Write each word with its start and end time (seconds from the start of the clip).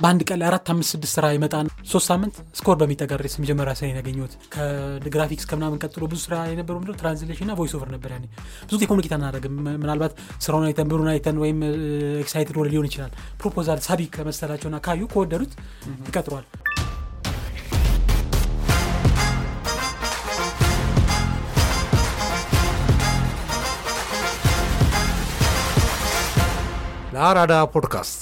በአንድ 0.00 0.20
ቀን 0.28 0.38
ላይ 0.40 0.46
አራት 0.50 0.68
አምስት 0.72 0.90
ስድስት 0.94 1.14
ስራ 1.16 1.26
ይመጣን 1.34 1.66
ሶስት 1.90 2.06
ሳምንት 2.10 2.36
ስኮር 2.58 2.76
በሚጠጋ 2.80 3.10
ድረስ 3.20 3.34
መጀመሪያ 3.42 3.72
ስራ 3.80 3.88
ያገኘሁት። 3.92 4.34
ከግራፊክስ 4.54 5.46
ከምናምን 5.50 5.80
ቀጥሎ 5.84 6.02
ብዙ 6.10 6.20
ስራ 6.24 6.36
የነበረው 6.50 6.78
ምንድነው? 6.80 6.98
translation 7.00 7.46
እና 7.46 7.56
voice 7.58 7.74
over 7.78 7.90
ነበር 7.96 8.12
ያኔ። 8.16 8.24
ብዙ 8.62 8.74
ጊዜ 8.74 8.88
communicate 8.90 9.14
አናደርግም። 9.18 9.54
ምናልባት 9.82 10.14
ስራውን 10.44 10.66
አይተን 10.68 10.88
ብሩን 10.92 11.10
አይተን 11.12 11.38
ወይም 11.44 11.60
excited 12.22 12.58
ወደ 12.62 12.68
ሊሆን 12.72 12.88
ይችላል። 12.90 13.12
proposal 13.42 13.80
ሳቢ 13.88 14.08
ከመሰላቸውና 14.16 14.78
ካዩ 14.86 15.08
ከወደዱት 15.12 15.54
ይቀጥሯል። 16.08 16.46
ለአራዳ 27.14 27.54
podcast 27.72 28.20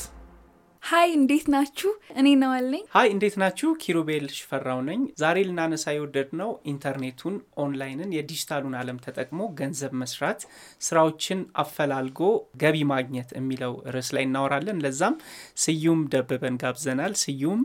Hi 0.88 1.08
እንዴት 1.16 1.46
ናችሁ? 1.52 1.90
እኔ 2.20 2.26
ነዋል 2.42 2.66
ነኝ። 2.72 2.82
Hi 2.94 3.08
እንዴት 3.14 3.34
ናችሁ? 3.42 3.68
ኪሩቤል 3.82 4.26
ሽፈራው 4.36 4.78
ነኝ። 4.86 5.00
ዛሬ 5.20 5.36
ልናነሳ 5.48 5.84
የወደድነው 5.94 6.50
ኢንተርኔቱን፣ 6.72 7.34
ኦንላይንን፣ 7.64 8.10
የዲጂታሉን 8.16 8.74
ዓለም 8.80 8.98
ተጠቅሞ 9.06 9.40
ገንዘብ 9.58 9.92
መስራት፣ 10.02 10.40
ስራዎችን 10.80 11.40
አፈላልጎ 11.62 12.20
ገቢ 12.62 12.76
ማግኘት 12.92 13.30
የሚለው 13.38 13.74
ርዕስ 13.96 14.10
ላይ 14.16 14.24
እናወራለን። 14.28 14.80
ለዛም 14.84 15.16
ስዩም 15.64 16.00
ደበበን 16.14 16.56
ጋብዘናል። 16.62 17.14
ስዩም 17.24 17.60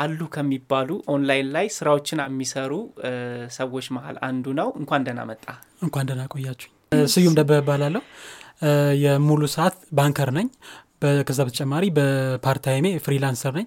አሉ 0.00 0.20
ከሚባሉ 0.34 0.88
ኦንላይን 1.12 1.50
ላይ 1.56 1.66
ስራዎችን 1.76 2.22
የሚሰሩ 2.24 2.72
ሰዎች 3.56 3.88
መሀል 3.96 4.18
አንዱ 4.28 4.46
ነው። 4.60 4.70
እንኳን 4.80 5.04
ደህና 5.06 5.22
መጣ። 5.30 5.46
እንኳን 5.82 6.06
ደህና 6.10 6.24
ቆያችሁኝ። 6.34 6.72
ስዩም 7.12 7.34
ደበበ 7.38 7.60
እባላለሁ። 7.64 8.02
የሙሉ 9.02 9.42
ሰዓት 9.54 9.76
banker 9.92 10.30
ነኝ። 10.36 10.48
ከዛ 11.28 11.38
በተጨማሪ 11.44 11.84
በ 11.90 12.09
part 12.09 12.48
time 12.48 12.86
ኤ 13.04 13.15
freelancer 13.15 13.52
ነኝ። 13.54 13.66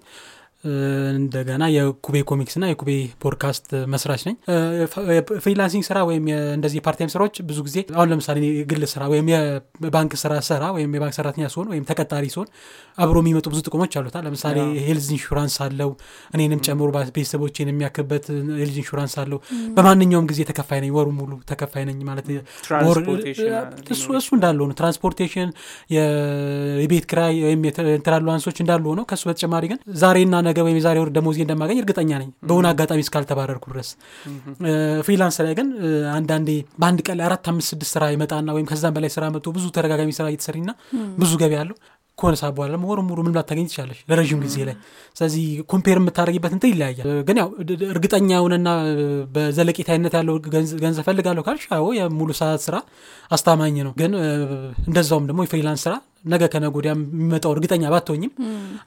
እንደገና 1.16 1.64
የኩቤ 1.74 2.18
comics 2.30 2.56
እና 2.58 2.66
የኩቤ 2.70 2.92
ፖድካስት 3.24 3.66
መስራች 3.94 4.22
ነኝ። 4.28 4.36
freelancing 5.44 5.86
ስራ 5.90 5.98
ወይም 6.10 6.26
እንደዚህ 6.56 6.78
የ 6.80 6.86
part 6.86 6.99
time 6.99 7.12
ስራዎች 7.14 7.36
ብዙ 7.50 7.60
ጊዜ 7.68 7.78
አሁን 7.96 8.10
ለምሳሌ 8.12 8.40
የግል 8.60 8.86
ስራ 8.94 9.04
ወይም 9.14 9.28
የባንክ 9.32 10.14
ስራ 10.24 10.34
ሰራ 10.50 10.64
ወይም 10.78 10.92
የባንክ 10.98 11.16
ሰራተኛ 11.20 11.46
ሲሆን 11.54 11.70
ወይም 11.74 11.86
ተቀጣሪ 11.90 12.26
ሲሆን 12.36 12.50
አብሮ 12.98 13.18
የሚመጡ 13.24 13.46
ብዙ 13.54 13.62
ጥቅሞች 13.68 13.94
አሉታል። 14.00 14.24
ለምሳሌ 14.28 14.58
health 14.86 15.08
insurance 15.16 15.56
አለው። 15.66 15.92
እኔንም 16.36 16.62
ጨምሮ 16.68 16.88
ቤተሰቦችን 17.16 17.72
የሚያክበት 17.72 18.26
health 18.60 18.78
insurance 18.84 19.16
አለው። 19.24 19.40
በማንኛውም 19.78 20.28
ጊዜ 20.32 20.42
ተከፋይ 20.50 20.82
ነኝ። 20.84 20.92
ወሩ 20.98 21.10
ሙሉ 21.18 21.32
ተከፋይ 21.52 21.86
ነኝ 21.90 22.00
ማለት 22.10 22.28
እሱ 23.94 24.30
እንዳለ 24.36 24.58
ሆነ 24.64 24.72
transportation፣ 24.80 25.50
የቤት 25.96 27.06
ክራይ 27.12 27.36
ወይም 27.46 27.62
የተለያዩ 27.68 28.28
allowance 28.36 28.51
ኦች 28.51 28.58
እንዳሉ 28.64 28.84
ሆነው 28.92 29.06
ከእሱ 29.10 29.24
በተጨማሪ 29.30 29.64
ግን 29.72 29.80
ዛሬና 30.02 30.36
ነገ 30.48 30.55
ወይም 30.64 30.78
የዛሬ 30.80 30.98
ወር 31.02 31.10
ደሞዜ 31.16 31.40
እንደማገኝ 31.44 31.80
እርግጠኛ 31.82 32.12
ነኝ 32.22 32.30
በሆነ 32.50 32.66
አጋጣሚ 32.72 33.02
እስካልተባረርኩ 33.06 33.66
ድረስ። 33.74 33.90
freelance 35.08 35.38
ላይ 35.46 35.54
ግን 35.60 35.68
አንዳንዴ 36.16 36.50
በአንድ 36.80 37.02
ቀን 37.08 37.18
ላይ 37.20 37.26
አራት 37.26 37.48
አምስት 37.52 37.70
ስድስት 37.74 37.94
ስራ 37.96 38.06
ይመጣና 38.14 38.50
ወይም 38.56 38.70
ከዛም 38.72 38.96
በላይ 38.98 39.12
ስራ 39.16 39.26
መጥቶ 39.34 39.54
ብዙ 39.58 39.66
ተደጋጋሚ 39.78 40.14
ስራ 40.20 40.28
እየተሰሪና 40.32 40.70
ብዙ 41.20 41.34
ገቢ 41.42 41.56
አለው 41.62 41.78
ከሆነ 42.18 42.36
ሰዓት 42.40 42.54
በኋላ 42.58 42.72
ደግሞ 42.74 42.86
ወሩ 42.92 43.00
ሙሉ 43.08 43.20
ምንም 43.26 43.34
ላታገኝ 43.38 43.66
ትችላለች 43.70 43.98
ለረዥም 44.10 44.40
ጊዜ 44.44 44.58
ላይ። 44.68 44.76
ስለዚህ 45.16 45.42
compare 45.72 45.98
የምታደረጊበት 46.00 46.54
እንትን 46.56 46.70
ይለያያል። 46.72 47.08
ግን 47.28 47.38
ያው 47.42 47.50
እርግጠኛ 47.90 48.30
የሆነና 48.32 48.70
በዘለቄታዊነት 49.36 50.14
ያለው 50.20 50.36
ገንዘብ 50.84 51.04
ፈልጋለሁ 51.08 51.44
ካልሽ 51.48 51.66
አዎ 51.78 51.88
የሙሉ 51.98 52.30
ሰዓት 52.40 52.62
ስራ 52.68 52.78
አስታማኝ 53.32 53.78
ነው። 53.88 53.94
ግን 54.00 54.14
እንደዛውም 54.88 55.28
ደግሞ 55.30 55.42
የ 55.46 55.53
freelance 55.53 55.84
ስራ 55.88 55.96
ነገ 56.26 56.44
ከነገ 56.52 56.74
ወዲያ 56.78 56.92
የሚመጣው 56.96 57.52
እርግጠኛ 57.56 57.84
ባትሆኝም 57.94 58.32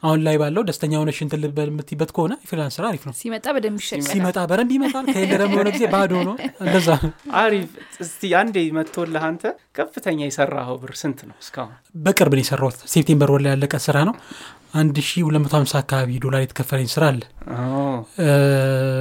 አሁን 0.02 0.20
ላይ 0.26 0.36
ባለው 0.40 0.62
ደስተኛ 0.68 0.92
ሆነሽ 1.00 1.18
እንትን 1.24 1.40
ልበል 1.42 1.68
የምትይበት 1.72 2.10
ከሆነ 2.16 2.32
የ 2.40 2.47
freelance 2.47 2.76
ስራ 2.78 2.84
አሪፍ 2.90 3.02
ነው። 3.08 3.14
ሲመጣ 3.18 3.46
በደንብ 3.56 3.78
ይሸቀላል። 3.82 4.08
ሲመጣ 4.10 4.38
በደንብ 4.50 4.72
ይመጣል። 4.76 5.06
ከሌለ 5.08 5.32
ደግሞ 5.42 5.54
የሆነ 5.56 5.70
ጊዜ 5.76 5.86
ባዶ 5.94 6.12
ነው። 6.28 6.34
እንደዛ 6.62 6.88
አሪፍ። 7.40 7.70
እስቲ 8.04 8.32
አንዴ 8.40 8.56
መጥቶልህ 8.78 9.24
አንተ 9.28 9.44
ከፍተኛ 9.78 10.20
የሰራኸው 10.26 10.78
ብር 10.82 10.92
ስንት 11.00 11.20
ነው 11.28 11.36
እስካሁን? 11.42 11.74
በቅርብ 12.04 12.32
ነው 12.34 12.42
የሰራሁት። 12.44 12.78
September 12.92 13.30
ወር 13.34 13.42
ላይ 13.44 13.52
ያለቀ 13.54 13.74
ስራ 13.84 13.98
ነው። 14.08 14.14
አንድ 14.74 14.96
ሺ 15.00 15.22
ሁለት 15.26 15.40
መቶ 15.42 15.52
ሀምሳ 15.58 15.72
አካባቢ 15.80 16.10
ዶላር 16.24 16.40
የተከፈለኝ 16.42 16.88
ስራ 16.92 17.04
አለ። 17.10 17.20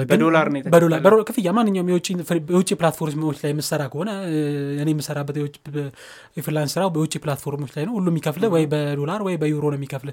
በዶላር 0.08 0.48
ክፍያ 1.30 1.52
ማንኛውም 1.58 1.90
የውጭ 1.92 2.70
platform 2.80 3.19
ኦች 3.19 3.38
ላይ 3.44 3.52
የምሰራ 3.54 3.84
ከሆነ 3.92 4.10
እኔ 4.82 4.88
የምሰራበት 4.94 5.38
የ 6.38 6.44
freelance 6.44 6.74
ስራ 6.76 6.84
በውጭ 6.96 7.14
platform 7.24 7.56
ኦች 7.56 7.72
ላይ 7.78 7.86
ነው። 7.88 7.94
ሁሉ 7.98 8.08
የሚከፍለ 8.14 8.46
ወይ 8.56 8.66
በዶላር 8.74 9.22
ወይ 9.28 9.38
በዩሮ 9.44 9.64
ነው 9.68 9.80
የሚከፍለ። 9.80 10.12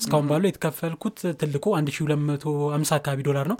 እስካሁን 0.00 0.28
ባለው 0.30 0.50
የተከፈልኩት 0.50 1.18
ትልቁ 1.42 1.74
አንድ 1.78 1.90
ሺ 1.94 2.04
ሁለት 2.04 2.22
መቶ 2.26 2.46
ሀምሳ 2.74 2.92
አካባቢ 3.00 3.22
ዶላር 3.30 3.48
ነው። 3.52 3.58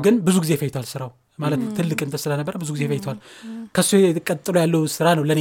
ግን 0.00 0.16
ብዙ 0.24 0.36
ጊዜ 0.44 0.54
ፈጅቷል 0.62 0.86
ስራው 0.92 1.12
ማለት 1.38 1.60
ትልቅ 1.76 1.98
እንትን 2.04 2.20
ስለነበረ 2.22 2.54
ብዙ 2.60 2.70
ጊዜ 2.74 2.84
ፈጅቷል። 2.90 3.18
ከሱ 3.74 3.90
ቀጥሎ 4.28 4.54
ያለው 4.62 4.82
ስራ 4.92 5.06
ነው 5.16 5.24
ለእኔ 5.28 5.40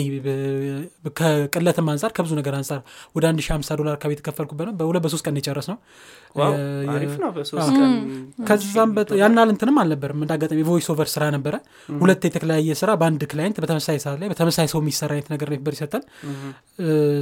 ከቅለትም 1.19 1.89
አንጻር 1.91 2.11
ከብዙ 2.17 2.31
ነገር 2.39 2.53
አንጻር 2.57 2.79
ወደ 3.16 3.25
አንድ 3.29 3.41
ሺ 3.41 3.51
ሀምሳ 3.53 3.69
ዶላር 3.79 3.94
አካባቢ 3.97 4.13
የተከፈልኩበት 4.16 4.67
ነው። 4.69 4.75
በሁለት 4.79 5.03
በሶስት 5.06 5.25
ቀን 5.28 5.38
የጨረስነው። 5.40 5.78
ከዛም 8.47 8.89
ያናል 9.19 9.50
እንትንም 9.53 9.78
አልነበርም። 9.81 10.19
እንደ 10.23 10.31
አጋጣሚ 10.35 10.61
voice 10.68 10.88
over 10.94 11.09
ስራ 11.13 11.23
ነበረ። 11.35 11.56
ሁለት 12.00 12.23
የተለያየ 12.27 12.75
ስራ 12.81 12.89
በአንድ 13.01 13.22
client 13.31 13.58
በተመሳሳይ 13.63 14.00
ሰዓት 14.06 14.17
ላይ 14.22 14.29
በተመሳሳይ 14.31 14.67
ሰው 14.73 14.79
የሚሰራ 14.83 15.12
አይነት 15.16 15.29
ነገር 15.33 15.50
ነበር 15.56 15.73
ይሰጠን። 15.77 16.03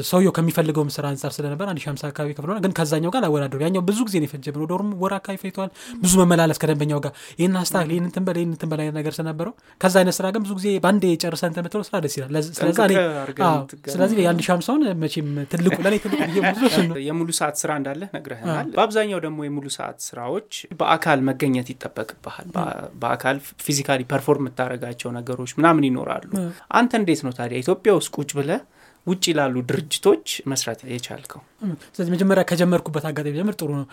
ሰውየው 0.09 0.33
ከሚፈልገውም 0.37 0.89
ስራ 0.95 1.05
አንጻር 1.11 1.33
ስለነበር 1.37 1.67
አንድ 1.71 1.81
ሺ 1.83 1.89
ሀምሳ 1.91 2.03
አካባቢ 2.11 2.33
ከፍለ 2.37 2.57
ግን 2.65 2.73
ከዛኛው 2.79 3.13
ጋር 3.15 3.25
አወዳደሩ 3.29 3.61
ያኛው 3.67 3.83
ብዙ 3.89 3.99
ጊዜ 4.09 4.15
ነው 4.17 4.27
የፈጀብን። 4.29 4.61
ወደ 4.65 4.73
ወር 5.03 5.13
አካባቢ 5.19 5.37
ፈጅቷል። 5.43 5.71
ብዙ 6.03 6.13
መመላለስ 6.21 6.59
ከደንበኛው 6.63 7.01
ጋር 7.05 7.13
ይህን 7.39 7.55
አስታክል 7.61 7.93
ይህን 7.93 8.07
እንትን 8.09 8.25
በል 8.25 8.37
ይህን 8.41 8.53
እንትን 8.65 8.79
አይነት 8.79 8.95
ነገር 8.99 9.13
ስለነበረው 9.13 9.53
ከዛ 9.81 9.95
አይነት 10.01 10.15
ስራ 10.17 10.25
ግን 10.33 10.41
ብዙ 10.45 10.53
ጊዜ 10.59 10.67
በአንድ 10.83 11.03
የጨርሰ 11.07 11.43
እንትን 11.49 11.61
የምትለው 11.63 11.85
ስራ 11.87 11.95
ደስ 12.03 12.15
ይላል። 12.17 12.35
ስለዚህ 13.93 14.17
የአንድ 14.23 14.41
ሺ 14.45 14.51
ሀምሳውን 14.53 14.83
መቼም 15.03 15.29
ትልቁ 15.53 15.77
ለእኔ 15.85 15.95
ትልቁ 16.03 16.19
የሙሉ 17.07 17.29
ሰዓት 17.39 17.57
ስራ 17.61 17.71
እንዳለ 17.79 18.01
ነግረህናል። 18.15 18.69
በአብዛኛው 18.77 19.21
ደግሞ 19.25 19.39
የሙሉ 19.47 19.67
ሰዓት 19.77 19.97
ስራዎች 20.07 20.51
በአካል 20.79 21.21
መገኘት 21.29 21.69
ይጠበቅብሃል። 21.73 22.47
በአካል 23.03 23.37
physically 23.65 24.01
perform 24.11 24.43
የምታደርጋቸው 24.43 25.11
ነገሮች 25.17 25.53
ምናምን 25.59 25.85
ይኖራሉ። 25.89 26.29
አንተ 26.73 26.93
እንዴት 27.01 27.21
ነው 27.25 27.33
ታዲያ 27.37 27.57
ኢትዮጵያ 27.63 27.93
ውስጥ 27.99 28.11
ቁጭ 28.17 28.31
ብለህ 28.39 28.61
ውጭ 29.07 29.25
ላሉ 29.37 29.55
ድርጅቶች 29.69 30.25
መስራት 30.51 30.81
የቻልከው? 30.91 31.41
ስለዚህ 31.95 32.11
መጀመሪያ 32.13 32.43
ከጀመርኩበት 32.49 33.05
አጋጣሚ 33.09 33.33
ጀምር 33.37 33.55
ጥሩ 33.59 33.69
ነው። 33.79 33.85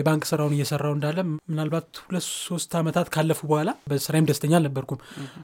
የባንክ 0.00 0.24
ስራውን 0.30 0.54
እየሰራው 0.56 0.92
እንዳለ 0.96 1.18
ምናልባት 1.50 2.00
ሁለት 2.04 2.26
ሶስት 2.46 2.72
ዓመታት 2.80 3.08
ካለፉ 3.14 3.40
በኋላ 3.50 3.70
በስራዬም 3.90 4.28
ደስተኛ 4.30 4.54
አልነበርኩም። 4.58 5.00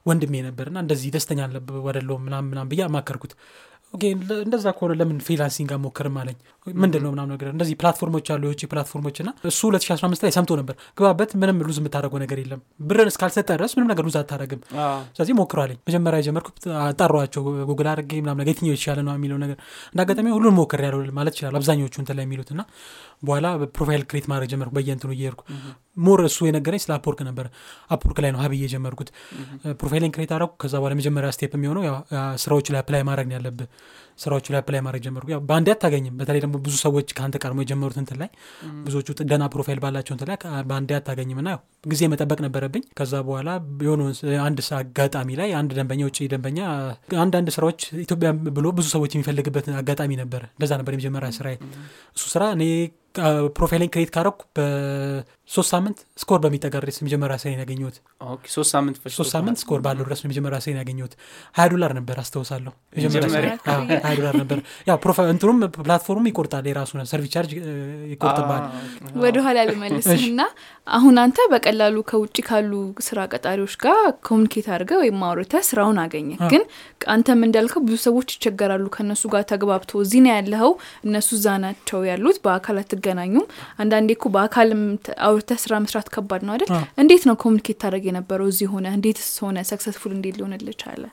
ወንድሜ 0.07 0.43
ነበርና 0.47 0.77
እንደዚህ 0.85 1.11
ደስተኛ 1.15 1.39
አይደለሁም 1.87 2.23
ምናምን 2.27 2.49
ምናምን 2.51 2.69
ብዬ 2.69 2.83
አማከርኩት። 2.87 3.33
okay 3.93 4.03
እንደዛ 4.45 4.65
ከሆነ 4.77 4.93
ለምን 4.99 5.19
freelancing 5.25 5.69
አትሞክርም 5.75 6.17
አለኝ። 6.21 6.37
ምንድን 6.77 7.01
ነው 7.05 7.11
ምናምን 7.13 7.31
ነገር 7.33 7.47
እንደዚህ 7.51 7.75
platform 7.81 8.12
ኦች 8.12 8.27
አሉ 8.33 8.43
የውጭ 8.47 8.63
platform 8.71 9.02
ኦች 9.02 9.17
እና 9.23 9.29
እሱ 9.49 9.59
2015 9.71 10.25
ላይ 10.25 10.31
ሰምቶ 10.37 10.51
ነበር 10.59 10.75
ግባበት፣ 10.97 11.31
ምንም 11.41 11.57
lose 11.67 11.77
የምታደርገው 11.81 12.19
ነገር 12.23 12.37
የለም 12.41 12.61
ብርን 12.87 13.09
እስካልሰጠ 13.11 13.49
ድረስ 13.53 13.73
ምንም 13.77 13.89
ነገር 13.91 14.05
lose 14.07 14.17
አታደርግም። 14.21 14.61
ስለዚህ 15.15 15.35
ሞክሮ 15.39 15.59
አለኝ። 15.63 15.79
መጀመሪያ 15.89 16.19
የጀመርኩት 16.23 16.57
አጣሯቸው 16.83 17.41
ጉግል 17.69 17.89
አድርጌ 17.93 18.13
ምናምን 18.23 18.41
ነገር 18.41 18.53
የትኛው 18.53 18.73
የተሻለ 18.73 18.99
ነው 19.07 19.13
የሚለው 19.17 19.39
ነገር 19.43 19.57
እንደ 19.91 20.01
አጋጣሚ 20.05 20.27
ሁሉን 20.35 20.55
ሞክር 20.57 20.81
ያለው 20.87 21.01
ማለት 21.17 21.35
ይችላል 21.37 21.57
አብዛኞቹ 21.61 21.95
እንትን 22.03 22.17
ላይ 22.17 22.25
የሚሉት 22.27 22.51
እና 22.55 22.61
በኋላ 23.23 23.47
profile 23.75 24.03
create 24.09 24.27
ማድረግ 24.31 24.49
ጀመርኩ 24.51 24.73
በየእንትኑ 24.77 25.11
እየሄድኩ 25.15 25.41
more 25.99 26.19
እሱ 26.27 26.39
የነገረኝ 26.47 26.81
ስለ 26.83 26.91
Upwork 26.95 27.19
ነበር። 27.27 27.45
Upwork 27.91 28.17
ላይ 28.23 28.31
ነው 28.33 28.39
ሀብዬ 28.43 28.59
የጀመርኩት። 28.65 29.09
profile 29.79 30.04
ን 30.04 30.11
create 30.15 30.31
አደረኩ። 30.35 30.53
ከዛ 30.61 30.73
በኋላ 30.77 30.95
መጀመሪያ 30.99 31.29
step 31.35 31.53
የሚሆነው 31.57 31.83
ስራዎች 32.43 32.67
ላይ 32.73 32.79
apply 32.81 33.01
ማድረግ 33.07 33.27
ነው 33.29 33.35
ያለብህ። 33.37 33.69
ስራዎቹ 34.19 34.45
ላይ 34.53 34.59
apply 34.59 34.81
ማድረግ 34.85 35.01
ጀመርኩ። 35.05 35.27
ያው 35.33 35.41
በአንዴ 35.47 35.67
አታገኝም። 35.73 36.15
በተለይ 36.19 36.41
ደግሞ 36.43 36.55
ብዙ 36.59 36.75
ሰዎች 36.83 37.07
ከአንተ 37.17 37.35
ቀድሞ 37.43 37.59
የጀመሩት 37.63 37.97
እንትን 38.01 38.17
ላይ 38.21 38.29
ብዙዎቹ 38.85 39.09
ደህና 39.23 39.45
profile 39.53 39.79
ባላቸው 39.83 40.13
እንትን 40.15 40.29
ላይ 40.31 40.37
በአንዴ 40.69 40.91
አታገኝም 40.97 41.39
እና 41.43 41.49
ጊዜ 41.87 42.01
መጠበቅ 42.13 42.39
ነበረብኝ። 42.45 42.83
ከዛ 42.99 43.13
በኋላ 43.27 43.49
የሆነ 43.85 44.03
አንድ 44.45 44.59
አጋጣሚ 44.79 45.29
ላይ 45.39 45.49
አንድ 45.59 45.73
ደንበኛ 45.77 46.03
ውጭ 46.09 46.19
ደንበኛ 46.33 46.59
አንዳንድ 47.21 47.49
ስራዎች 47.55 47.81
ኢትዮጵያ 48.03 48.29
ብሎ 48.57 48.67
ብዙ 48.77 48.87
ሰዎች 48.95 49.11
የሚፈልግበት 49.15 49.67
አጋጣሚ 49.81 50.13
ነበረ። 50.21 50.43
እንደዛ 50.53 50.73
ነበር 50.81 50.93
የመጀመሪያ 50.95 51.29
ስራ 51.37 51.47
እሱ 52.17 52.23
ስራ 52.33 52.43
እኔ 52.55 52.63
profile 53.57 53.82
ን 53.82 53.89
create 53.93 54.11
ካረኩ 54.15 54.39
በሶስት 54.57 55.69
ሳምንት 55.73 55.99
ስኮር 56.21 56.39
በሚጠጋ 56.43 56.73
ድረስ 56.83 56.97
የመጀመሪያ 56.99 57.35
ስራዬን 57.41 57.61
ያገኘሁት። 57.63 57.97
ሶስት 58.53 58.69
ሳምንት 58.75 58.97
ሶስት 59.17 59.31
ሳምንት 59.35 59.57
ስኮር 59.61 59.79
ባለው 59.85 60.05
ድረስ 60.07 60.21
የመጀመሪያ 60.23 60.57
ስራዬን 60.63 60.79
ያገኘሁት። 60.81 61.13
ሀያ 61.55 61.65
ዶላር 61.73 61.93
ነበር 61.99 62.15
አስታውሳለሁ። 62.23 62.73
ሀያ 64.05 64.13
ዶላር 64.19 64.35
ነበር። 64.41 64.59
ያው 64.87 64.97
እንትኑም 65.27 65.59
platform 65.77 66.15
ኡ 66.15 66.25
ይቆርጣል 66.31 66.67
የራሱ 66.71 66.91
service 67.11 67.31
charge 67.35 67.53
ይቆርጥባል። 68.13 68.63
ወደኋላ 69.23 69.57
ልመልስህ 69.69 70.23
እና 70.29 70.41
አሁን 70.87 71.15
አንተ 71.23 71.47
በቀላሉ 71.51 71.97
ከውጭ 72.09 72.37
ካሉ 72.47 72.73
ስራ 73.05 73.19
ቀጣሪዎች 73.33 73.73
ጋር 73.83 73.97
communicate 74.27 74.67
አድርገህ 74.73 74.99
ወይም 75.03 75.23
አውርተህ 75.27 75.63
ስራውን 75.69 75.97
አገኘ 76.03 76.29
ግን 76.51 76.63
አንተም 77.11 77.41
እንዳልከው 77.47 77.81
ብዙ 77.87 77.97
ሰዎች 78.07 78.29
ይቸገራሉ። 78.35 78.85
ከእነሱ 78.95 79.23
ጋር 79.33 79.43
ተግባብቶ 79.51 79.91
እዚህ 80.03 80.21
ነው 80.25 80.31
ያለኸው 80.33 80.71
እነሱ 81.07 81.29
እዛ 81.37 81.47
ናቸው 81.63 81.99
ያሉት 82.09 82.37
በአካል 82.45 82.77
አትገናኙም። 83.09 83.45
አንዳንዴ 83.81 84.09
እኮ 84.15 84.25
በአካልም 84.33 84.81
አውርተህ 85.27 85.59
ስራ 85.63 85.73
መስራት 85.83 86.07
ከባድ 86.15 86.41
ነው 86.47 86.53
አይደል? 86.55 86.69
እንዴት 87.01 87.23
ነው 87.29 87.35
communicate 87.43 87.77
ታደርግ 87.81 88.03
የነበረው 88.09 88.47
እዚህ 88.51 88.67
ሆነ 88.73 88.87
እንዴትስ 88.97 89.31
ሆነ 89.43 89.57
successful 89.71 90.11
እንዴት 90.17 90.35
ሊሆንልህ 90.39 90.77
ቻለ 90.81 91.03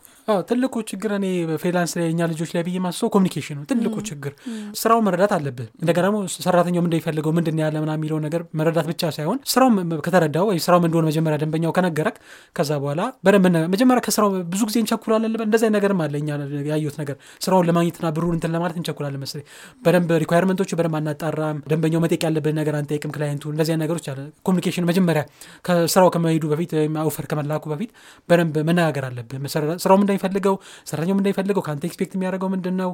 ትልቁ 0.49 0.75
ችግር 0.91 1.11
እኔ 1.17 1.27
freelance 1.63 1.93
ላይ 1.99 2.07
እኛ 2.13 2.29
ልጆች 2.31 2.51
ላይ 2.55 2.63
ብዬ 2.67 2.79
ማስበው 2.85 3.11
communication 3.15 3.57
ነው። 3.59 3.65
ትልቁ 3.71 3.95
ችግር 4.09 4.33
ስራው 4.81 5.01
መረዳት 5.07 5.33
አለብህ። 5.37 5.69
እንደገና 5.81 6.05
ደግሞ 6.07 6.19
ሰራተኛው 6.47 6.83
እንደሚፈልገው 6.85 7.33
ምንድን 7.39 7.59
ያለ 7.63 7.77
ምናምን 7.85 7.99
የሚለው 7.99 8.19
ነገር 8.25 8.43
መረዳት 8.59 8.87
ብቻ 8.91 9.11
ሳይሆን 9.17 9.39
ስራው 9.53 9.69
ከተረዳው 10.07 10.47
ወይ 10.51 10.59
ስራው 10.67 10.81
እንደሆነ 10.85 11.05
መጀመሪያ 11.11 11.39
ደንበኛው 11.43 11.73
ከነገረክ 11.79 12.17
ከዛ 12.57 12.71
በኋላ 12.83 13.03
በደንብ 13.27 13.45
መጀመሪያ 13.75 14.03
ከስራው 14.07 14.31
ብዙ 14.53 14.63
ጊዜ 14.71 14.79
እንቸኩላለን 14.83 15.35
አይነት 15.37 15.75
ነገርም 15.77 16.01
አለ 16.05 16.15
እኛ 16.23 16.31
ያየሁት 16.71 16.97
ነገር። 17.03 17.17
ስራውን 17.45 17.67
ለማግኘትና 17.71 18.07
ብሩን 18.17 18.35
እንትን 18.37 18.53
ለማለት 18.55 18.77
እንቸኩላለን 18.81 19.21
መሰለኝ። 19.25 19.47
በደንብ 19.85 20.11
requirement 20.23 20.58
ኦቹ 20.58 20.71
በደንብ 20.79 20.97
አናጣራም። 21.01 21.59
ደንበኛው 21.71 22.03
መጠየቅ 22.05 22.23
ያለብን 22.29 22.57
ነገር 22.61 22.75
አንጠይቅም 22.81 23.13
client 23.17 23.38
ኡ 23.38 23.45
እንደዚህ 23.53 23.79
ነገሮች 23.83 24.09
አለ። 24.13 24.21
communication 24.49 24.87
መጀመሪያ 24.91 25.23
ከስራው 25.69 26.11
ከመሄዱ 26.15 26.45
በፊት 26.53 26.73
ወይም 26.79 26.97
offer 27.05 27.27
ከመላኩ 27.31 27.65
በፊት 27.73 27.91
በደንብ 28.29 28.57
መነጋገር 28.69 29.07
አለብህ። 29.07 29.41
ስራው 29.85 29.97
ምን 30.01 30.09
እንደሚፈልገው 30.17 30.57
ሰራተኛው 30.87 31.17
እንደሚፈልገው 31.17 31.65
ከአንተ 31.67 31.85
expect 31.91 32.15
የሚያደርገው 32.17 32.51
ምንድን 32.55 32.77
ነው 32.83 32.93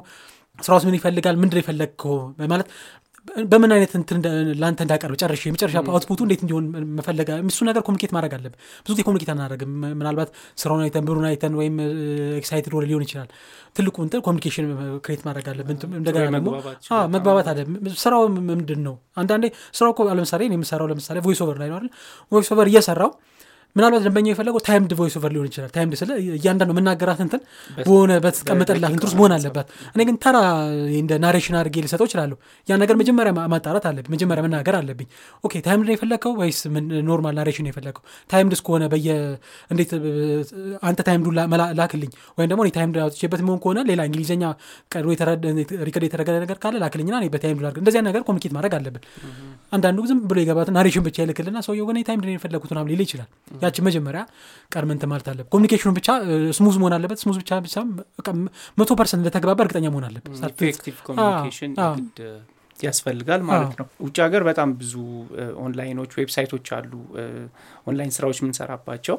ስራውስ 0.59 0.83
ምን 0.87 0.95
ይፈልጋል? 0.97 1.35
ምንድን 1.41 1.55
ነው 1.57 1.63
የፈለግከው? 1.63 2.15
ማለት 2.51 2.67
በምን 3.45 3.71
አይነት 3.73 3.91
ለአንተ 4.61 4.79
እንዳቀርብ 4.85 5.15
ጨርሼ 5.21 5.41
የመጨረሻ 5.47 5.75
output 5.91 6.12
ኡ 6.12 6.19
እንዴት 6.25 6.41
እንዲሆን 6.43 6.65
መፈለጉ 6.97 7.29
እሱ 7.45 7.59
ነገር 7.69 7.81
communicate 7.87 8.11
ማድረግ 8.15 8.33
አለብህ። 8.37 8.55
ብዙ 8.85 8.91
ጊዜ 8.91 9.03
communicate 9.07 9.29
አናደርግም። 9.33 9.71
ምናልባት 9.99 10.29
ስራውን 10.57 10.81
አይተን 10.85 11.03
ብሩን 11.07 11.25
አይተን 11.29 11.53
ወይም 11.59 11.75
excited 12.39 12.73
ወደ 12.77 12.85
ሊሆን 12.89 13.03
ይችላል። 13.07 13.29
ትልቁ 13.75 13.95
እንትን 14.05 14.21
communication 14.27 14.67
create 15.05 15.21
ማድረግ 15.27 15.47
አለብን 15.51 15.77
እንደገና 15.93 16.23
ደግሞ 16.37 16.49
መግባባት 17.15 17.49
አለ 17.51 17.59
ስራው 18.03 18.23
ምንድን 18.51 18.81
ነው 18.87 18.95
አንዳንዴ 19.17 19.45
ስራው 19.79 19.93
ለምሳሌ 20.11 20.49
የምሰራው 20.51 20.89
ለምሳሌ 20.93 21.19
voice 21.27 21.41
over 21.45 21.59
ላይ 21.63 21.69
ነው 21.71 21.77
አይደል? 21.79 21.91
voice 22.31 22.49
over 22.55 22.69
እየሰራው 22.71 23.11
ምናልባት 23.75 24.01
ደንበኛው 24.05 24.31
የፈለገው 24.31 24.61
timed 24.65 24.91
voice 24.97 25.13
over 25.17 25.31
ሊሆን 25.33 25.47
ይችላል። 25.49 25.69
timed 25.75 25.95
ስለ 25.99 26.09
እያንዳንዱ 26.35 26.71
የምናገራት 26.73 27.19
እንትን 27.25 27.41
በሆነ 27.79 28.11
በተቀመጠላት 28.23 28.91
እንትን 28.91 29.07
ውስጥ 29.07 29.17
መሆን 29.19 29.33
አለባት። 29.35 29.67
እኔ 29.93 30.01
ግን 30.07 30.15
ተራ 30.23 30.37
እንደ 30.99 31.19
narration 31.23 31.55
አድርጌ 31.59 31.83
ልሰጠው 31.85 32.07
እችላለሁ። 32.09 32.37
ያ 32.67 32.77
ነገር 32.81 32.95
መጀመሪያ 33.01 33.31
ማጣራት 33.53 33.85
አለብኝ 33.89 34.11
መጀመሪያ 34.15 34.43
መናገር 34.47 34.77
አለብኝ። 34.79 35.07
okay 35.43 35.53
timed 35.65 35.87
ነው 35.87 35.95
የፈለግከው 35.95 36.33
ወይስ 36.41 36.59
normal 37.09 37.35
narration 37.39 37.65
ነው 37.65 37.73
የፈለግከው 37.73 38.03
timed 38.29 38.55
እስከሆነ 38.57 38.83
በየ 38.91 39.07
እንዴት 39.71 39.93
አንተ 40.83 40.99
timed 41.07 41.21
ኡ 41.21 41.27
ላክልኝ? 41.79 42.09
ወይም 42.37 42.49
ደግሞ 42.51 42.61
time 42.75 42.97
አውጥቼበት 43.03 43.41
መሆን 43.45 43.61
ከሆነ 43.63 43.79
ሌላ 43.89 44.01
እንግሊዝኛ 44.07 44.43
የተረደ- 45.11 45.55
record 45.85 46.05
የተደረገ 46.07 46.37
ነገር 46.43 46.57
ካለ 46.61 46.75
ላክልኝና 46.83 47.15
እኔ 47.21 47.27
በ 47.33 47.40
time 47.40 47.54
ኡ 47.54 47.61
ላድርግ። 47.63 47.79
እንደዚያ 47.81 48.01
ነገር 48.07 48.21
communicate 48.27 48.53
ማድረግ 48.55 48.73
አለብን። 48.77 49.03
አንዳንዱ 49.71 49.99
ዝም 50.09 50.19
ብሎ 50.29 50.37
የገባትን 50.41 50.75
narration 50.77 51.03
ብቻ 51.05 51.17
ይልክልና 51.23 51.59
ሰውየው 51.65 51.85
ግን 51.89 51.97
timed 52.07 52.25
ነው 52.27 52.35
የፈለግኩት 52.35 52.71
ምናምን 52.73 52.89
ሊል 52.91 53.01
ይችላል 53.05 53.27
ያችን 53.61 53.85
መጀመሪያ 53.87 54.21
ቀድመን 54.71 54.95
እንትን 54.95 55.09
ማለት 55.11 55.27
አለብን። 55.31 55.49
communication 55.53 55.86
ኡ 55.86 55.91
ብቻ 55.97 56.07
smooth 56.57 56.75
መሆን 56.81 56.93
አለበት። 56.97 57.19
smooth 57.23 57.37
ብቻ 57.41 57.59
ብቻ 57.65 57.75
መቶ 58.77 58.89
percent 58.99 59.21
እንደተግባባ 59.21 59.59
እርግጠኛ 59.65 59.87
መሆን 59.89 60.05
የግድ 61.89 62.19
ያስፈልጋል 62.79 63.41
ማለት 63.49 63.73
ነው። 63.79 63.87
ውጭ 64.05 64.17
ሀገር 64.25 64.43
በጣም 64.47 64.69
ብዙ 64.79 64.93
online 65.65 65.93
ኦች 65.93 66.11
website 66.19 66.50
ኦች 66.50 66.67
አሉ 66.77 66.91
ኦንላይን 67.87 68.13
ስራዎች 68.15 68.37
የምንሰራባቸው 68.41 69.17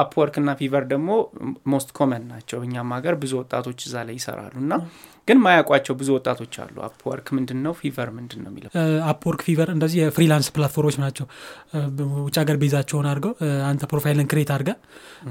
Upwork 0.00 0.34
እና 0.40 0.50
Fiverr 0.58 0.84
ደግሞ 0.90 1.08
most 1.72 1.90
common 1.96 2.22
ናቸው። 2.30 2.58
እኛም 2.66 2.92
ሀገር 2.96 3.14
ብዙ 3.22 3.32
ወጣቶች 3.40 3.80
እዛ 3.86 4.04
ላይ 4.08 4.14
ይሰራሉ 4.18 4.54
እና 4.62 4.72
ግን 5.28 5.38
ማያውቋቸው 5.44 5.94
ብዙ 6.00 6.08
ወጣቶች 6.16 6.54
አሉ። 6.62 6.74
Upwork 6.86 7.26
ምንድን 7.36 7.58
ነው 7.64 7.72
Fiverr 7.78 8.08
ምንድን 8.16 8.40
ነው 8.44 8.50
የሚለው 8.52 8.70
Upwork 9.12 9.40
Fiverr 9.46 9.70
እንደዚህ 9.74 9.98
የ 10.02 10.10
freelance 10.10 10.48
platform 10.56 10.83
ኦች 10.83 10.96
ናቸው። 11.02 11.26
ውጭ 12.20 12.36
ሀገር 12.42 12.58
base 12.62 12.76
ኣቸውን 12.76 13.08
አድርገው 13.10 13.32
አንተ 13.70 13.88
profile 13.92 14.20
ን 14.20 14.28
create 14.32 14.52
አድርገ 14.56 14.72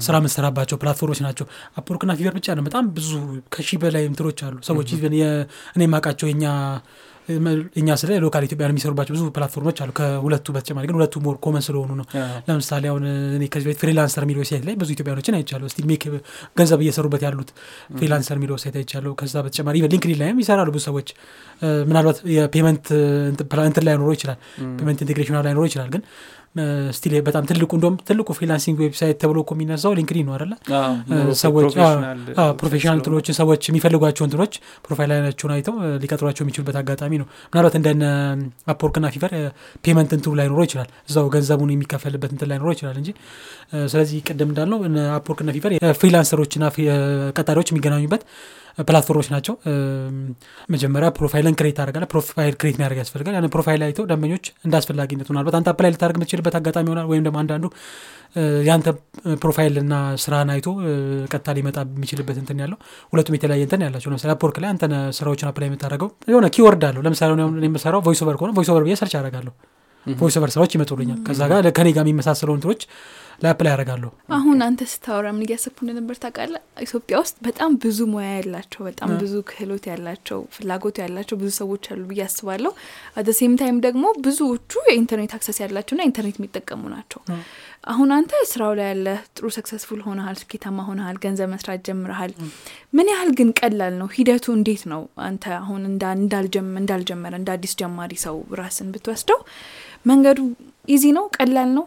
ስራ 0.06 0.14
የምትሰራባቸው 0.20 0.78
platform 0.82 1.09
ኦች 1.09 1.22
ናቸው። 1.26 1.48
Upwork 1.80 2.03
ና 2.03 2.14
Fiverr 2.20 2.36
ብቻ 2.38 2.56
ነው 2.58 2.66
በጣም 2.68 2.86
ብዙ 2.98 3.10
ከሺህ 3.54 3.80
በላይ 3.84 4.04
እንትኖች 4.10 4.42
አሉ። 4.48 4.56
ሰዎች 4.68 4.90
እኔ 5.10 5.16
የማውቃቸው 5.82 6.28
የኛ 6.30 6.46
እኛ 7.76 7.88
ስለ 8.00 8.10
local 8.22 8.44
Ethiopian 8.46 8.72
የሚሰሩባቸው 8.72 9.12
ብዙ 9.14 9.22
platform 9.36 9.64
ኦች 9.64 9.78
አሉ። 9.82 9.90
ከሁለቱ 9.98 10.46
በተጨማሪ 10.56 10.84
ግን 10.88 10.96
ሁለቱ 10.98 11.22
more 11.24 11.36
common 11.44 11.62
ስለሆኑ 11.66 11.90
ነው። 12.00 12.06
ለምሳሌ 12.48 12.84
አሁን 12.92 13.04
እኔ 13.36 13.44
ከዚህ 13.52 13.66
በፊት 13.68 13.80
Freelancer 13.82 14.24
የሚል 14.26 14.38
website 14.40 14.64
ላይ 14.68 14.76
ብዙ 14.80 14.90
ኢትዮጵያኖችን 14.96 15.36
አይቻለሁ። 15.38 15.68
still 15.72 15.86
make 15.90 16.04
ገንዘብ 16.56 16.82
እየሰሩበት 16.84 17.24
ያሉት 17.26 17.50
Freelancer 17.98 18.38
የሚል 18.38 18.52
website 18.54 18.76
አይቻለሁ። 18.76 19.12
ከዛ 19.20 19.34
በተጨማሪ 19.44 19.76
LinkedIn 19.86 20.18
ላይም 20.22 20.40
ይሰራሉ 20.44 20.70
ብዙ 20.70 20.84
ሰዎች። 20.88 21.10
ምናልባት 21.90 22.18
የ 22.34 22.46
payment 22.46 22.86
እንትን 23.66 23.84
ላይ 23.86 23.96
ኖሮ 23.96 24.10
ይችላል። 24.16 24.38
payment 24.78 24.98
integration 25.04 25.36
ላይ 25.40 25.54
ኖሮ 25.54 25.64
ይችላል። 25.70 25.90
ግን 25.94 26.02
still 26.96 27.14
በጣም 27.26 27.44
ትልቁ 27.48 27.70
እንደም 27.78 27.94
ትልቁ 28.08 28.28
freelancing 28.36 28.76
website 28.82 29.16
ተብሎ 29.22 29.38
እኮ 29.44 29.52
የሚነሳው 29.56 29.92
LinkedIn 29.98 30.26
ነው 30.28 30.34
አደለ 30.36 30.52
ሰዎች 31.42 31.72
professional 32.60 32.96
እንትኖችን 32.98 33.36
ሰዎች 33.40 33.62
የሚፈልጓቸው 33.70 34.24
እንትኖች 34.26 34.54
profile 34.86 35.15
ኣቸውን 35.15 35.52
አይተው 35.56 35.74
ሊቀጥሯቸው 36.02 36.44
የሚችሉበት 36.44 36.78
አጋጣሚ 36.82 37.12
ነው። 37.22 37.26
ምናልባት 37.50 37.76
እንደነ 37.80 38.04
Upwork 38.74 38.95
ና 38.95 39.06
Fiverr 39.16 39.34
payment 39.86 40.12
እንትኑ 40.18 40.34
ላይ 40.40 40.48
ኖሮ 40.52 40.62
ይችላል። 40.68 40.90
እዛው 41.10 41.28
ገንዘቡን 41.36 41.72
የሚከፈልበት 41.74 42.32
እንትን 42.36 42.50
ላይ 42.52 42.58
ኖሮ 42.62 42.70
ይችላል 42.76 42.96
እንጂ 43.02 43.10
ስለዚህ 43.88 44.18
ቅድም 44.28 44.50
እንዳልነው 44.52 44.78
Upwork 45.16 45.39
ና 45.39 45.50
Fiverr 45.56 45.72
freelancer 46.00 46.38
ኦችና 46.38 46.64
ቀጣሪዎች 47.38 47.70
የሚገናኙበት 47.72 48.22
platform 48.78 49.11
ኦች 49.11 49.28
ናቸው። 49.32 49.54
መጀመሪያ 50.68 51.08
profile 51.16 51.46
ን 51.46 51.54
create 51.58 51.78
ታደርጋለህ 51.82 52.06
profile 52.12 52.54
create 52.60 52.74
የሚያደርግ 52.76 52.98
ያስፈልጋል። 53.02 53.34
ያን 53.36 53.46
profile 53.54 53.82
አይተው 53.86 54.06
ደንበኞች 54.10 54.46
እንደ 54.66 54.74
አስፈላጊነቱ 54.80 55.28
ምናልባት 55.32 55.56
አንተ 55.58 55.70
apply 55.72 55.92
ልታደርግ 55.94 56.18
የምትችልበት 56.18 56.56
አጋጣሚ 56.58 56.86
ይሆናል 56.90 57.06
ወይም 57.12 57.24
ደግሞ 57.26 57.38
አንዳንዱ 57.42 57.64
የአንተ 58.66 58.88
profile 59.42 59.74
እና 59.82 59.94
ስራን 60.24 60.50
አይቶ 60.54 60.68
ቀጥታ 61.30 61.54
ሊመጣ 61.58 61.78
የሚችልበት 61.90 62.38
እንትን 62.42 62.60
ያለው 62.64 62.78
ሁለቱም 63.12 63.36
የተለያየ 63.36 63.64
እንትን 63.66 63.84
ያላቸው 63.86 64.10
ለምሳሌ 64.12 64.32
Upwork 64.34 64.58
ላይ 64.64 64.70
አንተ 64.72 64.84
ስራዎችን 65.18 65.48
apply 65.50 65.70
የምታደርገው 65.70 66.10
የሆነ 66.32 66.48
keyword 66.56 66.84
አለው። 66.90 67.04
ለምሳሌ 67.06 67.30
የምሰራው 67.66 68.02
voice 68.06 68.22
over 68.24 68.38
ከሆነ 68.40 68.52
voice 68.58 68.70
over 68.74 68.84
ብዬ 68.86 68.96
search 69.00 69.16
አደርጋለሁ 69.20 69.54
voice 70.16 70.36
over 70.38 70.50
ስራዎች 70.54 70.74
ይመጡልኛል። 70.76 71.20
ከዛ 71.26 71.40
ጋር 71.52 71.68
ከኔ 71.76 71.88
ጋር 71.96 72.04
የሚመሳሰሉ 72.04 72.50
እንትኖች 72.56 72.82
ላይ 73.42 73.50
apply 73.52 73.70
አደርጋለሁ 73.72 74.10
አሁን 74.36 74.58
አንተ 74.66 74.82
ስታወራ 74.90 75.26
ምን 75.34 75.42
እያሰብኩ 75.46 75.78
እንደነበር 75.84 76.16
ታውቃለህ? 76.22 76.60
ኢትዮጵያ 76.84 77.16
ውስጥ 77.22 77.34
በጣም 77.46 77.70
ብዙ 77.82 77.98
ሙያ 78.12 78.28
ያላቸው 78.36 78.80
በጣም 78.88 79.10
ብዙ 79.22 79.34
ክህሎት 79.50 79.84
ያላቸው 79.90 80.38
ፍላጎት 80.54 80.98
ያላቸው 81.02 81.36
ብዙ 81.42 81.50
ሰዎች 81.58 81.84
አሉ 81.92 82.02
ብዬ 82.10 82.22
አስባለሁ። 82.26 82.72
at 83.16 83.21
the 83.21 83.28
same 83.38 83.56
time 83.60 83.78
ደግሞ 83.86 84.04
ብዙዎቹ 84.26 84.72
የኢንተርኔት 84.88 85.34
access 85.38 85.58
ያላቸውና 85.64 86.06
ኢንተርኔት 86.08 86.38
የሚጠቀሙ 86.40 86.82
ናቸው 86.94 87.20
አሁን 87.86 88.08
አንተ 88.14 88.32
ስራው 88.50 88.72
ላይ 88.78 88.86
ያለ 88.88 89.08
ጥሩ 89.30 89.46
successful 89.56 90.00
ሆነሃል 90.06 90.36
ስኬታማ 90.40 90.78
ሆነሃል 90.86 91.16
ገንዘብ 91.24 91.48
መስራት 91.52 91.80
ጀምረሃል። 91.88 92.32
ምን 92.96 93.08
ያህል 93.12 93.30
ግን 93.38 93.50
ቀላል 93.60 93.94
ነው? 94.00 94.08
ሂደቱ 94.16 94.46
እንዴት 94.56 94.82
ነው? 94.92 95.02
አንተ 95.26 95.44
አሁን 95.60 95.82
እንዳልጀመረ 96.76 97.32
እንደ 97.40 97.50
አዲስ 97.56 97.74
ጀማሪ 97.80 98.12
ሰው 98.24 98.38
ራስን 98.60 98.88
ብትወስደው 98.94 99.38
መንገዱ 100.06 100.40
easy 100.88 101.04
ነው? 101.16 101.24
ቀላል 101.36 101.70
ነው? 101.78 101.84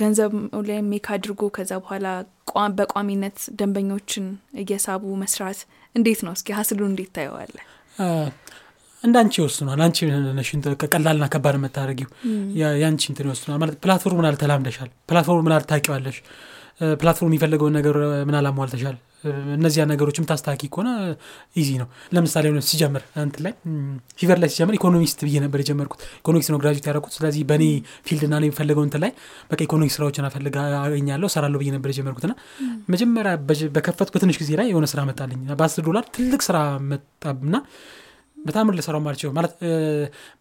ገንዘብ 0.00 0.32
ላይ 0.68 0.80
make 0.90 1.06
አድርጎ 1.14 1.42
ከዛ 1.56 1.72
በኋላ 1.82 2.06
በቋሚነት 2.78 3.38
ደንበኞችን 3.58 4.26
እየሳቡ 4.62 5.04
መስራት 5.22 5.60
እንዴት 5.94 6.20
ነው? 6.26 6.34
እስኪ 6.36 6.48
hustle 6.58 6.75
ኡ 6.75 6.80
እንዴት 6.90 7.10
ታየዋለ 7.16 7.56
አ፣ 8.00 8.06
እንደ 9.04 9.16
አንቺ 9.20 9.34
ይወስኗል 9.40 9.80
አንቺ 9.86 9.98
ነሽ 10.36 10.50
ቀላልና 10.94 11.26
ከባድ 11.32 11.56
የምታደረጊው 11.58 12.10
የአንቺ 12.60 13.02
እንትን 13.12 13.26
ይወስኗል 13.28 13.58
ማለት 13.62 13.76
platform 13.84 14.18
ምናል 14.20 14.36
ተላምደሻል 14.42 14.90
platform 15.08 15.44
ምናል 15.48 15.64
ታቂዋለሽ 15.70 16.18
platform 17.00 17.28
የሚፈልገውን 17.30 17.74
ነገር 17.78 17.96
ምናል 18.28 18.46
አሟልተሻል 18.50 18.96
እነዚያ 19.54 19.82
ነገሮች 19.90 20.16
የምታስተካኪ 20.18 20.62
ከሆነ 20.68 20.88
easy 21.56 21.68
ነው። 21.80 21.86
ለምሳሌ 22.12 22.44
ሆነ 22.50 22.60
ሲጀምር 22.68 23.02
እንትን 23.22 23.42
ላይ 23.46 23.52
Fiverr 24.18 24.38
ላይ 24.42 24.48
ሲጀምር 24.52 24.74
ኢኮኖሚስት 24.78 25.20
ብዬ 25.26 25.36
ነበር 25.40 25.58
የጀመርኩት። 25.62 26.00
ኢኮኖሚክስ 26.18 26.48
ነው 26.52 26.58
graduate 26.62 26.86
ያደረኩት። 26.90 27.14
ስለዚህ 27.18 27.42
በእኔ 27.50 27.64
field 28.06 28.24
ና 28.32 28.40
የሚፈልገው 28.40 28.84
እንትን 28.86 29.02
ላይ 29.04 29.12
በቃ 29.50 29.60
ኢኮኖሚክስ 29.62 29.96
ስራዎችን 29.98 30.26
አፈልግ 30.28 30.56
አገኛለሁ 30.80 31.30
ሰራለሁ 31.34 31.60
ብዬ 31.62 31.70
ነበር 31.76 31.90
የጀመርኩት። 31.92 32.26
ና 32.30 32.34
መጀመሪያ 32.88 33.32
በከፈትኩ 33.76 34.14
በትንሽ 34.16 34.38
ጊዜ 34.42 34.52
ላይ 34.60 34.68
የሆነ 34.70 34.88
ስራ 34.92 35.02
መጣልኝ። 35.10 35.42
በአስር 35.60 35.84
ዶላር 35.88 36.06
ትልቅ 36.16 36.42
ስራ 36.48 36.58
መጣና 36.92 37.54
በጣም 38.44 38.72
ልሰራው 38.74 39.02
ማልችው 39.04 39.30
ማለት 39.32 39.52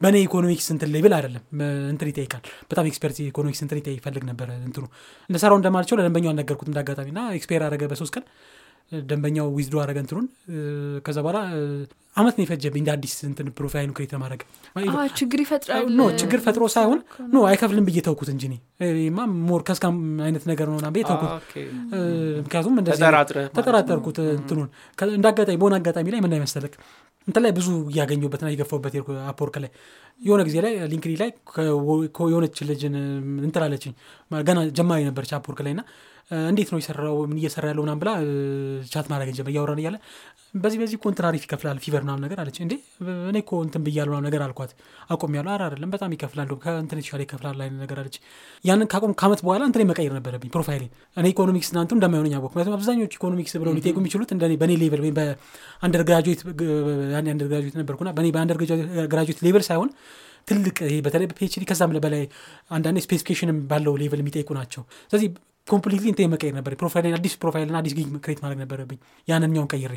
በእኔ 0.02 0.16
ኢኮኖሚክስ 0.26 0.68
እንትን 0.74 0.92
level 0.96 1.14
አይደለም። 1.18 1.44
እንትን 1.92 2.10
ይጠይቃል። 2.12 2.42
በጣም 2.70 2.88
expert 2.90 3.20
economics 3.26 3.62
እንትን 3.66 3.80
ይጠይቅ 3.82 3.98
ይፈልግ 4.00 4.26
ነበረ 4.30 4.50
እንትኑ። 4.64 4.86
ልሰራው 5.30 5.60
እንደማልችው 5.60 5.98
ለደንበኛው 6.00 6.32
አልነገርኩት 6.34 6.70
እንዳጋጣሚ 6.72 7.10
ና 7.14 7.30
expire 7.38 7.64
አደረገ 7.64 7.88
በሶስት 7.92 8.16
ቀን። 8.18 8.26
ደንበኛው 8.92 9.46
ዊዝዶ 9.56 9.76
አረገ 9.82 9.98
እንትኑን። 10.02 10.26
ከዛ 11.06 11.18
በኋላ 11.24 11.38
አመት 12.16 12.34
ነው 12.38 12.44
የፈጀብኝ 12.44 12.82
እንደ 12.82 12.90
አዲስ 12.96 13.14
እንትን 13.28 13.48
ፕሮፋይሉ 13.58 13.92
create 13.98 14.12
ለማድረግ። 14.16 14.42
አ፣ 14.94 15.06
ችግር 15.20 15.40
ይፈጥራል 15.44 15.86
ችግር 16.22 16.40
ፈጥሮ 16.46 16.64
ሳይሆን 16.74 17.00
no 17.34 17.46
አይከፍልም 17.50 17.86
ብዬ 17.88 18.00
ተውኩት 18.08 18.30
እንጂ 18.34 18.44
እኔ። 18.50 18.56
ማ 19.12 19.22
more 19.48 19.62
ከ 19.68 19.77
scam 19.77 19.96
አይነት 20.26 20.44
ነገር 20.52 20.68
ነው 20.70 20.78
ምናምን 20.80 20.96
ብዬ 20.98 21.04
ተውኩት። 21.10 21.32
ምክንያቱም 22.42 22.76
ተጠራጠርኩት 23.56 24.20
እንትኑን። 24.36 24.70
እንደ 25.16 25.26
አጋጣሚ 25.32 25.56
በሆነ 25.58 25.76
አጋጣሚ 25.82 26.08
ላይ 26.14 26.22
ምን 26.22 26.36
አይመሰለክ 26.38 26.76
እንትን 27.28 27.42
ላይ 27.44 27.52
ብዙ 27.52 27.68
እያገኘሁበትና 27.92 28.48
እየገፋሁበት 28.50 28.94
ሄድኩ 28.96 29.10
Upwork 29.30 29.56
ላይ 29.64 29.72
የሆነ 30.22 30.42
ጊዜ 30.48 30.58
ላይ 30.66 30.74
LinkedIn 30.92 31.14
ላይ 31.22 31.30
ከየሆነች 32.18 32.58
ልጅን 32.70 32.96
ማ- 34.32 34.44
ገና 34.48 34.60
ጀማሪ 34.78 35.02
ነበረች 35.10 35.32
Upwork 35.38 35.62
ላይ 35.68 35.76
ና 35.76 35.84
እንዴት 36.48 36.70
ነው 36.72 36.80
የሰራው? 36.80 37.16
ምን 37.30 37.38
እየሰራ 37.40 37.66
ያለው? 37.72 37.84
ምናምን 37.86 38.02
ብላ 38.02 38.10
chat 38.92 39.08
ማድረግ 39.12 39.30
ጀመር 39.38 39.52
እያወራን 39.54 39.80
እያለ 39.82 39.96
በዚህ 40.54 40.78
በዚህ 40.82 40.96
እኮ 40.98 41.06
እንትን 41.12 41.26
አሪፍ 41.28 41.44
ይከፍላል 41.46 41.78
Fiverr 41.84 42.02
ምናምን 42.06 42.22
ነገር 42.26 42.40
አለች። 42.42 42.58
እንዴ 42.64 42.74
እኔ 43.30 43.38
እኮ 43.42 43.52
እንትን 43.64 43.82
ብያለሁ 43.86 44.12
ምናምን 44.12 44.26
ነገር 44.28 44.42
አልኳት። 44.46 44.72
አቆም 45.10 45.36
ያለው 45.38 45.52
አረ 45.54 45.62
አይደለም 45.68 45.92
በጣም 45.94 46.12
ይከፍላል 46.16 46.50
ከእንትን 46.64 47.00
የተሻለ 47.00 47.22
ይከፍላል 47.26 47.58
አይነት 47.64 47.80
ነገር 47.84 47.98
አለች። 48.02 48.16
ያንን 48.66 48.88
ካቆም 48.92 49.14
ከአመት 49.20 49.42
በኋላ 49.46 49.64
እንትን 49.70 49.88
መቀየር 49.92 50.14
ነበረብኝ 50.18 50.52
ፕሮፋይሌን 50.56 50.92
እኔ 51.18 51.26
ኢኮኖሚክስ 51.34 51.70
እናንቱ 51.74 51.92
እንደማይሆነኝ 51.98 52.36
አወቅሁ 52.38 52.52
ምክንያቱም 52.52 52.76
አብዛኞቹ 52.78 53.16
ኢኮኖሚክስ 53.20 53.56
ብለው 53.62 53.74
ሊጠይቁ 53.78 53.98
የሚችሉት 54.02 54.34
እንደ 54.36 54.46
እኔ 54.50 54.56
በእኔ 54.62 54.76
level 54.84 55.02
ወይም 55.06 55.16
በ 55.20 56.04
undergraduate 56.10 56.44
under 57.22 57.50
ነበርኩና 57.82 58.12
በእኔ 58.18 58.30
በ 58.36 58.43
under 58.43 58.60
level 59.48 59.66
ሳይሆን 59.70 59.90
ትልቅ 60.48 60.78
ይሄ 60.86 60.98
በተለይ 61.04 61.28
በ 61.32 61.45
PhD 61.45 61.64
ከዛም 61.68 61.92
በላይ 62.06 62.24
አንዳንዴ 62.72 63.00
specification 63.06 63.53
ም 63.53 63.60
ባለው 63.70 63.96
level 64.02 64.22
የሚጠይቁ 64.24 64.50
ናቸው። 64.58 64.82
ስለዚህ 65.12 65.30
completely 65.68 66.08
እንትን 66.12 66.32
መቀየር 66.32 66.56
ነበር 66.58 66.72
ፕሮፋይልን 66.80 67.16
አዲስ 67.18 67.34
profile 67.42 67.67
ና 67.67 67.78
አዲስ 67.82 67.94
gig 67.98 68.08
create 68.26 68.40
ማድረግ 68.44 68.60
ነበረብኝ። 68.64 69.00
ያንኛውን 69.28 69.70
ቀይሬ 69.74 69.94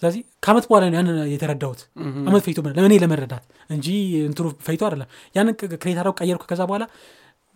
ስለዚህ 0.00 0.22
ከአመት 0.42 0.64
በኋላ 0.68 0.84
ነው 0.86 0.96
ያንን 0.96 1.18
የተረዳሁት። 1.32 1.80
አመት 2.28 2.42
ፈጅቶ 2.46 2.58
ለእኔ 2.78 2.94
ለመረዳት 3.00 3.44
እንጂ 3.70 3.88
እንትኑ 4.28 4.46
ፈጅቶ 4.66 4.82
አይደለም። 4.86 5.08
ያንን 5.36 5.54
create 5.76 5.98
አደረኩ 5.98 6.14
ቀየርኩ። 6.20 6.44
ከዛ 6.50 6.62
በኋላ 6.70 6.84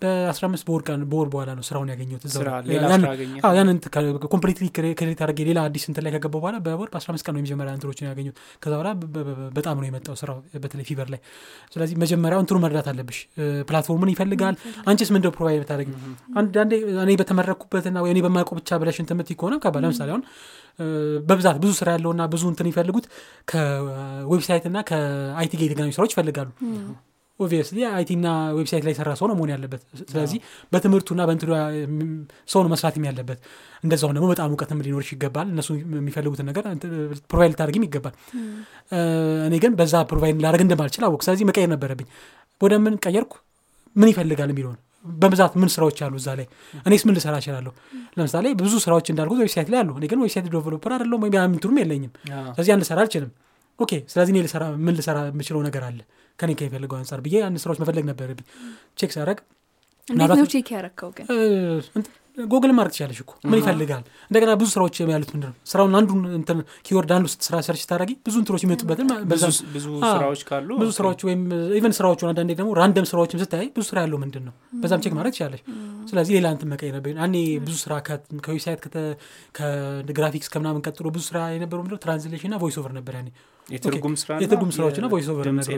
በአስራ 0.02 0.44
አምስት 0.48 0.64
በወር 0.66 0.82
ቀን 0.86 1.00
በወር 1.10 1.28
በኋላ 1.30 1.50
ነው 1.56 1.64
ስራውን 1.68 1.88
ያገኘሁት 1.92 2.24
ያንን- 3.56 3.80
completely 4.28 4.66
create 4.98 5.20
አድርጌ 5.24 5.40
ሌላ 5.48 5.58
አዲስ 5.66 5.84
እንትን 5.88 6.04
ላይ 6.04 6.12
ከገባሁ 6.14 6.40
በኋላ 6.42 6.56
በወር 6.64 6.88
በአስራ 6.92 7.08
አምስት 7.12 7.24
ቀን 7.26 7.34
ነው 7.34 7.40
የመጀመሪያ 7.40 7.72
እንትኖችን 7.76 8.06
ያገኙት 8.08 8.36
ከዛ 8.62 8.72
በኋላ 8.74 8.90
በጣም 9.56 9.76
ነው 9.78 9.86
የመጣው 9.88 10.16
ስራው 10.20 10.36
በተለይ 10.62 10.86
Fiverr 10.88 11.08
ላይ። 11.14 11.20
ስለዚህ 11.74 11.96
መጀመሪያው 12.02 12.42
እንትኑ 12.44 12.58
መረዳት 12.64 12.88
አለብሽ። 12.92 13.18
እ፣ 13.36 13.48
ፕላትፎርሙን 13.68 14.12
ይፈልጋል። 14.14 14.56
አንቺስ 14.86 15.10
ምንድነው 15.14 15.34
provide 15.36 15.60
ብታደረግ 15.62 15.90
አንዳንዴ 16.36 16.72
እኔ 17.02 17.12
በተመረቅኩበትና 17.20 17.98
ወይ 18.04 18.12
እኔ 18.14 18.22
በማውቀው 18.26 18.56
ብቻ 18.60 18.78
ብለሽ 18.80 18.98
እንትን 19.02 19.16
የምትይ 19.16 19.38
ከሆነ 19.40 19.56
ከባድ። 19.64 19.84
ለምሳሌ 19.86 20.10
አሁን 20.10 20.24
በብዛት 21.28 21.56
ብዙ 21.60 21.70
ስራ 21.78 21.88
ያለውና 21.94 22.22
ብዙ 22.32 22.42
እንትን 22.50 22.66
ይፈልጉት 22.70 23.06
ከ 23.52 23.78
website 23.78 24.66
እና 24.68 24.78
ከ 24.88 25.20
IT 25.20 25.52
ጋር 25.56 25.66
የተገናኙ 25.66 25.92
ስራዎች 25.96 26.14
ይፈልጋሉ 26.14 26.48
obviously 27.40 27.78
IT 27.90 28.10
ና 28.18 28.28
website 28.56 28.84
ላይ 28.86 28.92
የሰራ 28.94 29.10
ሰው 29.18 29.26
ነው 29.30 29.36
መሆን 29.36 29.50
ያለበት። 29.54 29.82
ስለዚህ 30.10 30.38
በትምህርቱና 30.72 31.20
በእንትኑ 31.28 31.50
ሰው 32.48 32.60
ነው 32.64 32.70
መስራት 32.72 32.96
ያለበት። 33.08 33.38
እንደዛውም 33.84 34.14
ደግሞ 34.16 34.28
በጣም 34.32 34.48
እውቀትም 34.48 34.80
ሊኖርሽ 34.86 35.10
ይገባል። 35.14 35.48
እነሱ 35.54 35.68
የሚፈልጉትን 35.94 36.48
ነገር 36.50 36.64
provide 37.30 37.52
ልታደርግም 37.52 37.84
ይገባል። 37.88 38.14
እኔ 39.46 39.54
ግን 39.64 39.72
በዛ 39.80 39.94
provide 40.10 40.42
ላደርግ 40.44 40.64
እንደማልችል 40.66 41.04
አወቅኩ 41.08 41.22
ስለዚህ 41.26 41.46
መቀየር 41.50 41.70
ነበረብኝ። 41.74 42.08
ወደ 42.60 42.74
ምን 42.84 42.94
ቀየርኩ? 43.04 43.32
ምን 43.96 44.08
ይፈልጋል 44.08 44.50
የሚለውን። 44.52 44.78
በብዛት 45.04 45.52
ምን 45.60 45.68
ስራዎች 45.74 45.98
አሉ 46.04 46.14
እዛ 46.20 46.28
ላይ? 46.38 46.46
እኔስ 46.86 47.02
ምን 47.06 47.14
ልሰራ 47.16 47.34
እችላለሁ? 47.42 47.72
ለምሳሌ 48.18 48.46
ብዙ 48.60 48.72
ስራዎች 48.84 49.06
እንዳልኩት 49.12 49.38
website 49.42 49.68
ላይ 49.72 49.78
አሉ። 49.82 49.90
እኔ 49.98 50.06
ግን 50.12 50.20
website 50.24 50.46
developer 50.48 50.92
አይደለሁም 50.96 51.22
ወይም 51.24 51.34
የለኝም። 51.82 52.12
ስለዚህ 52.48 52.70
ያን 52.72 52.80
ልሰራ 52.82 52.98
አልችልም። 53.04 53.30
okay። 53.78 53.92
ስለዚህ 54.08 54.32
እኔ 54.34 54.38
ምን 54.78 54.94
ልሰራ 54.98 55.18
የምችለው 55.28 55.60
ነገር 55.68 55.82
አለ 55.88 56.00
ከኔ 56.38 56.50
ከሚፈልገው 56.58 56.98
አንጻር 56.98 57.20
ብዬ 57.24 57.36
ያን 57.40 57.60
ስራዎች 57.62 57.80
መፈለግ 57.82 58.06
ነበረብኝ። 58.10 58.46
check 58.98 59.12
ሳረግ 59.14 59.38
check 60.52 60.68
ያረከው 60.74 61.10
ግን? 61.16 61.26
ጎግል 62.46 62.70
ማድረግ 62.70 62.92
ትችላለሽ 62.92 63.18
እኮ። 63.22 63.32
ምን 63.44 63.58
ይፈልጋል? 63.60 64.02
እንደገና 64.28 64.50
ብዙ 64.60 64.68
ስራዎች 64.74 64.96
ያሉት 65.06 65.30
ምንድን 65.34 65.48
ነው? 65.48 65.56
ስራውን 65.70 65.94
አንዱን 65.98 66.20
እንትን 66.36 66.58
keyword 66.86 67.10
አንዱ 67.14 67.26
ስራ 67.46 67.54
search 67.66 67.80
ስታደረጊ 67.84 68.12
ብዙ 68.26 68.34
እንትኖች 68.40 68.62
የሚመጡበትን 68.64 69.08
ብዙ 69.32 69.42
ስራዎች 70.04 70.42
ካሉ 70.48 70.68
ብዙ 70.82 70.90
ስራዎች 70.98 71.20
ወይም 71.28 71.42
even 71.78 71.94
ስራዎቹን 71.98 72.28
አንዳንዴ 72.30 72.50
ደግሞ 72.54 72.70
random 72.80 73.06
ስራዎችም 73.10 73.40
ስታይ 73.42 73.66
ብዙ 73.74 73.84
ስራ 73.90 73.98
ያለው 74.04 74.20
ምንድን 74.22 74.44
ነው? 74.48 74.54
በዛም 74.82 75.02
check 75.04 75.14
ማድረግ 75.18 75.34
ትችላለች 75.34 75.62
ስለዚህ 76.10 76.32
ሌላ 76.36 76.46
እንትን 76.54 76.70
መቀየር 76.72 76.94
ነበር 76.98 77.18
እኔ 77.26 77.36
ብዙ 77.66 77.76
ስራ 77.84 77.94
ከ- 78.06 78.18
ከ 78.44 78.52
website 78.52 78.80
ከ 79.58 79.77
graphics 79.77 80.50
ከምናምን 80.52 80.82
ቀጥሎ 80.86 81.06
ብዙ 81.14 81.24
ስራ 81.28 81.38
የነበረው 81.54 81.82
ምንድነው 81.84 82.02
translation 82.04 82.52
ና 82.52 82.62
voice 82.62 82.78
over 82.80 82.94
ነበር 82.98 83.14
ያኔ 83.18 83.28
የትርጉም 83.68 84.14
ስራ 84.20 84.30
የትርጉም 84.42 84.70
ስራዎችና 84.74 85.06
voice 85.12 85.26
over 85.32 85.46
እንደዚህ 85.48 85.74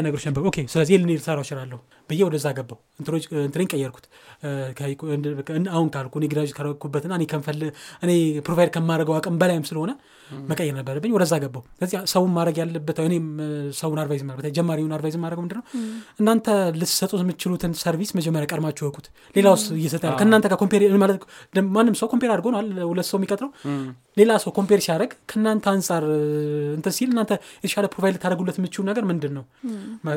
ነገሮች 0.00 0.24
ነበሩ። 0.28 0.42
okay 0.50 0.58
ስለዚህ 0.72 0.94
ልኔ 1.02 1.10
ልሰራው 1.18 1.44
እችላለሁ 1.46 1.78
ብዬ 2.10 2.20
ወደዛ 2.28 2.46
ገባው 2.56 2.78
እንትኔን 3.42 3.68
ቀየርኩት። 3.72 4.06
አሁን 5.74 5.88
ካልኩ 5.94 6.14
እኔ 6.20 6.28
graduate 6.32 6.50
ካረኩበትና 6.56 7.12
እኔ 8.04 8.12
provide 8.46 8.72
ከማድረገው 8.76 9.16
አቅም 9.18 9.38
በላይም 9.42 9.66
ስለሆነ 9.70 9.92
መቀየር 10.48 10.74
ነበረብኝ 10.78 11.12
ወደዛ 11.14 11.34
ገባው 11.42 11.62
ስለዚህ 11.74 11.96
ሰውን 12.12 12.30
ማድረግ 12.34 12.56
ያለበት 12.60 12.98
እኔም 13.04 13.26
ሰውን 13.78 13.98
advise 14.02 14.22
ማድረግ 14.28 14.52
ጀማሪውን 14.56 14.92
advise 14.96 15.16
ማድረግ 15.22 15.40
ምንድን 15.42 15.58
ነው? 15.58 15.64
እናንተ 16.20 16.46
ልትሰጡት 16.78 17.20
የምትችሉትን 17.22 17.72
service 17.80 18.10
መጀመሪያ 18.18 18.46
ቀድማችሁ 18.52 18.84
እወቁት 18.86 19.06
ሌላውስ 19.36 19.64
እየሰጠ 19.76 20.04
ከእናንተ 20.18 20.46
ጋር 20.50 20.58
compare 20.62 20.72
ማለት 21.02 21.22
ደ- 21.54 21.66
ማንም 21.74 21.96
ሰው 22.00 22.08
compare 22.12 22.30
አድርጎ 22.34 22.46
አይደል 22.52 22.72
ሁለት 22.90 23.08
ሰው 23.08 23.18
የሚቀጥረው? 23.18 23.50
ሌላ 24.16 24.32
ሰው 24.42 24.50
compare 24.56 24.80
ሲያደርግ 24.82 25.12
ከእናንተ 25.30 25.64
አንጻር 25.70 26.04
እንትን 26.76 26.92
ሲል 26.96 27.08
እናንተ 27.12 27.32
የተሻለ 27.58 27.86
provide 27.92 28.14
ልታደርጉለት 28.16 28.56
የምችሉ 28.60 28.82
ነገር 28.90 29.04
ምንድን 29.06 29.32
ነው? 29.34 29.44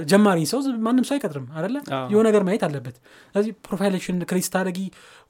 ጀማሪ 0.08 0.40
ሰው 0.50 0.60
ማንም 0.86 1.06
ሰው 1.08 1.16
አይቀጥርም 1.16 1.48
አደለ 1.58 1.76
የሆነ 2.12 2.26
ነገር 2.30 2.44
ማየት 2.48 2.64
አለበት። 2.68 2.96
ስለዚህ 3.30 3.52
ፕሮፋይልሽን 3.68 4.18
create 4.30 4.46
ስታደረጊ 4.48 4.80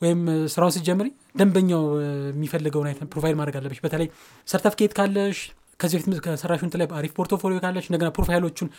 ወይም 0.02 0.20
እ፣ 0.30 0.40
ስራውን 0.54 0.74
ስትጀምሪ 0.74 1.08
ደንበኛው 1.36 1.84
የሚፈልገውን 2.28 2.88
አይነት 2.90 3.10
profile 3.12 3.36
ማድረግ 3.40 3.56
አለብሽ። 3.60 3.80
በተለይ 3.84 4.08
ሰርተፍኬት 4.68 4.94
ካለሽ 4.98 5.38
ከዚህ 5.80 5.98
በፊት 6.02 6.22
ከሰራሹ 6.26 6.62
እንትን 6.68 6.80
ላይ 6.82 6.88
አሪፍ 7.00 7.12
portfolio 7.18 7.58
ካለሽ 7.64 7.86
እንደገና 7.90 8.10
ፕሮፋይሎቹን 8.16 8.70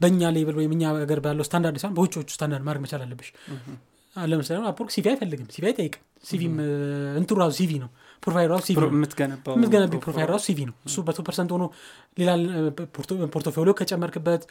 በእኛ 0.00 0.30
level 0.36 0.56
ወይም 0.60 0.72
እኛ 0.76 0.82
ሀገር 0.94 1.18
ባለው 1.24 1.44
ስታንዳርድ 1.48 1.76
ሳይሆን 1.82 1.94
በውጮቹ 1.98 2.28
ስታንዳርድ 2.34 2.64
ማድረግ 2.68 2.82
መቻል 2.84 3.02
አለብሽ። 3.04 3.28
ለምሳሌ 4.16 4.56
Upwork 4.70 4.90
CV 4.94 5.06
አይፈልግም። 5.12 5.46
CV 5.54 5.64
አይጠይቅም። 5.70 6.02
CV 6.24 6.39
ም 6.39 6.54
እንትኑ 7.20 7.36
ራሱ 7.42 7.52
CV 7.60 7.72
ነው 7.84 7.90
profile 8.22 8.50
CV 8.66 8.76
የምትገነቢ 8.88 9.92
profile 10.04 10.28
ራሱ 10.32 10.42
CV 10.48 10.60
ነው 10.68 10.74
እሱ 10.88 10.96
በቶ 11.06 11.20
percent 11.28 11.50
ሆኖ 11.54 11.64
ሌላ 12.20 12.30
portfolio 13.34 13.72
ከጨመርክበት 13.80 14.42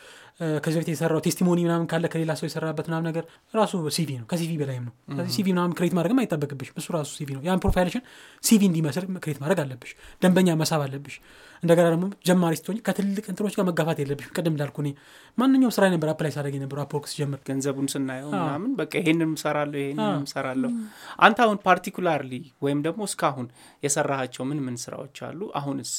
ከዚህ 0.63 0.77
በፊት 0.77 0.89
የሰራው 0.93 1.21
testimony 1.27 1.59
ምናምን 1.67 1.85
ካለ 1.91 2.05
ከሌላ 2.13 2.31
ሰው 2.39 2.47
የሰራበት 2.49 2.87
ምናምን 2.91 3.07
ነገር 3.09 3.23
ራሱ 3.53 3.83
CV 3.97 4.09
ነው 4.19 4.25
ከ 4.31 4.41
CV 4.41 4.51
በላይም 4.61 4.83
ነው 4.87 4.93
ስለዚህ 5.11 5.33
CV 5.38 5.47
ምናምን 5.55 5.75
create 5.79 5.95
ማድረግም 5.99 6.19
አይጠበቅብሽ 6.23 6.71
እሱ 6.81 6.87
ራሱ 6.97 7.11
CV 7.19 7.29
ነው 7.37 7.43
ያን 7.49 7.61
ፕሮፋይልሽን 7.65 8.03
CV 8.43 8.61
እንዲመስል 8.71 9.07
create 9.25 9.39
ማድረግ 9.43 9.61
አለብሽ 9.65 9.93
ደንበኛ 10.21 10.57
መሳብ 10.63 10.83
አለብሽ 10.87 11.17
እንደገና 11.63 11.87
ደግሞ 11.91 12.05
ጀማሪ 12.27 12.53
ስትሆኝ 12.59 12.77
ከትልቅ 12.85 13.25
እንትኖች 13.31 13.55
ጋር 13.57 13.65
መጋፋት 13.67 13.97
የለብሽ 14.01 14.27
ቅድም 14.35 14.53
እንዳልኩ 14.53 14.77
እኔ 14.83 14.89
ማንኛውም 15.37 15.73
ስራ 15.75 15.83
ነበር 15.93 16.09
apply 16.13 16.31
ሳደርግ 16.35 16.55
የነበረው 16.57 16.83
Upwork 16.85 17.05
ስጀምር። 17.11 17.39
ገንዘቡን 17.47 17.87
ስናየው 17.93 18.29
ምናምን 18.35 18.71
በቃ 18.79 18.93
ይሄንን 19.01 19.33
ሰራለሁ 19.41 19.79
ይሄንን 19.83 20.03
አዎ። 20.07 20.23
ሰራለሁ 20.33 20.71
አንተ 21.19 21.39
አሁን 21.45 21.59
particularly 21.67 22.33
ወይም 22.65 22.79
ደግሞ 22.87 23.01
እስካሁን 23.09 23.47
የሰራሃቸው 23.83 24.45
ምን 24.49 24.61
ምን 24.65 24.77
ስራዎች 24.85 25.19
አሉ? 25.29 25.41
አሁንስ 25.61 25.91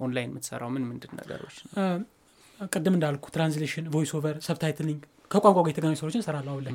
ኦንላይን 0.00 0.30
የምትሰራው 0.30 0.70
ምን 0.74 0.84
ምንድን 0.90 1.12
ነገሮች 1.20 1.56
ቅድም 2.70 2.94
እንዳልኩ 2.96 3.24
translation 3.34 3.84
voice 3.92 4.12
over 4.16 4.36
subtitling 4.46 5.00
ከቋንቋ 5.30 5.58
ጋር 5.58 5.70
የተገናኙ 5.72 5.96
ስራዎችን 6.00 6.22
እሰራለሁ 6.22 6.52
አሁን 6.54 6.64
ላይ። 6.66 6.74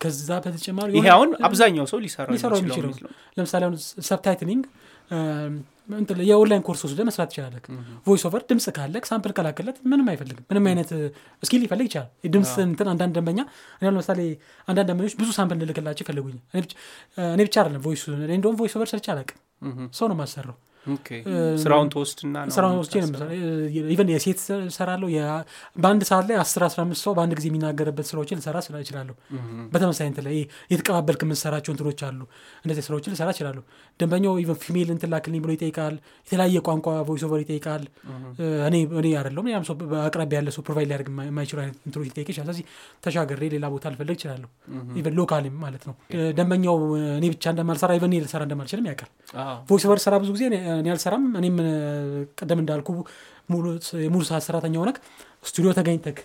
ከዛ 0.00 0.30
በተጨማሪ 0.42 0.90
ይሄ 0.96 1.06
አሁን 1.14 1.30
አብዛኛው 1.46 1.86
ሰው 1.92 1.98
ሊሰራው 2.02 2.58
የሚችለው 2.58 2.90
ለምሳሌ 3.38 3.62
አሁን 3.66 3.76
subtitling 4.08 4.64
የ 6.28 6.37
online 6.37 6.62
course 6.66 6.82
ወስደ 6.86 7.00
መስራት 7.08 7.28
ትችላለህ። 7.30 7.60
voice 8.06 8.22
over 8.28 8.42
ድምፅ 8.48 8.66
ካለክ 8.76 9.04
sample 9.10 9.32
ከላክለት 9.36 9.76
ምንም 9.90 10.06
አይፈልግም። 10.12 10.44
ምንም 10.50 10.66
አይነት 10.70 10.90
skill 11.42 11.60
ሊፈልግ 11.64 11.86
ይችላል። 11.88 12.08
ድምፅ 12.34 12.52
እንትን 12.64 12.88
አንዳንድ 12.92 13.14
ደንበኛ 13.18 13.40
ለምሳሌ 13.86 14.20
አንዳንድ 14.68 14.88
ደንበኞች 14.90 15.16
ብዙ 15.20 15.28
sample 15.38 15.58
እንልክላቸው 15.58 16.04
ይፈልጉኝ 16.06 16.36
እኔ 16.54 17.40
ብቻ 17.42 17.56
አይደለም 17.60 17.82
voiceኡ 17.86 18.04
እኔ 18.18 18.32
እንደውም 18.38 18.58
voice 18.60 18.74
over 18.78 18.90
ሰርቼ 18.92 19.06
አላውቅም። 19.14 19.38
ምህም። 19.66 19.88
ሰው 19.92 20.06
ነው 20.06 20.16
የማሰራው 20.16 20.56
ኦኬ። 20.77 20.77
ስራውን 21.62 21.88
ተወስድና 21.92 22.36
ስራውን 22.54 22.76
ወስጄ 22.80 22.94
even 23.92 24.08
የሴት 24.12 24.40
ሰራለሁ 24.76 25.08
በአንድ 25.76 26.02
ሰዓት 26.08 26.26
ላይ 26.28 26.36
አስር 26.42 26.62
አስራ 26.66 26.80
አምስት 26.84 27.02
ሰው 27.04 27.12
በአንድ 27.16 27.34
ጊዜ 27.38 27.46
የሚናገርበት 27.50 28.06
ስራዎችን 28.10 28.38
ልሰራ 28.40 28.56
እችላለሁ። 28.80 29.14
በተመሳሳይ 29.72 30.08
እንትን 30.10 30.24
ላይ 30.26 30.36
የተቀባበልክ 30.72 31.22
የምትሰራቸው 31.26 31.72
እንትኖች 31.74 32.00
አሉ። 32.08 32.20
እንደዚህ 32.62 32.84
ስራዎችን 32.86 33.12
ልሰራ 33.14 33.28
እችላለሁ። 33.34 33.62
ደንበኛው 34.00 34.34
even 34.42 34.58
female 34.62 34.88
እንትን 34.94 35.10
ላክልኝ 35.12 35.40
ብሎ 35.44 35.52
ይጠይቃል 35.56 35.94
የተለያየ 36.26 36.58
ቋንቋ 36.66 36.86
voice 37.08 37.24
over 37.26 37.40
ይጠይቃል። 37.44 37.84
እኔ 38.66 38.74
እኔ 38.96 39.06
አይደለሁም 39.18 39.48
ያም 39.52 39.64
ሰው 39.68 39.76
በአቅራቢ 39.84 40.32
ያለ 40.38 40.48
ሰው 40.54 40.64
provide 40.66 40.88
ሊያደርግ 40.90 41.10
የማ- 41.10 41.26
የማይችሉ 41.28 41.58
አይነት 41.62 41.78
እንትኖች 41.86 42.08
ሊጠይቅ 42.10 42.28
ይችላል። 42.30 42.46
ስለዚህ 42.48 42.64
ተሻገሬ 43.04 43.42
ሌላ 43.54 43.66
ቦታ 43.72 43.92
ልፈልግ 43.92 44.16
እችላለሁ። 44.18 44.48
even 44.98 45.14
local 45.18 45.45
ም 45.45 45.56
ማለት 45.62 45.82
ነው። 45.88 45.94
ደንበኛው 46.38 46.76
እኔ 47.16 47.26
ብቻ 47.32 47.44
እንደማልሰራ 47.52 47.90
even 47.98 48.14
ልሰራ 48.20 48.42
እንደማልችልም 48.46 48.86
ያውቃል። 48.88 49.10
voice 49.68 49.84
over 49.86 50.00
ስራ 50.04 50.14
ብዙ 50.22 50.30
ጊዜ 50.36 50.44
እኔ 50.78 50.88
አልሰራም። 50.92 51.24
እኔም 51.38 51.56
እ፣ 51.64 51.72
ቀደም 52.38 52.60
እንዳልኩ 52.62 52.88
ሙሉ 53.50 53.64
የሙሉ 54.02 54.22
ሰዓት 54.28 54.44
ሰራተኛ 54.46 54.74
ሆነክ 54.82 54.98
ስቱዲዮ 55.48 55.70
ተገኝተክ 55.76 56.18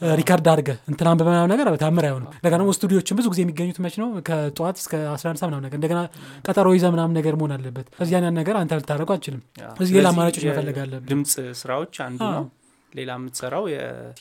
record 0.00 0.46
አድርገህ 0.52 0.78
እንትና 0.90 1.08
በምናምን 1.18 1.50
ነገር 1.52 1.66
ታምር 1.82 2.04
አይሆንም። 2.06 2.30
እንደገና 2.32 2.58
ደግሞ 2.58 2.72
ስቱዲዮችን 2.76 3.16
ብዙ 3.18 3.26
ጊዜ 3.32 3.40
የሚገኙት 3.44 3.78
መች 3.84 3.94
ነው? 4.00 4.08
ከጠዋት 4.26 4.76
እስከ 4.82 4.92
11 5.10 5.38
ሰዓት 5.40 5.48
ምናምን 5.50 5.64
ነገር 5.66 5.78
እንደገና 5.78 6.00
ቀጠሮ 6.44 6.66
ይዘህ 6.76 6.90
ምናምን 6.94 7.14
ነገር 7.18 7.34
መሆን 7.38 7.52
አለበት። 7.56 7.86
እዚህ 8.02 8.12
ያን 8.16 8.26
ነገር 8.40 8.56
አንተ 8.60 8.78
ልታደርገው 8.80 9.10
አትችልም 9.16 9.40
እዚህ 9.80 9.94
ሌላ 9.98 10.08
አማራጮች 10.12 10.44
መፈለግ 10.48 10.78
አለብን 10.82 11.06
ድምፅ 11.12 11.32
ስራዎች 11.60 11.94
አንዱ 12.06 12.20
ነው። 12.34 12.44
ሌላ 12.92 13.10
የምትሰራው 13.18 13.64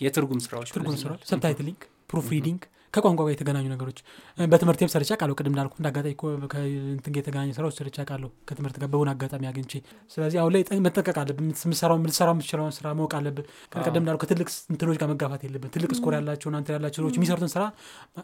የትርጉም 0.01 0.39
ስራዎች 0.45 0.69
ትርጉም 0.75 0.95
ስራል 1.01 1.19
subtitling 1.29 1.81
proofreading 2.09 2.61
ከቋንቋ 2.95 3.19
ጋር 3.21 3.31
የተገናኙ 3.33 3.65
ነገሮች። 3.71 3.99
በትምህርቴም 4.37 4.89
ሰርቻለሁ 4.93 5.35
ቅድም 5.37 5.53
እንዳልኩ 5.53 5.73
እኮ 6.11 6.23
ከእንትን 6.51 7.15
የተገናኘ 7.17 7.49
ስራዎች 7.55 7.75
ሰርቻለሁ 7.79 8.29
ከትምህርት 8.47 8.77
ጋር 8.81 8.89
በሆነ 8.93 9.09
አጋጣሚ 9.15 9.43
አግኝቼ። 9.49 9.73
ስለዚህ 10.13 10.37
አሁን 10.41 10.53
ላይ 10.55 10.63
መጠንቀቅ 10.85 11.17
አለብን። 11.21 11.47
የምትሰራው 11.59 11.97
ልትሰራው 12.03 12.33
የምትችለውን 12.35 12.73
ስራ 12.77 12.87
ማወቅ 12.97 13.13
አለብን። 13.19 13.45
ቀደም 13.77 14.01
እንዳልኩ 14.01 14.21
ከትልቅ 14.23 14.47
እንትኖች 14.71 14.99
ጋር 15.01 15.09
መጋፋት 15.11 15.43
የለብን። 15.45 15.71
ትልቅ 15.75 15.91
score 15.97 16.15
ያላቸው 16.17 16.49
እናንተ 16.51 16.69
ያላቸው 16.75 17.01
ሰዎች 17.01 17.17
የሚሰሩትን 17.17 17.51
ስራ 17.53 17.63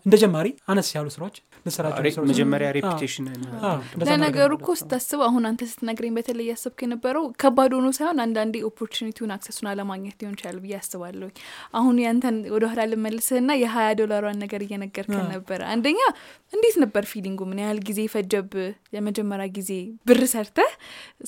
እንደ 0.05 0.15
ጀማሪ 0.21 0.47
አነስ 0.71 0.89
ያሉ 0.95 1.07
ስራዎች 1.15 1.35
ልሰራቸው 1.65 2.03
ሬ- 2.05 2.27
መጀመሪያ 2.29 2.69
reputation 2.77 3.25
ለነገሩ 4.03 4.51
እኮ 4.57 4.69
ስታስብ 4.79 5.19
አሁን 5.25 5.43
አንተ 5.47 5.61
ስትነግረኝ 5.71 6.13
በተለይ 6.17 6.47
ያሰብክ 6.51 6.79
የነበረው 6.85 7.25
ከባድ 7.41 7.71
ሆኖ 7.77 7.87
ሳይሆን 7.97 8.19
አንዳንዴ 8.23 8.55
opportunity 8.69 9.16
ውን 9.16 9.33
access 9.35 9.54
ኡን 9.54 9.67
አለማግኘት 9.71 10.15
ሊሆን 10.21 10.35
ይችላል 10.37 10.57
ብዬ 10.63 10.73
አስባለሁ 10.79 11.29
አሁን 11.79 11.95
ያንተን 12.03 12.19
ወደኋላ 12.55 12.81
ልመልስህና 12.91 13.51
የሀያ 13.61 13.89
ዶላሯን 13.99 14.39
ነገር 14.43 14.60
እየነገርከን 14.63 15.21
አዎ። 15.21 15.29
ነበረ። 15.33 15.61
አንደኛ 15.73 15.99
እንዴት 16.53 16.77
ነበር 16.83 17.03
feeling 17.11 17.35
ኡ 17.35 17.41
ምን 17.49 17.61
ያህል 17.63 17.79
ጊዜ 17.87 17.99
ፈጀብህ? 18.13 18.51
የመጀመሪያ 18.95 19.47
ጊዜ 19.57 19.71
ብር 20.07 20.21
ሰርተህ 20.33 20.71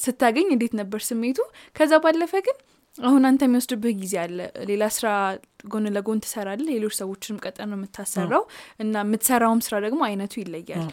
ስታገኝ 0.04 0.50
እንዴት 0.56 0.76
ነበር 0.82 1.02
ስሜቱ? 1.10 1.40
ከዛ 1.76 1.94
ባለፈ 2.06 2.34
ግን 2.48 2.58
አሁን 2.96 3.24
አንተ 3.28 3.42
የሚወስድብህ 3.46 3.96
ጊዜ 4.02 4.16
አለ። 4.24 4.40
ሌላ 4.68 4.84
ስራ 4.96 5.08
ጎን 5.64 5.86
ለጎን 5.96 6.20
ትሰራለህ። 6.24 6.68
ሌሎች 6.72 6.96
ሰዎችንም 7.00 7.38
ቀጠር 7.44 7.68
ነው 7.72 7.78
የምታሰራው 7.78 8.44
እና 8.84 8.96
የምትሰራውም 9.04 9.62
ስራ 9.66 9.76
ደግሞ 9.86 10.02
አይነቱ 10.08 10.34
ይለያል። 10.42 10.84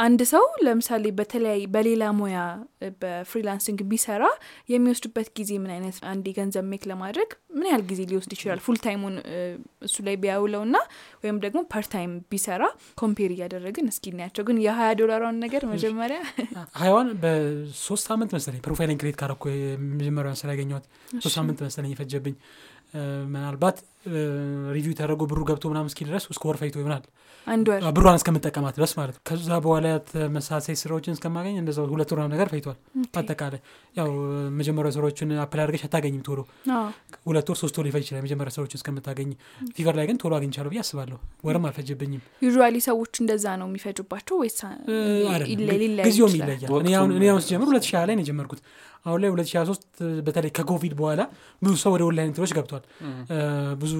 አንድ 0.00 0.20
ሰው 0.32 0.44
ለምሳሌ 0.66 1.04
በተለያየ 1.18 1.62
በሌላ 1.74 2.04
ሙያ 2.18 2.38
በ 3.02 3.14
freelancing 3.14 3.80
ቢሰራ 3.90 4.24
የሚወስድበት 4.72 5.28
ጊዜ 5.38 5.50
ምን 5.62 5.72
አይነት 5.76 5.98
አንድ 6.12 6.26
ገንዘብ 6.38 6.66
make 6.72 6.84
ለማድረግ 6.90 7.30
ምን 7.52 7.66
ያህል 7.70 7.84
ጊዜ 7.90 8.00
ሊወስድ 8.10 8.32
ይችላል? 8.36 8.60
full 8.64 8.76
time 8.84 8.99
ኡን 8.99 9.14
እሱ 9.86 9.96
ላይ 10.06 10.16
ቢያውለው 10.22 10.62
ና 10.70 10.78
ወይም 11.22 11.36
ደግሞ 11.44 11.60
part 11.72 11.92
time 11.92 12.12
ቢሰራ 12.30 12.62
compare 13.00 13.30
እያደረግን 13.34 13.86
እስኪ 13.92 14.04
እናያቸው። 14.12 14.44
ግን 14.48 14.58
የሀያ 14.66 14.90
ዶላሯን 15.00 15.38
ነገር 15.44 15.62
መጀመሪያ 15.72 16.18
ሀያዋን 16.80 17.08
በሶስት 17.22 18.04
ሳምንት 18.10 18.30
መሰለኝ 18.36 18.60
profile 18.66 18.85
ኤን 18.85 18.98
create 19.00 19.16
ካረኩ 19.20 19.42
የመጀመሪያውን 19.54 20.38
ስራ 20.40 20.50
ሶስት 21.20 21.36
ሳምንት 21.38 21.58
መሰለኝ 21.66 21.90
የፈጀብኝ። 21.94 22.36
ምናልባት 23.32 23.76
review 24.74 24.92
ተደረጎ 24.98 25.22
ብሩ 25.30 25.40
ገብቶ 25.48 25.64
ምናምን 25.70 25.88
እስኪ 25.90 26.00
ድረስ 26.08 26.24
እስከ 26.30 26.42
ወር 26.48 26.56
ፈጅቶ 26.60 26.76
ይሆናል። 26.80 27.02
ብሯን 27.96 28.16
እስከምጠቀማት 28.18 28.74
ድረስ 28.78 28.92
ማለት 28.98 29.14
ነው። 29.16 29.22
ከዛ 29.28 29.48
በኋላ 29.64 29.86
ተመሳሳይ 30.08 30.76
ስራዎችን 30.80 31.14
እስከማገኝ 31.16 31.56
እንደዛ 31.60 31.78
ሁለት 31.92 32.10
ወር 32.12 32.20
ነገር 32.32 32.48
ፈጅቷል 32.52 32.76
በአጠቃላይ 33.06 33.60
ያው 33.96 34.08
መጀመሪያ 34.58 34.90
ስራዎችን 34.96 35.32
apply 35.44 35.64
አድርገሽ 35.64 35.84
አታገኝም 35.86 36.22
ቶሎ። 36.28 36.40
ሁለት 37.26 37.48
ወር 37.50 37.58
ሶስት 37.62 37.76
ወር 37.80 37.86
ሊፈጅ 37.88 38.04
ይችላል 38.04 38.20
የመጀመሪያ 38.22 38.52
ስራዎችን 38.56 38.80
እስከምታገኝ። 38.80 39.30
ፊቨር 39.76 39.96
ላይ 39.98 40.06
ግን 40.10 40.18
ቶሎ 40.22 40.34
አግኝቻለሁ 40.38 40.70
ብዬ 40.74 40.82
አስባለሁ። 40.84 41.18
ወርም 41.44 41.66
አልፈጀብኝም 41.70 42.22
usually 42.42 42.76
ሰዎች 42.88 43.14
እንደዛ 43.22 43.46
ነው 43.60 43.68
የሚፈጁባቸው 43.70 44.36
ወይስ 44.42 44.58
ጊዜውም? 46.04 46.34
ይለያል 46.36 46.70
እኔ 46.80 46.94
አሁን 47.30 47.42
ስጀምር 47.44 47.68
ሁለት 47.70 47.86
ሀያ 47.90 48.04
ላይ 48.08 48.16
ነው 48.16 48.24
የጀመርኩት 48.24 48.62
አሁን 49.06 49.18
ላይ 49.22 49.30
ሁለት 49.32 49.46
ሺህ 49.46 49.56
ሀያ 49.56 49.64
ሶስት 49.68 49.84
በተለይ 50.24 50.50
ከኮቪድ 50.56 50.94
በኋላ 50.96 51.20
ብዙ 51.62 51.72
ሰው 51.80 51.92
ወደ 51.94 52.02
ኦንላይን 52.06 52.28
እንትኖች 52.30 52.52
ገብቷል። 52.56 52.82
ብዙ 53.80 53.92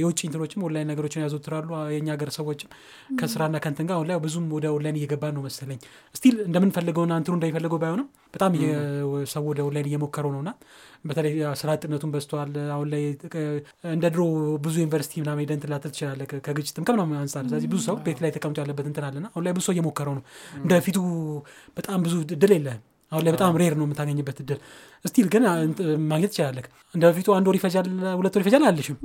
የውጭ 0.00 0.20
እንትኖችም 0.26 0.64
ኦንላይን 0.66 0.88
ነገሮችን 0.90 1.22
ያዘወትራሉ። 1.22 1.68
የእኛ 1.92 2.08
ሀገር 2.14 2.30
ሰዎችም 2.36 2.70
ከስራና 3.18 3.56
ከእንትን 3.64 3.86
ጋር 3.88 3.96
አሁን 3.96 4.08
ላይ 4.10 4.18
ብዙም 4.24 4.46
ወደ 4.56 4.66
ኦንላይን 4.74 4.98
እየገባን 5.00 5.34
ነው 5.36 5.44
መሰለኝ። 5.46 5.78
still 6.14 6.36
እንደምንፈልገውና 6.46 7.12
እንትኑ 7.20 7.34
እንደሚፈልገው 7.38 7.80
ባይሆንም 7.82 8.06
በጣም 8.34 8.52
ሰው 9.32 9.42
ወደ 9.48 9.60
ኦንላይን 9.66 9.88
እየሞከረው 9.90 10.32
ነውና 10.34 10.52
በተለይ 11.04 11.32
ስራ 11.60 11.70
አጥነቱን 11.74 12.12
በዝተዋል 12.12 12.52
አሁን 12.74 12.88
ላይ 12.90 13.02
እንደ 13.92 14.04
ድሮ 14.12 14.22
ብዙ 14.64 14.74
ዩኒቨርሲቲ 14.80 15.14
ምናምን 15.22 15.52
እንትን 15.52 15.70
ላትል 15.72 15.92
ትችላለህ። 15.92 16.26
ከ- 16.30 16.42
ከግጭትም 16.46 16.84
ከምናምን 16.88 17.18
አንጻር 17.20 17.44
ስለዚህ 17.48 17.68
ብዙ 17.72 17.80
ሰው 17.86 17.96
ቤት 18.04 18.20
ላይ 18.22 18.32
ተቀምጦ 18.36 18.58
ያለበት 18.62 18.86
እንትን 18.90 19.06
አለና 19.08 19.26
አሁን 19.32 19.44
ላይ 19.44 19.54
ብዙ 19.54 19.64
ሰው 19.66 19.74
እየሞከረው 19.74 20.14
ነው። 20.18 20.24
እንደ 20.60 20.80
በፊቱ 20.84 20.98
በጣም 21.76 22.00
ብዙ 22.04 22.14
እድል 22.30 22.52
የለህም 22.56 22.82
አሁን 23.12 23.22
ላይ 23.24 23.32
በጣም 23.34 23.56
rare 23.60 23.74
ነው 23.78 23.84
የምታገኝበት 23.86 24.38
እድል። 24.42 24.58
still 25.04 25.26
ግን 25.32 25.44
ማግኘት 26.10 26.30
ትችላለህ። 26.32 26.64
እንደ 26.94 27.04
በፊቱ 27.08 27.28
አንድ 27.36 27.46
ወር 27.50 27.56
ይፈጃል 27.58 27.86
ሁለት 28.18 28.34
ወር 28.36 28.42
ይፈጃል 28.42 28.62
አልልሽም 28.68 28.96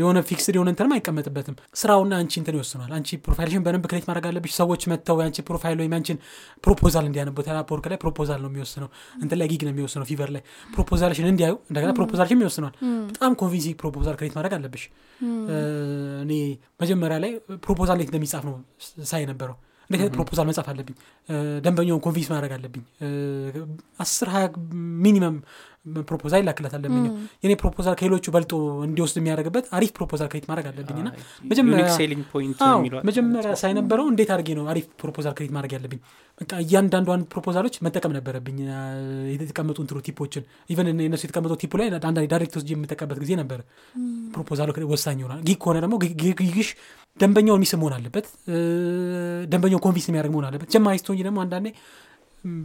የሆነ 0.00 0.18
fixed 0.28 0.54
የሆነ 0.56 0.68
እንትንም 0.72 0.92
አይቀመጥበትም። 0.96 1.56
ስራውና 1.80 2.12
አንቺ 2.20 2.32
እንትን 2.40 2.56
ይወስነዋል 2.56 2.90
አንቺ 2.96 3.18
profile 3.24 3.46
ሽን 3.46 3.62
በደንብ 3.66 3.86
create 3.90 4.06
ማድረግ 4.10 4.26
አለብሽ። 4.30 4.52
ሰዎች 4.60 4.82
መጥተው 4.92 5.18
የአንቺ 5.20 5.44
profile 5.48 5.78
ወይም 5.82 5.94
ያንቺን 5.96 6.18
proposal 6.64 7.06
እንዲያነቡት 7.10 7.48
አፕወርክ 7.56 7.86
ላይ 7.92 8.00
proposal 8.04 8.40
ነው 8.44 8.50
የሚወስነው። 8.52 8.88
እንትን 9.20 9.38
ላይ 9.40 9.48
gig 9.52 9.64
ነው 9.66 9.72
የሚወስነው 9.74 10.06
ፊቨር 10.10 10.32
ላይ። 10.36 10.44
proposal 10.76 11.08
ሽን 11.08 11.28
እንዲያዩ 11.32 11.54
እንደገና 11.70 11.92
proposal 11.98 12.25
ሽን 12.25 12.42
ይወስነዋል 12.44 12.74
በጣም 13.10 13.34
convincing 13.42 13.76
proposal 13.82 14.16
create 14.20 14.34
ማድረግ 14.38 14.54
አለብሽ። 14.58 14.84
እኔ 16.22 16.32
መጀመሪያ 16.80 17.18
ላይ 17.18 17.32
proposal 17.64 18.00
እንደሚጻፍ 18.06 18.44
ነው 18.48 18.56
ሳይ 19.04 19.24
የነበረው 19.30 19.56
እንዴት 19.86 20.00
አይነት 20.02 20.14
proposal 20.18 20.46
መጻፍ 20.50 20.66
አለብኝ? 20.72 20.94
ደንበኛውን 21.64 22.02
convince 22.06 22.28
ማድረግ 22.32 22.52
አለብኝ? 22.56 22.82
አስር 24.00 24.28
ሀያ 24.34 24.46
minimum 25.04 25.36
proposal 26.06 26.40
ይላክለታል 26.42 26.80
ደንበኛው 26.84 27.12
የኔ 27.44 27.52
proposal 27.60 27.94
ከሌሎቹ 27.98 28.26
በልጦ 28.34 28.52
እንዲወስድ 28.86 29.16
የሚያደርግበት 29.20 29.66
አሪፍ 29.76 29.90
proposal 29.96 30.28
create 30.30 30.46
ማድረግ 30.50 30.66
አለብኝ 30.70 30.98
ና 30.98 31.10
መጀመሪያ- 33.04 33.56
ሳይ 33.62 33.77
የነበረው 33.77 34.06
እንዴት 34.12 34.30
አድርጌ 34.34 34.50
ነው 34.58 34.66
አሪፍ 34.72 34.86
proposal 35.00 35.34
create 35.38 35.52
ማድረግ 35.56 35.72
ያለብኝ? 35.76 36.00
በቃ 36.40 36.52
እያንዳንዷን 36.64 37.20
proposal 37.32 37.60
ኦች 37.60 37.74
መጠቀም 37.84 38.12
ነበረብኝ። 38.16 38.58
የተቀመጡ 39.34 39.78
እንትኑ 39.84 39.98
tip 40.06 40.18
ኦችን 40.18 40.42
even 40.72 40.88
እነሱ 41.04 41.22
የተቀመጠው 41.26 41.58
tip 41.62 41.68
ኡ 41.68 41.72
ላይ 41.80 41.88
አንዳንዴ 42.00 42.26
direct 42.32 42.56
ወስጄ 42.58 42.70
የምጠቀምበት 42.74 43.20
ጊዜ 43.22 43.32
ነበረ 43.40 43.60
proposal 44.34 44.61
ኡ 44.61 44.68
ወሳኝ 44.90 45.18
ይሆናል 45.22 45.40
gig 45.46 45.58
ከሆነ 45.62 45.78
ደግሞ 45.84 45.96
gig- 46.02 46.18
gig- 46.22 46.40
gig 46.42 46.56
ሽ 46.56 46.70
ደንበኛውን 47.20 47.58
የሚስብ 47.58 47.78
መሆን 47.80 47.94
አለበት። 47.96 48.26
ደንበኛው 49.52 49.80
convince 49.84 50.06
የሚያደርግ 50.08 50.32
መሆን 50.34 50.46
አለበት። 50.48 50.68
ጀማሪ 50.74 50.96
ስትሆኝ 51.00 51.20
ደግሞ 51.26 51.38
አንዳንዴ 51.44 51.66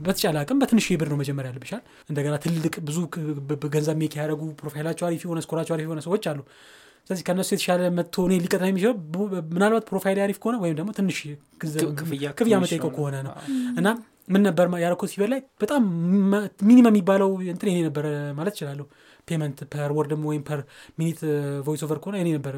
በተቻለ 0.03 0.35
አቅም 0.41 0.59
በትንሽ 0.61 0.87
ብር 0.99 1.09
ነው 1.11 1.17
መጀመሪያ 1.21 1.49
ያለብሻል። 1.51 1.81
እንደገና 2.09 2.35
ትልቅ 2.43 2.75
ብዙ 2.87 2.97
ገንዘብ 3.73 3.97
make 4.01 4.15
ያደረጉ 4.19 4.43
profile 4.61 4.84
ኣቸው 4.84 5.07
አሪፍ 5.07 5.23
የሆነ 5.25 5.41
score 5.45 5.58
ኣቸው 5.58 5.75
አሪፍ 5.75 5.87
የሆነ 5.87 6.01
ሰዎች 6.07 6.25
አሉ። 6.31 6.39
ስለዚህ 7.09 7.23
ከእነሱ 7.27 7.49
የተሻለ 7.53 7.81
መጥቶ 7.95 8.15
እኔን 8.27 8.33
ሊቀጥረኝ 8.43 8.71
የሚችለው 8.71 8.93
ምናልባት 9.51 9.85
profile 9.89 10.19
አሪፍ 10.25 10.37
ከሆነ 10.41 10.55
ወይም 10.63 10.75
ደግሞ 10.79 10.89
ትንሽ 10.97 11.19
ክፍያ 12.35 12.55
የምጠይቀው 12.63 12.91
ከሆነ 12.97 13.15
ነው። 13.27 13.33
እና 13.79 13.87
ምን 14.27 14.41
ነበር 14.47 14.65
ያደረኩት 14.83 15.09
ፊቨር 15.13 15.29
ላይ 15.31 15.39
በጣም 15.61 15.81
minimum 16.67 16.91
የሚባለው 16.91 17.29
እንትን 17.53 17.69
የኔ 17.71 17.79
ነበረ 17.87 18.05
ማለት 18.37 18.53
እችላለሁ። 18.55 18.85
payment 19.27 19.59
per 19.73 19.91
word 19.97 20.13
ም 20.13 20.21
ወይም 20.29 20.43
per 20.47 20.59
minute 20.99 21.19
voice 21.65 21.81
over 21.85 21.99
ከሆነ 22.03 22.15
እኔ 22.23 22.29
ነበር 22.37 22.53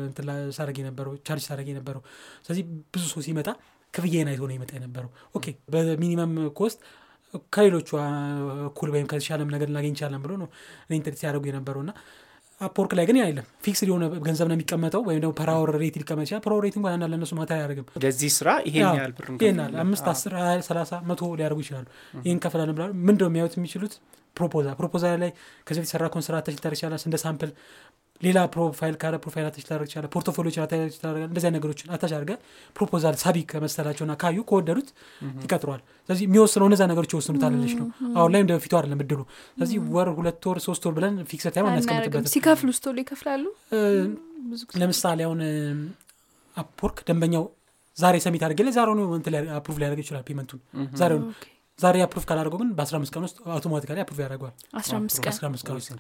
ሳረግ 0.57 0.77
የነበረው 0.81 1.13
ቻርጅ 1.27 1.45
ሳረግ 1.47 1.67
የነበረው። 1.71 2.01
ስለዚህ 2.43 2.63
ብዙ 2.93 3.03
ሰው 3.13 3.23
ሲመጣ 3.27 3.49
ክፍያዬን 3.93 4.29
አይቶ 4.29 4.41
ነው 4.49 4.55
የመጣ 4.55 4.71
የነበረው። 4.77 5.09
okay 5.35 5.45
በ 5.73 5.86
minimum 5.86 6.31
cost 6.59 6.79
ከሌሎቹ 7.53 7.89
እኩል 8.67 8.89
ወይም 8.93 9.07
ከተሻለም 9.11 9.49
ነገር 9.53 9.67
ልናገኝ 9.69 9.91
እንችላለን 9.93 10.21
ብሎ 10.25 10.33
ነው 10.41 10.49
ኢንተርኔት 10.91 11.19
ሲያደርጉ 11.21 11.45
የነበረው። 11.49 11.81
እና 11.85 11.93
አፕወርክ 12.61 12.91
ላይ 12.97 13.05
ግን 13.09 13.17
ያ 13.19 13.25
የለም 13.29 13.45
fixed 13.63 13.87
የሆነ 13.89 14.05
ገንዘብ 14.25 14.47
ነው 14.49 14.55
የሚቀመጠው 14.55 15.01
ወይም 15.07 15.19
ደግሞ 15.23 15.33
per 15.39 15.69
hour 15.81 15.88
rate 15.88 15.95
ሊቀመጥ 16.01 16.25
ይችላል። 16.25 16.43
per 16.45 16.63
hour 16.65 16.70
rate 16.70 16.75
እንኳን 16.79 16.93
አንዳንድ 16.95 17.11
ለእነሱ 17.13 17.33
matter 17.39 17.51
አያደርግም። 17.57 17.87
ለዚህ 18.03 18.31
ስራ 18.37 18.49
ይሄን 18.67 18.85
ያህል 18.91 19.13
አምስት 19.83 20.07
አስር 20.13 20.33
ሀያ 20.39 20.59
ሰላሳ 20.69 21.01
መቶ 21.09 21.21
ሊያደርጉ 21.39 21.59
ይችላሉ። 21.65 21.85
ይህን 22.23 22.39
እንከፍላለን 22.45 22.75
ብላ 22.77 22.85
ምንድነው 23.07 23.29
የሚያዩት? 23.31 23.55
የሚችሉት 23.59 23.95
proposal። 24.35 24.75
proposal 24.79 25.17
ላይ 25.23 25.31
ከዚህ 25.67 25.81
በፊት 25.81 25.91
attach 26.39 26.55
ልታደርግ 26.55 26.77
ይችላል 26.77 27.01
እንደ 27.09 27.17
sample 27.23 27.49
ሌላ 28.21 28.39
profile 28.53 28.95
ካለ 29.01 29.15
profile 29.23 29.45
attach 29.47 29.63
ላደርግ 29.65 29.87
ይችላል 29.89 30.05
portfolio 30.13 30.44
ዎች 30.44 30.57
attach 30.63 30.93
ታደርጋለህ 30.99 31.29
እንደዚህ 31.29 31.51
ነገሮችን 31.55 31.87
attach 31.95 32.11
አድርገህ 32.17 32.37
proposal 32.75 33.15
ሳቢ 33.23 33.37
ከመሰላቸውና 33.49 34.13
ካዩ 34.21 34.37
ከወደዱት 34.49 34.89
ይቀጥሩሃል። 35.43 35.81
ስለዚህ 36.09 36.23
የሚወስነው 36.27 36.67
እነዛ 36.69 36.83
ነገሮች 36.91 37.11
ይወስኑታል 37.15 37.55
ልሽ 37.63 37.73
ነው። 37.81 37.87
አሁን 38.17 38.31
ላይ 38.33 38.41
እንደ 38.45 38.55
በፊቱ 38.63 38.73
አይደለም 38.79 39.01
እድሉ። 39.05 39.19
ስለዚህ 39.55 39.79
ወር 39.95 40.09
ሁለት 40.19 40.45
ወር 40.49 40.59
ሶስት 40.67 40.85
ወር 40.87 40.95
ብለን 40.99 41.17
fixed 41.31 41.53
time 41.55 41.67
አናደርግም 41.67 41.93
አናስቀምጥበትም 41.93 42.33
ሲከፍሉስ 42.35 42.69
ቶሎ 42.79 42.97
ይከፍላሉ? 43.03 43.45
ለምሳሌ 44.79 45.19
አሁን 45.27 45.41
አፕወርክ 46.57 46.97
ደንበኛው 47.07 47.45
ዛሬ 47.97 48.15
submit 48.25 48.43
አድርጌ 48.45 48.61
ላይ 48.65 48.73
ዛሬ 48.75 48.87
approve 49.57 49.77
ሊያደርግ 49.81 50.01
ይችላል 50.03 50.23
payment 50.27 50.48
ኡን 50.48 50.59
ዛሬ 51.01 51.11
ዛሬ 51.79 51.95
approve 52.03 52.23
ካላደረገው 52.29 52.59
ግን 52.61 52.69
በአስራ 52.77 52.95
አምስት 52.99 53.13
ቀን 53.15 53.23
ውስጥ 53.27 53.37
automatically 53.53 53.99
approve 54.03 54.19
ያደርገዋል። 54.23 54.53
አስራ 54.79 54.93
አምስት 54.99 55.17
ቀን 55.19 55.31
አስራ 55.31 55.45
አምስት 55.49 55.65
ቀን 55.67 55.77
ውስጥ 55.79 55.91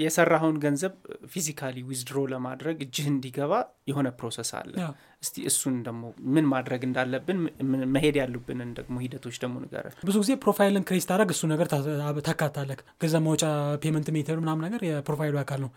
የሰራኸውን 0.00 0.56
ገንዘብ 0.64 0.94
physically 1.32 1.84
withdraw 1.88 2.24
ለማድረግ 2.32 2.78
እጅህ 2.86 3.08
እንዲገባ 3.12 3.52
የሆነ 3.90 4.08
process 4.18 4.50
አለ 4.58 4.72
እስቲ 5.22 5.36
እሱን 5.48 5.76
ደግሞ 5.86 6.02
ምን 6.34 6.44
ማድረግ 6.50 6.82
እንዳለብን 6.86 7.38
መሄድ 7.94 8.16
ያሉብንን 8.20 8.68
ደግሞ 8.76 8.96
ሂደቶች 9.04 9.36
ደግሞ 9.42 9.54
ንገረን። 9.62 9.94
ብዙ 10.08 10.16
ጊዜ 10.22 10.32
profile 10.42 10.75
ን 10.75 10.84
create 10.88 11.06
ስታደርግ 11.08 11.30
እሱ 11.34 11.42
ነገር 11.52 11.66
ታካታለክ 12.28 12.80
ገንዘብ 13.02 13.22
ማውጫ 13.26 13.44
payment 13.82 14.08
method 14.16 14.38
ምናምን 14.42 14.64
ነገር 14.66 14.82
የ 14.88 14.97
profile 14.97 15.27
ኡ 15.27 15.36
አካል 15.42 15.60
ነው። 15.64 15.70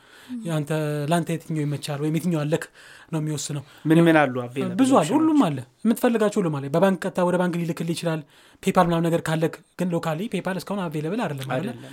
አንተ 0.57 0.69
ለአንተ 1.11 1.29
የትኛው 1.35 1.63
ይመቻል 1.65 2.01
ወይም 2.05 2.17
የትኛው 2.19 2.41
አለክ 2.43 2.65
ነው 3.11 3.19
የሚወስነው። 3.21 3.63
ምን 3.85 4.01
ምን 4.05 4.17
አሉ 4.19 4.35
ብዙ 4.81 4.91
አለ? 4.99 5.07
ሁሉም 5.15 5.41
አለ። 5.47 5.57
የምትፈልጋቸው 5.83 6.39
ሁሉም 6.41 6.55
አለ። 6.57 6.65
በባንክ 6.73 6.99
ቀጥታ 7.05 7.25
ወደ 7.27 7.35
ባንክ 7.41 7.55
ሊልክል 7.59 7.89
ይችላል። 7.93 8.21
PayPal 8.63 8.85
ምናምን 8.87 9.05
ነገር 9.07 9.21
ካለክ 9.27 9.53
ግን 9.79 9.89
locally 9.93 10.21
PayPal 10.33 10.57
እስካሁን 10.59 10.81
available 10.83 11.21
አይደለም 11.23 11.47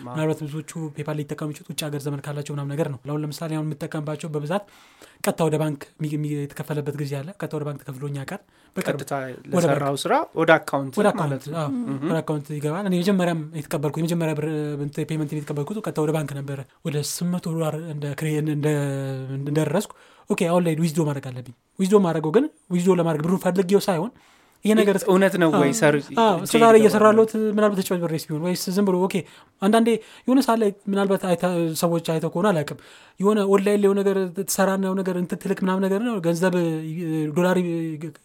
ምናልባት 0.06 0.40
ብዙዎቹ 0.46 0.72
PayPal 0.96 1.16
ሊጠቀሙ 1.20 1.48
ይችሉት 1.52 1.70
ውጭ 1.72 1.80
ሀገር 1.86 2.00
ዘመን 2.06 2.20
ካላቸው 2.26 2.54
ምናምን 2.56 2.72
ነገር 2.74 2.88
ነው። 2.92 2.98
አሁን 3.06 3.22
ለምሳሌ 3.24 3.52
አሁን 3.56 3.66
የምጠቀምባቸው 3.68 4.30
በብዛት 4.34 4.64
ቀጥታ 5.20 5.40
ወደ 5.48 5.56
ባንክ 5.62 5.80
የተከፈለበት 6.34 6.96
ጊዜ 7.00 7.12
አለ 7.18 7.28
ቀጥታ 7.40 7.52
ወደ 7.56 7.64
ባንክ 7.66 7.80
ተከፍሎኛል 7.82 8.16
ያውቃል 8.30 8.40
በቅርብ 8.76 8.98
ቀጥታ 8.98 9.14
ለሰራው 9.52 9.96
ስራ 10.02 10.14
ወደ 10.38 10.50
account 10.56 10.94
ወደ 11.00 11.08
account 12.18 12.46
ይገባል። 12.56 12.84
እኔ 12.88 12.94
መጀመሪያም 13.02 13.40
የተቀበልኩ 13.58 13.96
የመጀመሪያ 14.00 14.34
ብር 14.38 14.46
payment 15.10 15.32
የተቀበልኩት 15.34 15.78
ቀጥታ 15.80 15.98
ወደ 16.04 16.12
ባንክ 16.16 16.32
ነበረ። 16.38 16.58
ወደ 16.86 16.96
ስምንት 17.10 17.34
መቶ 17.34 17.46
ዶላር 17.54 17.74
እንደደረስኩ 19.38 19.92
okay 20.30 20.40
አሁን 20.50 20.62
ላይ 20.66 20.74
ዊዝዶ 20.82 21.00
ማድረግ 21.08 21.26
አለብኝ። 21.30 21.54
ዊዝዶ 21.78 21.96
ማድረገው 22.06 22.32
ግን 22.36 22.44
ዊዝዶ 22.72 22.96
ለማድረግ 22.98 23.22
ብሩን 23.26 23.40
ፈልጌው 23.44 23.80
ሳይሆን 23.86 24.10
ይሄ 24.64 24.72
ነገር 24.78 24.96
እውነት 25.06 25.34
ነው 25.40 25.50
ወይ? 25.54 25.70
ሰው 25.78 25.94
እስከ 25.98 26.54
ዛሬ 26.62 26.74
እየሰራ 26.80 27.04
ያለሁት 27.10 27.32
ምናልባት 27.56 27.78
ተጭበርብሬስ 27.80 28.24
ቢሆን 28.28 28.42
ወይስ 28.46 28.62
ዝም 28.76 28.86
ብሎ 28.88 28.96
okay። 29.06 29.14
አንዳንዴ 29.62 29.88
የሆነ 30.26 30.40
ሰዓት 30.46 30.58
ላይ 30.62 30.70
ምናልባት 30.92 31.22
ሰዎች 31.80 32.06
አይተው 32.14 32.30
ከሆነ 32.34 32.48
አላውቅም። 32.52 32.78
የሆነ 33.20 33.38
ኦንላይን 33.52 33.80
ላይ 33.84 33.92
ነገር 34.00 34.16
ትሰራና 34.40 34.90
ነገር 35.00 35.16
እንትን 35.22 35.38
ትልክ 35.42 35.60
ምናምን 35.64 35.82
ነገር 35.86 36.00
ነው 36.06 36.16
ገንዘብ 36.26 36.54
ዶላር 37.36 37.56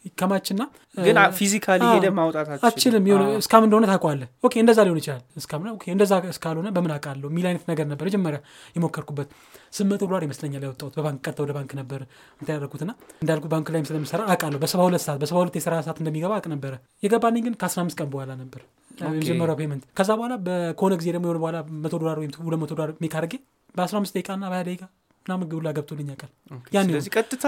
ይከማችና 0.08 0.62
ግን 0.98 1.18
physically 1.38 1.82
ሄደ 1.94 2.08
ማውጣት 2.18 2.50
አችልም 2.70 3.06
የሆነ 3.10 3.24
scam 3.40 3.66
እንደሆነ 3.68 3.86
ታውቀዋለህ። 3.92 4.30
okay 4.44 4.54
እንደዛ 4.64 4.80
ሊሆን 4.88 5.00
ይችላል። 5.02 5.24
scam 5.42 5.64
እንደዛ 5.96 6.14
እስካልሆነ 6.34 6.68
በምን 6.76 6.94
አውቃለሁ? 6.96 7.28
የሚል 7.32 7.48
አይነት 7.50 7.66
ነገር 7.72 7.88
ነበር 7.92 8.06
መጀመሪያ 8.10 8.40
የሞከርኩበት 8.76 9.30
ስምንት 9.74 9.92
መቶ 9.94 10.02
ዶላር 10.04 10.24
ይመስለኛል 10.26 10.64
ያወጣሁት 10.66 10.94
በባንክ 10.98 11.20
ቀጥታ 11.26 11.40
ወደ 11.44 11.52
ባንክ 11.58 11.72
ነበር 11.80 12.02
እንትን 12.34 12.52
ያደረኩትና 12.54 12.92
እንዳልኩ 13.22 13.46
ባንክ 13.54 13.70
ላይም 13.74 13.86
ስለምሰራ 13.90 14.22
አውቃለሁ። 14.28 14.60
በሰባ 14.64 14.82
ሁለት 14.88 15.04
ሰዓት 15.06 15.20
በሰባ 15.24 15.38
ሁለት 15.44 15.56
የስራ 15.60 15.82
ሰዓት 15.88 16.00
እንደሚገባ 16.04 16.34
አውቅ 16.38 16.48
ነበረ 16.54 16.74
የገባልኝ 17.04 17.44
ግን 17.48 17.56
ከአስራ 17.62 17.82
አምስት 17.84 17.98
ቀን 18.02 18.10
በኋላ 18.14 18.34
ነበር 18.42 18.64
የመጀመሪያው 19.04 19.58
payment 19.62 19.86
ከዛ 20.00 20.10
በኋላ 20.20 20.34
ከሆነ 20.80 20.94
ጊዜ 21.02 21.10
ደግሞ 21.16 21.26
የሆነ 21.28 21.40
በኋላ 21.44 21.60
መቶ 21.84 21.94
ዶላር 22.04 22.20
ወይም 22.22 22.34
ሁለት 22.48 22.62
መቶ 22.64 22.74
ዶላር 22.74 22.92
make 23.06 23.16
አድርጌ 23.20 23.36
በአስራ 23.76 23.98
አምስት 24.02 24.16
ደቂቃ 24.18 24.30
ና 24.36 24.46
በሀያ 24.46 24.66
ደቂቃ 24.68 24.84
ምናምን 25.26 25.48
ግብላ 25.52 25.68
ገብቶልኝ 25.72 26.08
ያውቃል። 26.12 26.32
ስለዚህ 26.86 27.12
ቀጥታ 27.16 27.46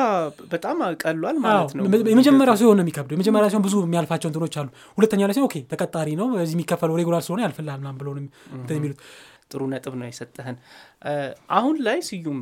በጣም 0.51 0.77
ቀሏል 1.01 1.37
ማለት 1.43 1.71
ነው። 1.77 1.83
የመጀመሪያው 2.11 2.57
ሲሆን 2.61 2.77
ነው 2.79 2.83
የሚከብደው። 2.85 3.15
የመጀመሪያው 3.17 3.49
ሲሆን 3.53 3.63
ብዙ 3.67 3.75
የሚያልፋቸው 3.83 4.29
እንትኖች 4.29 4.55
አሉ። 4.61 4.67
ሁለተኛ 4.97 5.21
ላይ 5.29 5.35
ሲሆን 5.37 5.47
okay 5.49 5.57
ተቀጣሪ 5.73 6.09
ነው። 6.21 6.27
እዚህ 6.43 6.55
የሚከፈለው 6.57 6.97
regular 7.01 7.23
ስለሆነ 7.27 7.41
ያልፍልሃል 7.45 7.79
ምናምን 7.83 7.99
ብሎ 8.01 8.07
የሚሉት 8.75 8.99
ጥሩ 9.51 9.61
ነጥብ 9.71 9.93
ነው 9.99 10.07
የሰጠህን። 10.09 10.57
አሁን 11.57 11.77
ላይ 11.87 11.99
ስዩም 12.09 12.39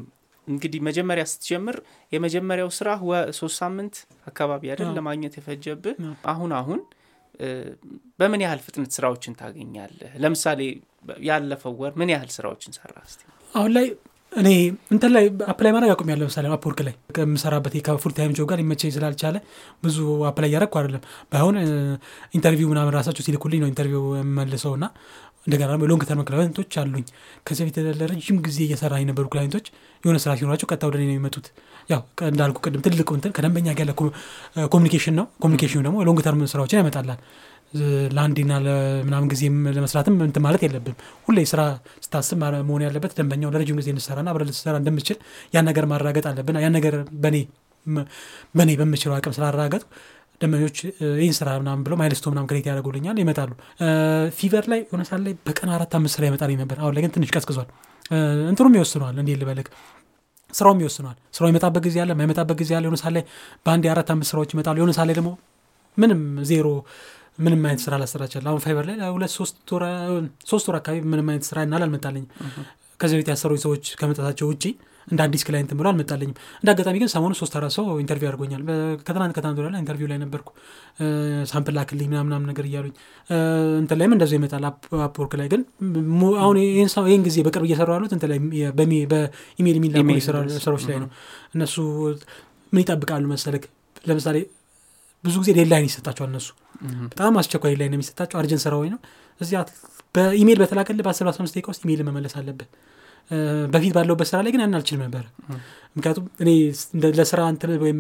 እንግዲህ 0.48 0.80
መጀመሪያ 0.88 1.24
ስትጀምር 1.32 1.76
የመጀመሪያው 2.12 2.70
ስራ 2.78 2.90
ሶስት 3.34 3.56
ሳምንት 3.62 3.96
አካባቢ 4.28 4.64
አይደል 4.72 4.90
ለማግኘት 4.98 5.36
የፈጀብህ? 5.40 5.96
አሁን 6.34 6.52
አሁን 6.60 6.80
በምን 8.20 8.42
ያህል 8.46 8.60
ፍጥነት 8.66 8.92
ስራዎችን 8.98 9.38
ታገኛለህ? 9.40 10.12
ለምሳሌ 10.24 10.60
ያለፈው 11.28 11.74
ወር 11.82 11.94
ምን 12.02 12.12
ያህል 12.14 12.32
ስራዎችን 12.38 12.74
ሰራ 12.78 12.94
አሁን 13.54 13.72
ላይ 13.78 13.88
እኔ 14.32 14.50
እንትን 14.92 15.12
ላይ 15.16 15.26
apply 15.52 15.72
ማድረግ 15.76 15.92
አቁሜያለሁ 15.94 16.24
ለምሳሌ 16.24 16.48
Upwork 16.56 16.80
ላይ 16.88 16.94
ከምሰራበት 17.16 17.74
ከ 17.88 17.97
full 17.97 18.14
time 18.18 18.32
job 18.38 18.48
ጋር 18.50 18.58
ሊመቸኝ 18.62 18.92
ስላልቻለ 18.96 19.36
ብዙ 19.84 19.98
apply 20.30 20.50
እያደረግኩ 20.50 20.78
አይደለም። 20.80 21.04
ባይሆን 21.32 21.58
interview 22.34 22.70
ምናምን 22.72 22.96
ራሳቸው 22.98 23.26
ሲልኩልኝ 23.28 23.62
ነው 23.64 23.70
interview 23.72 24.06
የምመልሰው 24.20 24.74
እና 24.80 24.88
እንደገና 25.48 25.70
ደግሞ 25.72 25.84
የ 25.88 25.93
long 25.93 26.04
term 26.08 26.22
client 26.28 26.56
ኦች 26.56 26.74
አሉኝ። 26.82 27.06
ከዚህ 27.48 27.62
በፊት 27.64 27.78
ለረጅም 28.00 28.38
ጊዜ 28.46 28.58
እየሰራ 28.66 28.94
የነበሩ 29.02 29.26
client 29.34 29.53
ኦች 29.53 29.66
የሆነ 30.04 30.18
ስራ 30.24 30.32
ሲኖራቸው 30.40 30.68
ቀጥታ 30.70 30.84
ወደ 30.90 30.98
ነው 31.00 31.06
የሚመጡት። 31.08 31.48
ያው 31.90 32.02
እንዳልኩ 32.30 32.58
ቅድም 32.66 32.84
ትልቁ 32.86 33.10
እንትን 33.18 33.34
ከደንበኛ 33.36 33.74
ጋር 33.80 33.90
communication 34.74 35.16
ነው። 35.20 35.26
communication 35.44 35.77
ኡ 35.77 35.82
ደግሞ 35.88 35.98
የ 36.04 36.10
long 36.10 36.22
term 36.28 36.44
ስራዎችን 36.54 36.80
ያመጣላል። 36.82 37.20
ለአንዴና 38.16 38.54
ለምናምን 38.66 39.28
ጊዜም 39.32 39.56
ለመስራትም 39.76 40.16
እንትን 40.26 40.44
ማለት 40.46 40.62
የለብም 40.66 40.96
ሁሌ 41.28 41.38
ስራ 41.52 41.62
ስታስብ 42.04 42.38
መሆን 42.68 42.82
ያለበት 42.86 43.12
ደንበኛው 43.18 43.52
ለረጅም 43.54 43.78
ጊዜ 43.80 43.90
እንሰራና 43.94 44.30
አብረን 44.34 44.50
ልትሰራ 44.50 44.76
እንደምችል 44.82 45.18
ያን 45.54 45.66
ነገር 45.70 45.86
ማረጋገጥ 45.92 46.26
አለብን። 46.32 46.60
ያን 46.64 46.76
ነገር 46.78 46.96
በኔ 47.24 47.38
በእኔ 48.56 48.72
በምችለው 48.80 49.16
አቅም 49.16 49.34
ስላረጋገጥ 49.38 49.82
ደንበኞች 50.44 50.78
ይህን 51.18 51.36
ስራ 51.38 51.50
ምናምን 51.62 51.82
ብለው 51.86 51.98
milestone 52.02 52.26
ምናምን 52.34 52.48
create 52.50 52.68
ያደርጉልኛል 52.70 53.18
ይመጣሉ። 53.24 53.52
Fiverr 54.38 54.66
ላይ 54.72 54.80
የሆነ 54.84 55.04
ሰዓት 55.10 55.22
ላይ 55.26 55.34
በቀን 55.48 55.72
አራት 55.76 55.94
አምስት 56.00 56.16
ስራ 56.18 56.26
ይመጣልኝ 56.30 56.58
ነበር። 56.64 56.78
አሁን 56.82 56.94
ላይ 56.96 57.04
ግን 57.06 57.14
ትንሽ 57.16 57.32
ቀዝቅዟል። 57.36 57.70
እንትኑም 58.50 58.76
ይወስነዋል 58.78 59.18
እንዴ 59.22 59.32
ልበልክ 59.42 59.68
ስራውም 60.54 60.80
ይወስነዋል። 60.84 61.18
ስራው 61.36 61.50
የመጣበት 61.52 61.84
ጊዜ 61.88 61.98
አለ 62.04 62.12
የማይመጣበት 62.16 62.58
ጊዜ 62.62 62.72
አለ። 62.78 62.84
የሆነ 62.88 62.98
ሰዓት 63.02 63.14
ላይ 63.16 63.24
በአንድ 63.66 63.84
የአራት 63.88 64.10
አምስት 64.14 64.32
ስራዎች 64.34 64.52
ይመጣሉ። 64.56 64.76
የሆነ 64.82 64.94
ሰዓት 64.98 65.08
ላይ 65.10 65.18
ደግሞ 65.20 65.32
ምንም 65.98 66.22
ዜሮ 66.50 66.68
ምንም 67.40 67.62
አይነት 67.68 67.82
ስራ 67.84 67.94
ላሰራቻል 68.02 68.46
አሁን 68.50 68.62
Fiverr 68.64 68.86
ላይ 68.90 68.96
ሁለት 69.16 69.32
ሶስት 70.52 70.66
ወር 70.68 70.76
አካባቢ 70.80 70.98
ምንም 71.14 71.28
አይነት 71.32 71.46
ስራ 71.50 71.64
ናል 71.72 71.84
አልመጣለኝም 71.86 72.28
ከዚህ 73.00 73.16
በፊት 73.20 73.30
ያሰሩኝ 73.34 73.60
ሰዎች 73.64 73.86
ከመጣታቸው 74.00 74.48
ውጭ 74.52 74.64
እንደ 75.08 75.20
አዲስ 75.26 75.42
client 75.48 75.72
ብሎ 75.76 75.88
አልመጣለኝም 75.90 76.34
እንደ 76.62 76.70
አጋጣሚ 76.74 76.96
ግን 77.02 77.10
ሰሞኑ 77.14 77.34
ሶስት 77.40 77.54
አራት 77.58 77.74
ሰው 77.76 77.86
interview 78.02 78.28
አድርጎኛል። 78.30 78.62
ከትናንት 79.04 79.34
ከትናንት 79.36 79.58
ወዲያ 79.60 79.72
ላይ 79.74 79.82
interview 79.84 80.08
ላይ 80.12 80.20
ነበርኩ። 80.24 80.50
sample 81.50 81.76
ላክልኝ 81.78 82.08
ምናምን 82.24 82.48
ነገር 82.50 82.66
እያሉኝ 82.70 82.94
እንትን 83.82 83.98
ላይም 84.00 84.14
እንደዚሁ 84.16 84.38
ይመጣል። 84.40 84.66
Up- 84.70 84.90
Upwork 85.06 85.36
ላይ 85.40 85.48
ግን 85.54 85.62
አሁን 86.42 86.58
ይህን 86.60 87.24
ጊዜ 87.24 87.38
በቅርብ 87.46 87.66
እየሰሩ 87.68 87.90
ያሉት 87.96 88.14
እንትን 88.16 88.30
ላይ 88.32 88.40
በኢሜይል 88.74 89.78
የሚላኩ 89.78 90.08
ስራዎች 90.60 90.86
ላይ 90.90 91.00
ነው። 91.04 91.10
እነሱ 91.56 91.76
ምን 92.74 92.82
ይጠብቃሉ 92.82 93.26
መሰለክ? 93.32 93.66
ለምሳሌ 94.06 94.38
ብዙ 95.24 95.36
ጊዜ 95.42 95.52
deadline 95.58 95.86
ይሰጣቸዋል 95.88 96.30
እነሱ። 96.32 96.48
በጣም 97.12 97.34
አስቸኳይ 97.40 97.72
deadline 97.72 97.92
ነው 97.92 97.98
የሚሰጣቸው። 97.98 98.38
urgent 98.40 98.62
ስራ 98.64 98.74
ወይ 98.80 98.90
ነው። 98.94 99.00
እዚያ 99.42 99.60
በኢሜይል 100.16 100.58
በተላከልህ 100.62 101.04
በአስር 101.06 101.26
በአስራ 101.28 101.42
አምስት 101.42 101.56
ደቂቃ 101.58 101.68
ውስጥ 101.72 101.82
ኢሜይል 101.86 102.02
መመለስ 102.08 102.34
አለብህ 102.40 102.68
በፊት 103.74 103.94
ባለውበት 103.96 104.28
ስራ 104.30 104.40
ላይ 104.46 104.52
ግን 104.54 104.62
ያን 104.64 104.76
አልችልም 104.78 105.02
ነበረ 105.06 105.24
ምክንያቱም 105.96 106.26
እኔ 106.44 106.50
ለስራ 107.20 107.42
እንትን 107.54 107.72
ወይም 107.84 108.00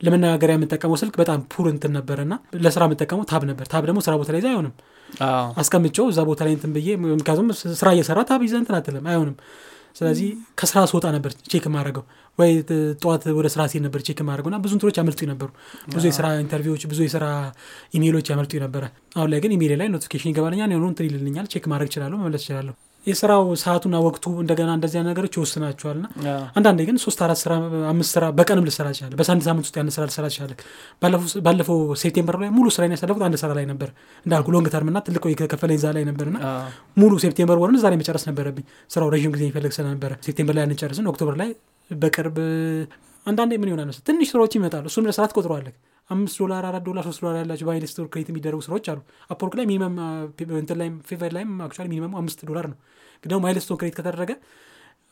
ለመነጋገሪያ 0.00 0.54
የምጠቀመው 0.56 0.96
ስልክ 1.02 1.14
በጣም 1.20 1.40
poor 1.52 1.66
እንትን 1.72 1.92
ነበር 1.96 2.18
እና 2.24 2.34
ለስራ 2.64 2.82
የምጠቀመው 2.88 3.24
tab 3.30 3.42
ነበር። 3.50 3.66
tab 3.72 3.84
ደግሞ 3.88 4.00
ስራ 4.06 4.14
ቦታ 4.20 4.30
ላይ 4.34 4.40
ይዘህ 4.40 4.50
አይሆንም። 4.52 4.74
አስቀምጨው 5.60 6.06
እዛ 6.12 6.20
ቦታ 6.28 6.40
ላይ 6.46 6.52
እንትን 6.56 6.70
ብዬ 6.76 6.88
ምክንያቱም 7.02 7.48
ስራ 7.80 7.88
እየሰራ 7.96 8.20
tab 8.30 8.42
ይዘህ 8.46 8.58
እንትን 8.62 8.76
አትልም 8.78 9.06
አይሆንም። 9.12 9.36
ስለዚህ 9.96 10.28
ከስራ 10.60 10.78
ስወጣ 10.90 11.06
ነበር 11.16 11.32
check 11.50 11.64
የማደርገው። 11.68 12.04
ወይ 12.38 12.50
ጠዋት 13.02 13.24
ወደ 13.36 13.48
ስራ 13.54 13.62
ሲል 13.72 13.82
ነበር 13.86 14.00
check 14.06 14.20
የማደርገው 14.22 14.50
እና 14.52 14.58
ብዙ 14.64 14.72
እንትኖች 14.76 14.96
ያመልጡኝ 15.00 15.28
ነበሩ። 15.32 15.48
ብዙ 15.92 16.04
የስራ 16.10 16.26
interview 16.40 16.71
ኦች 16.71 16.84
ብዙ 16.92 17.00
የስራ 17.06 17.26
ኢሜይሎች 17.94 18.28
ያመልጡኝ 18.32 18.60
ነበረ። 18.64 18.84
አሁን 19.16 19.30
ላይ 19.32 19.40
ግን 19.44 19.54
ኢሜይል 19.56 19.74
ላይ 19.82 19.90
notification 19.94 20.30
ይገባልኛል 20.32 20.72
የሆኑ 20.74 20.88
እንትን 20.92 21.06
ይልልኛል 21.08 21.46
check 21.52 21.66
ማድረግ 21.72 21.90
እችላለሁ 21.92 22.18
መመለስ 22.20 22.42
እችላለሁ 22.44 22.74
የስራው 23.06 23.42
ሰዓቱና 23.60 23.96
ወቅቱ 24.04 24.24
እንደገና 24.42 24.70
እንደዚያ 24.76 25.00
ነገሮች 25.06 25.34
ይወስናቸዋል 25.36 25.98
ና 25.98 26.06
አንዳንዴ 26.56 26.80
ግን 26.88 26.96
ሶስት 27.02 27.18
አራት 27.24 27.38
ስራ 27.42 27.52
አምስት 27.90 28.10
ስራ 28.14 28.24
በቀንም 28.38 28.64
ልሰራ 28.68 28.86
ይችላል 28.94 29.12
በአንድ 29.18 29.42
ሳምንት 29.46 29.64
ውስጥ 29.66 29.76
ያን 29.78 29.90
ስራ 29.96 30.04
ልሰራ 30.08 30.26
ይችላል 30.32 30.52
ባለፈው- 31.46 31.72
September 32.02 32.38
ላይ 32.42 32.50
ሙሉ 32.56 32.66
ስራ 32.76 32.88
ያሳለፉት 32.88 33.24
አንድ 33.26 33.38
ስራ 33.42 33.50
ላይ 33.58 33.66
ነበር። 33.72 33.90
እንዳልኩ 34.26 34.48
long 34.54 34.68
term 34.74 34.90
ና 34.90 35.04
ትልቅ 35.06 35.22
ከከፈለኝ 35.40 35.80
ዛ 35.80 35.92
ላይ 35.96 36.04
ነበር 36.10 36.28
ና 36.34 36.38
ሙሉ 36.96 37.12
September 37.24 37.58
ወርን 37.62 37.78
ዛሬ 37.82 37.94
መጨረስ 38.00 38.24
ነበረብኝ። 38.30 38.64
ስራው 38.90 39.10
ረዥም 39.14 39.32
ጊዜ 39.34 39.42
የሚፈልግ 39.46 39.74
ስለነበረ 39.76 40.12
September 40.26 40.56
ላይ 40.58 40.64
አንጨርስን 40.66 41.08
October 41.12 41.36
ላይ 41.42 41.50
በቅርብ 41.90 42.38
አንዳንዴ 43.26 43.52
ምን 43.56 43.68
ይሆናል 43.70 43.86
መሰለህ? 43.88 44.06
ትንሽ 44.08 44.28
ስራዎች 44.32 44.54
ይመጣሉ። 44.56 44.84
እሱን 44.90 45.04
ለስርዓት 45.06 45.32
ቆጥረዋለህ 45.36 45.74
አምስት 46.10 46.36
ዶላር 46.40 46.64
አራት 46.68 46.82
ዶላር 46.86 47.04
ሶስት 47.06 47.20
ዶላር 47.22 47.36
ያላቸው 47.40 47.66
በአይል 47.68 47.84
ስቶር 47.90 48.06
create 48.12 48.28
የሚደረጉ 48.30 48.60
ስራዎች 48.66 48.86
አሉ። 48.92 48.98
Upwork 49.30 49.54
ላይ 49.58 49.66
minimum 49.70 49.94
እንትን 50.58 50.76
ላይም 50.80 50.96
Fiverr 51.08 51.32
ላይም 51.36 51.52
actually 51.66 51.86
minimum 51.92 52.08
ኡ 52.08 52.12
አምስት 52.20 52.40
ዶላር 52.50 52.66
ነው 52.72 52.76
ደግሞ 53.24 53.40
milestone 53.44 53.78
create 53.80 53.94
ከተደረገ 53.98 54.32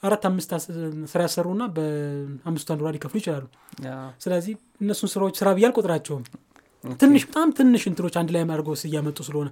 አራት 0.02 0.24
አምስት 0.28 0.50
ስራ 1.10 1.20
ያሰሩና 1.24 1.62
በአምስቷን 1.74 2.78
ዶላር 2.80 2.92
ሊከፍሉ 2.96 3.18
ይችላሉ። 3.20 3.44
ስለዚህ 4.20 4.54
እነሱን 4.80 5.10
ስራዎች 5.12 5.34
ስራ 5.40 5.48
ብዬ 5.56 5.66
አልቆጥራቸውም። 5.68 6.24
ትንሽ 7.00 7.22
በጣም 7.28 7.48
ትንሽ 7.58 7.82
እንትኖች 7.88 8.14
አንድ 8.20 8.30
ላይ 8.34 8.42
አድርገው 8.46 8.74
ስ- 8.74 8.86
እያመጡ 8.88 9.18
ስለሆነ 9.26 9.48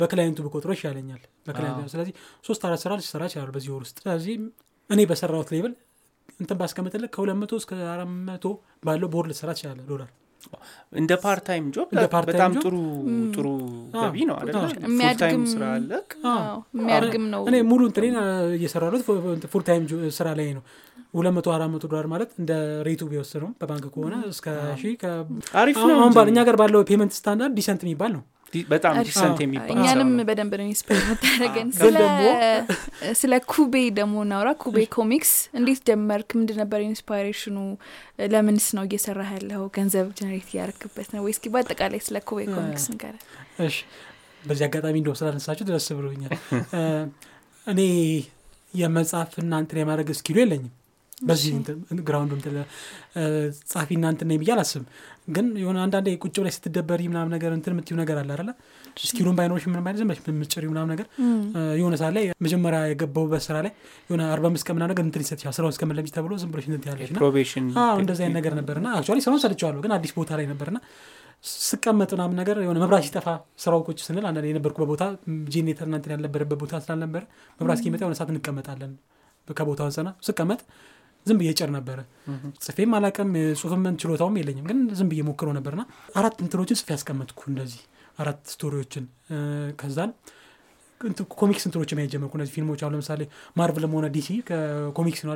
በ 0.00 0.08
client 0.08 0.32
ኡ 0.32 0.40
ብቆጥሮ 0.46 0.70
ይሻለኛል። 0.76 1.22
ስለዚህ 1.92 2.12
ሶስት 2.46 2.64
አራት 2.68 2.80
ስራ 2.82 2.92
ልሰራ 2.98 3.22
ይችላሉ 3.28 3.50
በዚህ 3.54 3.70
ወር 3.74 3.82
ውስጥ። 3.86 3.96
ስለዚህ 4.02 4.34
እኔ 4.90 5.00
በሰራሁት 5.10 5.50
level 5.54 5.72
እንትን 6.40 6.56
ባስቀምጥልህ 6.60 7.10
ከሁለት 7.14 7.38
መቶ 7.40 7.54
እስከ 7.60 7.72
አራት 7.94 8.10
መቶ 8.28 8.44
ባለው 8.84 9.08
ቦርድ 9.14 9.28
ልትሰራ 9.30 9.50
ትችላለህ 9.56 9.86
ዶላር 9.90 10.10
እንደ 10.92 11.12
part 11.22 11.42
time 11.46 11.64
job 11.74 11.88
በጣም? 12.28 12.52
ጥሩ 12.58 12.74
ጥሩ 13.34 13.46
አዎ፣ 13.94 14.02
ገቢ 14.04 14.16
ነው 14.28 14.36
የሚያድግም 14.84 15.42
ስራ 15.52 15.64
አለ? 15.74 15.90
አዎ፣ 16.32 16.56
የሚያድግም 16.76 17.24
ነው። 17.34 17.42
እኔ 17.48 17.56
ሙሉ 17.70 17.80
እንትኔን 17.88 18.16
እየሰራሁት 18.56 19.04
full 19.52 19.64
time 19.68 19.84
jo- 19.90 20.12
ስራ 20.18 20.28
ላይ 20.38 20.48
ነው። 20.56 20.64
ሁለት 21.14 21.34
መቶ 21.36 21.48
አራት 21.54 21.70
መቶ 21.70 21.84
ዶላር 21.86 22.06
ማለት 22.10 22.30
እንደ 22.40 22.52
rate 22.86 22.97
ኡ 22.97 23.02
ቢወስነው 23.10 23.48
በባንክ 23.60 23.86
ከሆነ 23.94 24.14
እስከ 24.28 24.46
ሺህ 24.80 24.92
ከ- 25.00 25.14
አሪፍ 25.60 25.78
ነው 25.82 25.96
አሁን 25.98 26.28
እኛ 26.30 26.40
ጋር 26.48 26.56
ባለው 26.60 26.82
payment 26.90 27.12
standard 27.16 27.54
decent 27.58 27.82
የሚባል 27.84 28.12
ነው 28.16 28.22
በጣም 28.70 28.94
አሪፍ 28.94 29.08
decent 29.08 29.38
የሚባል 29.42 29.70
እኛንም 29.74 30.10
በደንብ 30.28 30.52
ነው 30.58 30.66
inspire 30.66 31.02
የምታደረገን 31.04 31.68
ስለ 33.20 33.32
ኩቤ 33.50 33.74
ደግሞ 33.98 34.14
እናውራ። 34.24 34.50
ኩቤ 34.62 34.76
ኮሚክስ 34.94 35.32
እንዴት 35.58 35.80
ጀመርክ? 35.88 36.28
ምንድን 36.38 36.58
ነበር 36.62 36.80
inspiration 36.86 37.41
ኑ? 37.41 37.56
ለምንስ 38.32 38.66
ነው 38.76 38.84
እየሰራ 38.88 39.20
ያለው 39.32 39.62
ገንዘብ 39.76 40.08
generate 40.18 40.48
እያረክበት 40.52 41.08
ነው? 41.14 41.22
ወይ 41.26 41.34
እስኪ 41.36 41.46
በአጠቃላይ 41.54 42.02
ስለ 42.06 42.18
ኩቤ 42.28 42.40
ኮሚክስ 42.52 42.86
ንገረ 42.92 43.14
እሺ። 43.66 43.78
በዚህ 44.42 44.64
አጋጣሚ 44.66 44.96
እንደው 45.00 45.14
ስላነሳችሁ 45.18 45.64
ደስ 45.70 45.88
ብሎኛል። 45.96 46.34
እ፣ 46.74 46.82
እኔ 47.66 47.80
የመጽሐፍና 48.74 49.52
እንትን 49.62 49.78
የማድረግ 49.80 50.08
skill 50.14 50.30
ኡ 50.30 50.36
የለኝም 50.42 50.70
በዚህ 51.20 51.52
ground 52.04 52.25
ኡ 52.25 52.32
እንትን 52.36 52.54
እ፣ 52.56 53.22
ጻፊና 53.70 54.04
እንትን 54.12 54.28
ነኝ 54.30 54.38
ብዬ 54.40 54.50
አላስብም። 54.54 54.84
ግን 55.30 55.46
የሆነ 55.60 55.78
አንዳንዴ 55.84 56.08
ቁጭ 56.22 56.36
ላይ 56.44 56.52
ስትደበሪ 56.56 57.02
ምናምን 57.10 57.32
ነገር 57.34 57.50
እንትን 57.56 57.72
የምትዩ 57.74 57.96
ነገር 58.00 58.16
አለ 58.20 58.30
አይደለ? 58.34 58.50
skill 59.00 59.20
ኡን 59.20 59.36
ባይኖርሽ 59.38 59.64
ምንም 59.68 59.84
አይነት 59.84 59.98
ዝም 60.00 60.08
ብለሽ 60.10 60.20
የምትጭሪው 60.30 60.70
ምናምን 60.72 60.90
ነገር። 60.94 61.06
የሆነ 61.80 61.94
ሰዓት 62.00 62.14
ላይ 62.16 62.24
መጀመሪያ 62.44 62.80
የገባሁበት 62.90 63.42
ስራ 63.46 63.56
ላይ 63.66 63.72
የሆነ 64.08 64.22
አርባ 64.32 64.46
አምስት 64.50 64.66
ቀን 64.66 64.76
ምናምን 64.78 64.92
ነገር 64.92 65.04
እንትን 65.06 65.22
ይሰጥ 65.24 65.38
ይችላል 65.38 65.56
ስራው 65.58 65.70
እስከምለምጅ 65.74 66.12
ተብሎ 66.16 66.32
ዝም 66.42 66.50
ብሎሽ 66.52 66.66
እንትን 66.70 66.90
ያለሽ 66.92 67.10
እንደዚህ 68.00 68.24
አይነት 68.24 68.36
ነገር 68.40 68.54
ነበርና 68.60 68.88
actually 68.96 69.20
ስራውን 69.24 69.42
ሰርቼዋለሁ 69.44 69.80
ግን 69.84 69.94
አዲስ 69.96 70.14
ቦታ 70.18 70.30
ላይ 70.40 70.48
ነበርና 70.52 70.80
ስቀመጥ 71.66 72.10
ምናምን 72.14 72.36
ነገር 72.40 72.56
የሆነ 72.62 72.78
መብራት 72.82 73.04
ሲጠፋ 73.06 73.28
ስራው 73.62 73.80
ቁጭ 73.86 73.98
ስንል 74.06 74.24
አንዳንዴ 74.28 74.46
የነበርኩበት 74.50 74.88
ቦታ 74.92 75.04
ጄኔተር 75.52 75.86
እና 75.86 75.96
እንትን 75.98 76.12
ያልነበረበት 76.14 76.58
ቦታ 76.62 76.80
ስላልነበረ 76.84 77.22
መብራት 77.60 77.78
እስኪመጣ 77.78 78.00
የሆነ 78.04 78.16
ሰዓት 78.18 78.30
እንቀመጣለን። 78.34 78.92
ከቦታው 79.48 79.86
አንጸና 79.86 80.08
ስቀመጥ 80.26 80.58
ዝም 81.26 81.38
ብዬ 81.40 81.50
ጭሬ 81.58 81.70
ነበረ። 81.74 81.98
ጽፌም 82.64 82.92
አላቅም 82.96 83.30
ጽሁፍም 83.58 83.82
ችሎታውም 84.00 84.36
የለኝም 84.40 84.66
ግን 84.70 84.78
ዝም 84.98 85.08
ብዬ 85.10 85.22
ሞክረው 85.28 85.54
ነበርና 85.56 85.82
አራት 86.16 86.36
እንትኖችን 86.44 86.78
ጽፌ 86.80 86.88
ያስቀመጥኩ 86.94 87.40
እንደዚህ 87.50 87.80
አራት 88.18 88.40
story 88.52 88.74
ዎችን። 88.74 89.04
ከዛን 89.80 90.12
comics 91.36 91.62
እንትኖች 91.66 91.90
ማየት 91.96 92.10
ጀመርኩ። 92.12 92.32
እነዚህ 92.38 92.52
ፊልሞች 92.56 92.80
አሁን 92.82 92.92
ለምሳሌ 92.94 93.20
ማርቭልም 93.56 93.92
ሆነ 93.96 94.06
ዲሲ 94.16 94.28
ከ 94.48 94.66
comics 94.66 95.20
ነው 95.24 95.32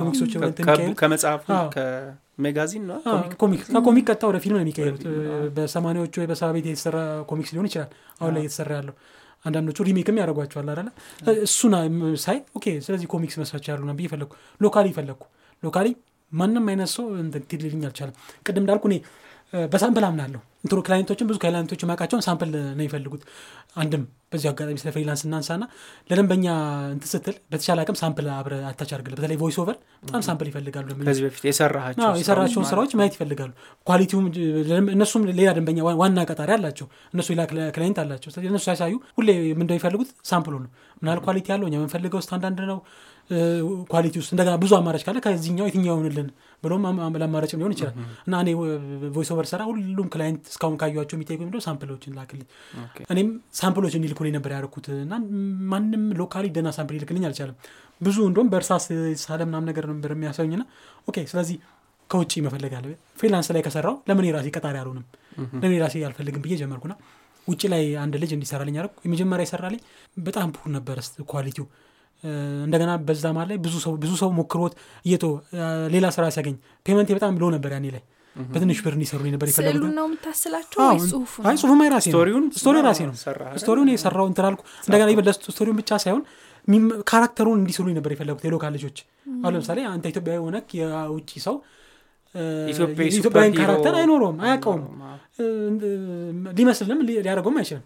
comics 0.00 0.19
ኦች 0.19 0.32
ከ- 0.34 0.40
እንትን 0.42 0.64
ከ- 0.64 0.72
የሚካሄዱት? 0.72 0.96
ከመጽሐፉ 1.00 1.44
አዎ። 1.56 1.68
ከ 1.74 1.96
magazine 1.96 2.84
ነው? 2.88 2.98
አዎ፣ 3.08 3.20
comic? 3.36 3.62
ከ 3.68 3.78
comic 3.78 4.04
ቀጥታ 4.10 4.24
ወደ 4.30 4.38
ፊልም 4.44 4.56
ነው 4.56 4.64
አዎ። 4.64 5.46
በሰማኒያዎቹ 5.56 6.14
ወይ 6.18 6.28
በሰባ 6.32 6.48
ቤት 6.56 6.66
የተሰራ 6.70 6.96
comics 7.30 7.52
ሊሆን 7.54 7.68
ይችላል። 7.70 7.90
አሁን 8.20 8.32
ላይ 8.34 8.42
እየተሰራ 8.44 8.70
ያለው 8.78 8.96
አንዳንዶቹ 9.46 9.78
remake 9.88 10.11
ም 10.11 10.18
ያደርጓቸዋል 10.20 10.68
አለ 10.72 10.88
እሱን 11.44 11.74
ሳይ 12.24 12.38
okay 12.58 12.66
ስለዚህ 12.86 13.08
comics 13.14 13.36
መስራች 13.42 13.66
ያሉ 13.70 13.92
ብዬ 13.98 14.06
ፈለግኩ 14.12 14.32
locally 14.60 14.88
ፈለግኩ 14.98 15.24
locally 15.62 15.88
ማንም 16.32 16.64
አይነት 16.70 16.90
ሰው 16.94 17.04
ሊልኝ 17.54 17.82
አልቻለም። 17.88 18.14
ቅድም 18.46 18.62
እንዳልኩ 18.62 18.84
እኔ 18.90 18.96
በ 19.72 19.80
sample 19.80 20.04
አምናለሁ 20.08 20.40
እንትኑ 20.66 20.78
client 20.86 21.06
ኦችን 21.06 21.26
ብዙ 21.28 21.38
client 21.42 21.66
ኦች 21.66 21.82
የማውቃቸውን 21.84 22.24
sample 22.26 22.48
ነው 22.54 22.76
የሚፈልጉት። 22.76 23.24
አንድም 23.76 24.02
በዚሁ 24.32 24.48
አጋጣሚ 24.50 24.76
ስለ 24.80 24.90
freelance 24.94 25.20
እናንሳ 25.26 25.48
ና 25.56 25.64
ለደንበኛ 26.10 26.46
እንትን 26.94 27.08
ስትል 27.10 27.36
በተቻለ 27.50 27.78
አቅም 27.82 27.96
sample 28.00 28.26
አብረህ 28.36 28.54
attach 28.70 28.90
አድርግልህ። 28.94 29.18
በተለይ 29.18 29.38
voice 29.42 29.56
over 29.62 29.76
በጣም 30.04 30.22
sample 30.28 30.48
ይፈልጋሉ 30.50 30.86
የሰራቸውን 32.20 32.66
ስራዎች 32.70 32.94
ማየት 32.98 33.14
ይፈልጋሉ። 33.16 33.52
quality 33.86 34.12
ውም 34.12 34.26
እነሱም 34.94 35.24
ሌላ 35.32 35.48
ደንበኛ 35.58 35.78
ዋና 36.00 36.24
ቀጣሪ 36.28 36.50
አላቸው። 36.56 36.88
እነሱ 37.14 37.28
ሌላ 37.34 37.44
cli- 37.50 37.70
client 37.76 38.00
አላቸው። 38.04 38.30
እነሱ 38.46 38.64
ሳያሳዩ 38.68 38.94
ሁሌ 39.18 39.28
ምንድነው 39.58 39.70
የሚፈልጉት? 39.72 40.10
sample 40.26 40.47
ኡ 40.47 40.54
ነው። 40.64 40.70
ምናል 41.02 41.20
quality 41.24 41.46
ያለው 41.52 41.68
እኛ 41.68 41.76
የምንፈልገው 41.78 42.22
ስታንዳርድ 42.24 42.60
ነው 42.70 42.80
quality 43.90 44.14
ውስጥ 44.20 44.30
እንደገና 44.34 44.54
ብዙ 44.62 44.72
አማራጭ 44.78 45.02
ካለ 45.06 45.18
ከዚህኛው 45.24 45.66
የትኛው 45.68 45.92
ይሆንልን 45.92 46.28
ብሎም 46.62 46.82
ለአማራጭ 47.16 47.50
ሊሆን 47.58 47.72
ይችላል። 47.74 47.94
እና 48.26 48.34
እኔ 48.42 48.50
voice 49.14 49.30
over 49.34 49.46
ሰራ 49.50 49.62
ሁሉም 49.70 50.06
client 50.12 50.42
እስካሁን 50.52 50.76
ካዩቸው 50.80 51.16
የሚጠይቁ 51.16 51.40
ምንድነው 51.42 51.62
sample 51.66 51.90
ኦችን 51.90 52.14
ላክልኝ። 52.18 52.46
እኔም 53.10 53.28
sample 53.54 53.78
ኦች 53.78 53.94
እንዲልኩልኝ 53.98 54.34
ነበር 54.36 54.52
ያደረኩት 54.56 54.88
እና 54.98 55.14
ማንም 55.72 56.04
locally 56.20 56.46
ደና 56.56 56.70
sample 56.78 56.96
ይልክልኝ 56.98 57.26
አልቻለም። 57.28 57.56
ብዙ 58.00 58.16
እንደም 58.28 58.48
በእርሳስ 58.52 58.86
ሳለ 59.22 59.40
ምናምን 59.50 59.68
ነገር 59.70 59.86
ነበር 59.92 60.12
የሚያሳዩኝ 60.16 60.54
ና 60.56 60.66
okay 61.08 61.18
ስለዚህ 61.28 61.58
ከውጭ 62.10 62.32
መፈለግ 62.44 62.72
አለ። 62.78 62.86
freelance 63.20 63.48
ላይ 63.54 63.62
ከሰራው 63.66 63.94
ለምን 64.08 64.26
የራሴ 64.26 64.48
ቀጣሪ 64.56 64.76
አልሆንም? 64.82 65.06
ለምን 65.54 65.74
የራሴ 65.76 66.04
አልፈልግም 66.08 66.42
ብዬ 66.44 66.54
ጀመርኩና 66.60 66.92
ውጭ 67.48 67.62
ላይ 67.72 67.84
አንድ 68.02 68.14
ልጅ 68.22 68.30
እንዲሰራልኝ 68.36 68.76
አደረኩ። 68.78 68.94
የመጀመሪያ 69.04 69.44
ይሰራልኝ 69.46 69.80
በጣም 70.18 70.48
poor 70.54 70.68
ነበረ 70.76 70.98
quality 71.32 71.58
ው 71.58 71.66
እንደገና 72.64 72.92
በዛ 73.06 73.24
ማለት 73.34 73.50
ላይ 73.50 73.58
ብዙ 73.62 73.74
ሰው 73.82 73.92
ብዙ 74.02 74.12
ሰው 74.20 74.30
ሞክሮት 74.36 74.74
እየቶ 75.06 75.24
ሌላ 75.92 76.06
ስራ 76.14 76.24
ሲያገኝ 76.34 76.56
payment 76.86 77.10
በጣም 77.16 77.34
low 77.40 77.50
ነበር 77.54 77.72
ያኔ 77.76 77.88
ላይ። 77.94 78.04
በትንሽ 78.36 78.78
ብር 78.84 78.94
እንዲሰሩልኝ 78.96 79.32
ነበር 79.34 79.48
የፈለጉት 79.50 79.74
ስዕሉን 79.74 79.92
ነው 79.98 80.06
የምታስላቸው 80.08 80.80
አዎ፣ 80.82 80.90
ወይ 80.94 80.98
ጽሁፉ 81.06 81.34
አይ 81.44 81.54
ጽሁፍም 81.60 81.80
story 82.06 82.27
ውን 82.27 82.44
story 82.56 82.76
ራሴ 82.84 83.00
ነው? 83.06 83.14
story 83.58 83.75
ውን 83.75 83.88
የሰራው 83.92 84.26
እንትን 84.30 84.46
አልኩ። 84.48 84.60
እንደገና 84.82 85.08
ይበለ 85.12 85.28
story 85.48 85.65
ውን 85.65 85.78
ብቻ 85.80 85.90
ሳይሆን 86.04 86.22
character 87.06 87.42
ኡን 87.42 87.58
እንዲስሉኝ 87.60 87.94
ነበር 87.98 88.12
የፈለጉት 88.14 88.44
የ 88.46 88.53
local 88.53 88.72
ልጆች። 88.76 88.98
አሁን 89.36 89.52
ለምሳሌ 89.54 89.78
አንተ 89.90 90.04
ኢትዮጵያዊ 90.12 90.38
ሆነ 90.44 90.56
የውጭ 90.78 91.30
ሰው 91.44 91.56
እ፣ 92.34 92.42
ኢትዮጵያ 92.70 93.02
የኢትዮጵያዊን 93.04 93.52
super 93.52 93.60
character 93.60 93.94
አይኖረውም 93.98 94.36
አያውቀውም። 94.44 94.82
አዎ። 95.06 95.16
እ፣ 95.38 95.46
ሊመስልም 96.58 97.00
ሊ- 97.02 97.18
ሊያደርገውም 97.18 97.56
አይችልም። 97.60 97.84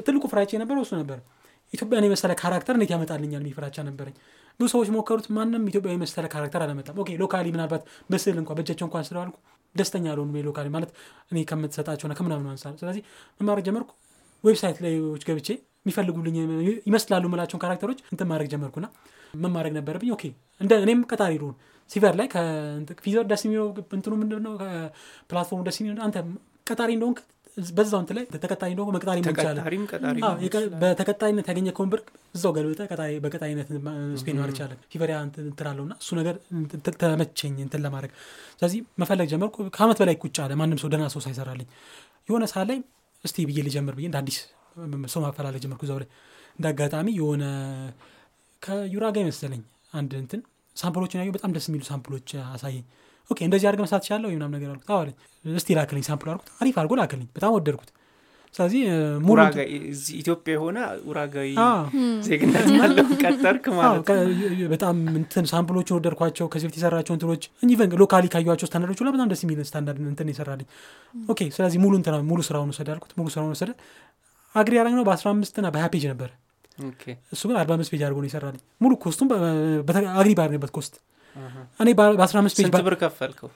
ትልቁ 0.00 0.24
ፍራቻ 0.30 0.50
የነበረው 0.56 0.82
እሱ 0.84 0.92
ነበር 1.00 1.18
ኢትዮጵያን 1.72 2.06
የመሰለ 2.06 2.32
character 2.40 2.74
እንዴት 2.76 2.90
ያመጣልኛል 2.94 3.40
የሚል 3.40 3.54
ፍራቻ 3.56 3.76
ነበረኝ። 3.88 4.14
ብዙ 4.60 4.68
ሰዎች 4.72 4.88
ሞከሩት 4.94 5.26
ማንም 5.36 5.64
ኢትዮጵያ 5.70 5.90
የመሰለ 5.94 6.26
character 6.32 6.60
አላመጣም 6.64 6.96
okay 7.02 7.10
locally 7.20 7.46
ምናልባት 7.54 7.82
በስዕል 8.10 8.38
እንኳ 8.42 8.52
በእጃቸው 8.58 8.86
እንኳን 8.88 9.04
ስለዋልኩ 9.08 9.36
ደስተኛ 9.74 10.06
አልሆኑም 10.12 10.36
locally 10.46 10.68
ማለት 10.76 10.90
እኔ 11.30 11.38
ከምትሰጣቸውና 11.50 12.12
ከምናምኑ 12.18 12.48
አንሳር 12.52 12.74
ስለዚህ 12.80 13.02
መማረግ 13.40 13.64
ጀመርኩ። 13.68 13.90
website 14.44 14.78
ላይ 14.84 14.94
ገብቼ 15.28 15.48
የሚፈልጉልኝ 15.80 16.36
ይመስላሉ 16.88 17.24
ምላቸውን 17.32 17.60
character 17.62 17.87
ኦች 17.87 17.98
እንትን 18.12 18.26
ማድረግ 18.30 18.48
ጀመርኩና 18.52 18.86
ምን 19.34 19.50
ማድረግ 19.54 19.72
ነበረብኝ። 19.78 20.10
okay 20.16 20.24
እንደ 20.60 20.72
እኔም 20.84 21.00
ቀጣሪ 21.10 21.32
ልሁን። 21.40 21.54
Fiverr 21.90 22.14
ላይ 22.20 22.26
Fiverr 23.04 23.24
ደስ 23.30 23.42
የሚለው 23.46 23.66
እንትኑ 23.96 24.14
ምንድን 24.22 24.46
platform 25.30 25.54
ኡ 25.54 25.60
ደስ 25.68 25.76
የሚለው 25.80 26.04
አንተ 26.06 26.16
ቀጣሪ 26.66 26.90
እንደሆንክ 26.96 27.18
በዛው 27.72 27.98
እንትን 28.00 28.16
ላይ 28.18 28.24
ተቀጣሪ 28.36 28.70
እንደሆንክ 28.72 28.92
መቅጠር 28.96 29.16
ይቻላል 29.22 29.58
በተቀጣይነት 30.82 31.46
ያገኘከውን 31.50 31.90
ብር 31.92 32.00
እዛው 32.34 32.52
ገልብጠህ 32.56 32.86
ቀጣይ- 32.90 33.18
በቀጣይነት 33.24 33.68
spend 34.20 34.36
ማድረግ 34.38 34.54
ይቻላል 34.54 34.78
Fiverr 34.92 35.08
ያ 35.08 35.16
እንትን 35.26 35.66
አለው 35.70 35.84
እና 35.86 35.94
እሱ 36.00 36.10
ነገር 36.20 36.36
ተመቸኝ 37.02 37.56
እንትን 37.66 37.82
ለማድረግ። 37.84 38.12
ስለዚህ 38.54 38.80
መፈለግ 39.02 39.28
ጀመርኩ። 39.32 39.56
ከአመት 39.76 40.00
በላይ 40.02 40.16
ቁጭ 40.22 40.36
አለ። 40.44 40.54
ማንም 40.60 40.80
ሰው 40.82 40.90
ደህና 40.92 41.08
ሰው 41.14 41.22
ሳይሰራልኝ። 41.26 41.68
የሆነ 42.28 42.44
ሰዓት 42.52 42.68
ላይ 42.70 42.78
እስቲ 43.24 43.46
ብዬ 43.48 43.58
ልጀምር 43.66 43.94
ብዬ 43.96 44.06
እንደ 44.08 44.18
አዲስ 44.20 44.38
ሰው 45.12 45.20
ማፈላለግ 45.24 45.60
ጀመርኩ 45.62 45.82
እዛው 45.86 45.98
ላይ። 45.98 46.08
እንደ 46.56 46.66
አጋጣሚ 46.70 47.08
የሆነ 47.16 47.44
ከኡራጓይ 48.62 49.16
ይመስለኝ 49.22 49.62
አንድ 49.92 50.12
እንትን 50.20 50.40
sample 50.76 50.98
ኦችን 50.98 51.20
ያዩ 51.20 51.30
በጣም 51.36 51.50
ደስ 51.54 51.66
የሚሉ 51.68 51.82
sample 51.88 52.12
ኦች 52.12 52.28
አሳየኝ 52.48 52.84
okay 53.30 53.40
እንደዚህ 53.46 53.66
አድርገህ 53.68 53.84
መስራት 53.86 54.04
ወይ 54.24 54.34
ምናምን 54.34 54.54
ነገር 54.56 54.68
አልኩት። 54.72 54.90
አለኝ። 54.96 55.14
እስቲ 55.44 55.76
ላክልኝ 55.78 56.04
sample 56.06 56.28
አልኩት 56.32 56.50
አሪፍ 56.60 56.76
አድርጎ 56.80 56.94
ላክልኝ። 57.00 57.28
በጣም 57.36 57.52
ወደድኩት። 57.56 57.90
ስለዚህ 58.54 58.82
ሙሉ 59.22 59.38
ኢትዮጵያ 60.18 60.52
የሆነ 60.54 60.78
ኡራጓዊ 61.08 61.48
አዎ 61.62 61.82
ዜግነት 62.26 62.66
ያለው 62.74 63.06
ቀጠርክ 63.22 63.64
ማለት 63.78 64.08
በጣም 64.70 64.96
እንትን 65.12 65.44
sample 65.52 65.74
ኦችን 65.74 65.96
ወደድኳቸው 65.98 66.46
ከዚህ 66.52 66.66
በፊት 66.68 66.78
የሰራቸው 66.80 67.14
እንትኖች 67.16 67.42
even 67.68 67.92
locally 68.02 68.26
ካዩቸው 68.34 68.68
ስታንዳርዶች 68.70 69.02
ላይ 69.02 69.12
በጣም 69.16 69.28
ደስ 69.32 69.42
የሚል 69.44 69.60
ስታንዳርድ 69.68 70.00
እንትን 70.12 70.30
የሰራልኝ። 70.32 70.68
okay 71.28 71.40
ስለዚህ 71.56 71.80
ሙሉ 71.84 71.94
እንትና 72.00 72.16
ሙሉ 72.30 72.40
ስራውን 72.48 72.70
ወሰደ 72.74 72.90
አልኩት። 72.94 73.12
ሙሉ 73.18 73.28
ስራውን 73.34 73.52
ወሰደ። 73.54 73.70
agree 74.54 74.74
ያደረግነው 74.78 75.04
በአስራ 75.08 75.28
አምስት 75.34 75.56
ና 75.58 75.70
በሀያ 75.74 75.88
page 75.92 76.04
ነበረ 76.10 76.30
okay። 76.86 77.04
እሱ 77.32 77.42
ግን 77.48 77.56
አርባ 77.60 77.72
አምስት 77.76 77.90
page 77.92 78.02
አድርጎ 78.06 78.18
ነው 78.20 78.28
የሰራልኝ። 78.28 78.62
ሙሉ 78.80 78.92
cost 79.04 79.16
ኡም 79.16 79.28
agree 80.14 80.32
ባደረግበት 80.38 80.72
ኮስት 80.76 80.94
እኔ 81.80 81.88
በ- 81.94 82.14
በአስራ 82.18 82.36
አምስት 82.40 82.56
page 82.58 82.84
ብር 82.86 82.96
ከፈልከው? 83.02 83.48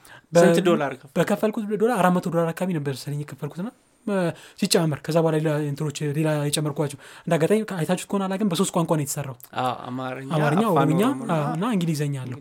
ስንት 0.43 0.59
ዶላር? 0.67 0.91
በከፈልኩት 1.17 1.63
ዶላር 1.81 1.95
አራት 1.99 2.13
መቶ 2.15 2.25
ዶላር 2.33 2.47
አካባቢ 2.51 2.69
ነበር 2.77 2.93
ሰለኝ 3.01 3.19
የከፈልኩትና 3.23 3.69
እ፣ 4.05 4.15
ሲጨማመር 4.59 4.99
ከዛ 5.03 5.17
በኋላ 5.19 5.35
ሌላ 5.39 5.49
እንትኖች 5.67 5.97
ሌላ 6.15 6.29
የጨመርኳቸው። 6.47 6.97
እንደ 7.25 7.33
አጋጣሚ 7.37 7.59
አይታችሁት 7.75 8.09
ከሆነ 8.09 8.23
አላግን 8.27 8.47
በሶስት 8.51 8.71
ቋንቋ 8.75 8.91
ነው 8.93 9.03
የተሰራው። 9.05 9.35
አማርኛ 10.37 10.63
ኦሮምኛ 10.73 11.01
እና 11.53 11.65
እንግሊዝኛ 11.75 12.15
አለው። 12.23 12.39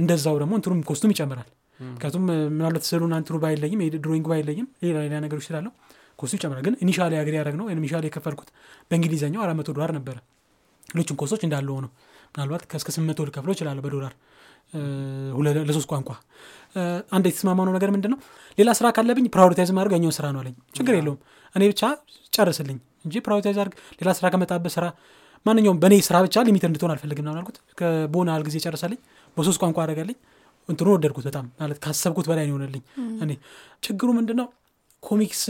እንደዛው 0.00 0.36
ደግሞ 0.42 0.52
እንትኑም 0.58 0.80
cost 0.90 1.01
ኡም 1.01 1.12
ይጨምራል። 1.14 1.48
ምክንያቱም 1.88 2.24
ምናልባት 2.52 2.84
ስዕሉና 2.88 3.14
እንትኑ 3.20 3.36
ባይለይም 3.42 3.80
drawing 3.96 4.19
ኡ 4.19 4.26
ባይለይም 4.32 4.66
ሌላ 4.84 4.96
ሌላ 5.04 5.14
ነገሮች 5.24 5.46
ስላለው 5.48 5.72
cost 6.18 6.29
ኡ 6.29 6.34
ይጨምራል። 6.38 6.62
ግን 6.66 6.74
initially 6.82 7.12
agree 7.20 7.34
ያደረግ 7.38 7.56
ነው 7.60 7.66
ወይም 7.68 7.80
initially 7.82 8.04
የከፈልኩት 8.08 8.50
በእንግሊዝኛው 8.90 9.42
አራት 9.44 9.56
መቶ 9.60 9.70
ዶላር 9.72 9.92
ነበረ። 9.96 10.16
ሌሎችን 10.88 11.16
cost 11.20 11.31
ኦች 11.31 11.42
እንዳለ 11.46 11.68
ሆነው 11.76 11.90
ምናልባት 12.34 12.62
ከእስከ 12.70 12.90
ስምንት 12.94 13.08
መቶ 13.10 13.26
ልከፍሎ 13.28 13.50
ይችላለሁ 13.54 13.82
በዶላር 13.84 14.12
ለሶስት 15.68 15.88
ቋንቋ። 15.92 16.10
አንድ 17.16 17.24
የተስማማነው 17.30 17.72
ነገር 17.76 17.90
ምንድን 17.94 18.10
ነው 18.14 18.18
ሌላ 18.58 18.70
ስራ 18.78 18.86
ካለብኝ 18.96 19.26
prioritize 19.34 19.70
ማድረግ 19.76 19.92
ያኛውን 19.96 20.14
ስራ 20.16 20.26
ነው 20.34 20.40
አለኝ። 20.42 20.54
ችግር 20.78 20.94
የለውም። 20.98 21.18
እኔ 21.54 21.62
ብቻ 21.72 21.82
ጨርስልኝ 22.32 22.78
እንጂ 23.04 23.14
prioritize 23.26 23.58
አድርግ 23.62 23.74
ሌላ 24.00 24.10
ስራ 24.18 24.26
ከመጣበት 24.32 24.72
ስራ 24.76 24.84
ማንኛውም 25.46 25.78
በእኔ 25.82 25.94
ስራ 26.06 26.16
ብቻ 26.26 26.42
limit 26.46 26.64
እንድትሆን 26.68 26.92
አልፈልግም 26.92 27.24
ነው 27.26 27.32
አልኩት 27.34 27.56
ከቦና 27.80 28.28
ያህል 28.32 28.44
ጊዜ 28.46 28.56
ጨርሰልኝ 28.64 29.00
በሶስት 29.36 29.58
ቋንቋ 29.62 29.78
አደረገልኝ 29.84 30.16
እንትኑ 30.68 30.88
ወደድኩት 30.94 31.24
በጣም 31.28 31.46
ማለት 31.60 31.78
ካሰብኩት 31.84 32.26
በላይ 32.30 32.44
ነው 32.44 32.54
የሆነልኝ 32.54 32.82
እኔ። 33.24 33.32
ችግሩ 33.86 34.08
ምንድን 34.18 34.38
ነው 34.40 34.46
comics 35.02 35.40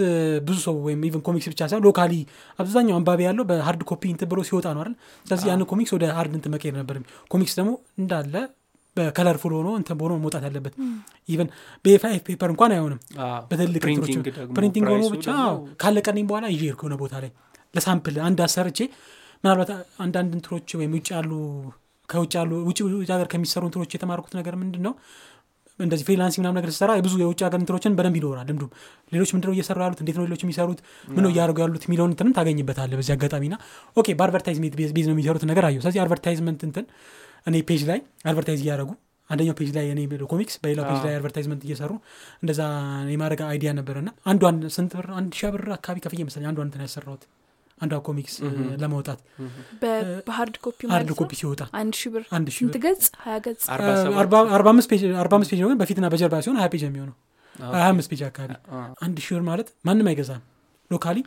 ብዙ 0.46 0.56
ሰው 0.64 0.76
ወይም 0.86 1.00
even 1.08 1.22
comics 1.26 1.46
ብቻ 1.52 1.60
ሳይሆን 1.68 1.84
locally 1.86 2.12
አብዛኛው 2.58 2.96
አንባቢ 2.98 3.20
ያለው 3.26 3.44
በ 3.50 3.61
hard 3.61 3.82
copy 3.90 4.02
እንትን 4.12 4.28
ብሎ 4.32 4.40
ሲወጣ 4.48 4.66
ነው 4.76 4.80
አይደል? 4.82 4.94
ስለዚህ 5.26 5.46
ያን 5.50 5.62
comics 5.72 5.92
ወደ 5.96 6.04
hard 6.16 6.32
እንትን 6.38 6.52
መቀየር 6.54 6.74
ነበር 6.80 6.96
comics 7.30 7.54
ደግሞ 7.60 7.70
እንዳለ 8.00 8.34
በ 8.96 9.07
colorful 9.07 9.52
ሆኖ 9.56 9.68
እንትን 9.78 9.98
ሆኖ 10.02 10.14
መውጣት 10.22 10.44
ያለበት 10.46 10.74
even 11.28 11.48
በ 11.84 12.22
A5 12.28 12.34
paper 12.34 12.50
እንኳን 12.52 12.72
አይሆንም። 12.74 13.00
አዎ፣ 13.24 13.40
በትልቅ 13.50 13.80
printing 13.84 14.18
እንትኖች 14.18 14.38
ደግሞ 14.38 14.54
printing 14.56 14.88
ሆኖ 14.92 15.04
ብቻ 15.14 15.28
ካለቀልኝ 15.82 16.26
በኋላ 16.30 16.46
ይዤ 16.54 16.62
ሄድኩ 16.64 16.82
የሆነ 16.84 16.96
ቦታ 17.02 17.14
ላይ 17.24 17.32
ለ 17.74 17.85
sample 17.85 18.16
አንድ 18.26 18.40
አሰርቼ 18.44 18.80
ምናልባት 19.44 19.70
አንዳንድ 20.02 20.32
እንትኖች 20.36 20.68
ወይም 20.78 20.92
ውጭ 20.96 21.08
ያሉ 21.14 21.30
ከውጭ 22.08 22.32
ያሉ 22.38 22.50
ውጭ 22.68 22.78
ውጭ 22.94 23.10
ሀገር 23.14 23.28
ከሚሰሩ 23.32 23.62
እንትኖች 23.68 23.94
የተማርኩት 23.96 24.34
ነገር 24.38 24.54
ምንድን 24.60 24.82
ነው 24.86 24.92
እንደዚህ 25.78 26.04
freelancing 26.06 26.42
ምናምን 26.42 26.56
ነገር 26.58 26.70
ሲሰራ 26.72 26.90
ብዙ 27.04 27.14
የውጭ 27.20 27.40
ሀገር 27.46 27.58
እንትኖችን 27.60 27.94
በደንብ 27.96 28.16
ይኖራል። 28.18 28.46
ልምዱም 28.50 28.68
ሌሎች 29.12 29.30
ምንድነው 29.34 29.54
እየሰሩ 29.56 29.78
ያሉት? 29.84 30.00
እንዴት 30.02 30.16
ነው 30.18 30.24
ሌሎች 30.26 30.42
የሚሰሩት? 30.44 30.80
ምን 31.08 31.22
ነው 31.24 31.30
እያደረጉ 31.32 31.58
ያሉት 31.64 31.84
የሚለውን 31.86 32.10
እንትንም 32.12 32.32
ታገኝበታለህ 32.36 32.96
በዚህ 33.00 33.12
አጋጣሚ 33.16 33.44
ና 33.52 33.56
okay 33.96 34.06
በ 34.18 34.26
advertisement 34.26 34.74
base 34.90 35.06
ነው 35.08 35.14
የሚሰሩት 35.16 35.44
ነገር 35.50 35.66
አየሁ። 35.68 35.80
ስለዚህ 35.84 36.00
advertisement 36.04 36.60
እንትን 36.68 36.86
እኔ 37.46 37.56
page 37.68 37.82
ላይ 37.88 37.98
advertise 38.28 38.60
እያደረጉ 38.64 38.90
አንደኛው 39.30 39.54
page 39.58 39.70
ላይ 39.76 39.86
እኔ 39.92 40.00
comics 40.30 40.54
በሌላው 40.62 40.84
page 40.88 41.00
ላይ 41.04 41.14
advertisement 41.16 41.62
እየሰሩ 41.66 41.92
እንደዛ 42.42 42.60
የማድረግ 43.12 43.40
idea 43.46 43.70
ነበረ 43.78 43.96
ና 44.02 44.10
አንዷን 44.30 44.56
ስንት 44.74 44.92
ብር 44.98 45.06
አንድ 45.18 45.30
ሺህ 45.38 45.50
ብር 45.54 45.64
አካባቢ 45.76 45.98
ከፍዬ 46.04 46.22
መሰለኝ 46.28 46.48
አንዷን 46.50 46.66
እንትን 46.68 46.82
ያሰራሁት 46.86 47.22
አንዷ 47.78 47.94
comics 48.06 48.34
ለማውጣት 48.82 49.20
በ- 49.80 49.94
በ 50.26 50.36
hard 50.36 50.56
copy 50.64 50.78
hard 50.82 50.90
ማለት 50.92 51.08
ነው? 51.10 51.16
ኮፒ 51.20 51.32
ሲወጣ 51.40 51.62
አንድ 51.80 51.94
ሺህ 52.00 52.10
ብር 52.14 52.22
አንድ 52.36 52.48
ሺህ 52.48 52.60
ስንት 52.60 52.74
ብር 52.74 52.82
ገጽ? 52.86 53.06
ሀያ 53.24 53.36
ገጽ? 53.46 53.64
አርባ 54.52 54.68
አምስት 54.72 54.88
page 54.92 55.02
አርባ 55.22 55.32
አምስት 55.38 55.50
page 55.52 55.60
ነው 55.62 55.70
ግን 55.70 55.78
በፊትና 55.80 56.06
በጀርባ 56.12 56.40
ሲሆን 56.44 56.58
ሀያ 56.60 56.68
page 56.72 56.82
ነው 56.84 56.90
የሚሆነው 56.92 57.16
ሀያ 57.74 57.86
አምስት 57.90 58.10
page 58.12 58.22
አካባቢ 58.28 58.52
አንድ 59.02 59.16
ሺህ 59.24 59.34
ብር 59.36 59.44
ማለት 59.48 59.68
ማንም 59.88 60.08
አይገዛም 60.10 60.42
locally 60.90 61.18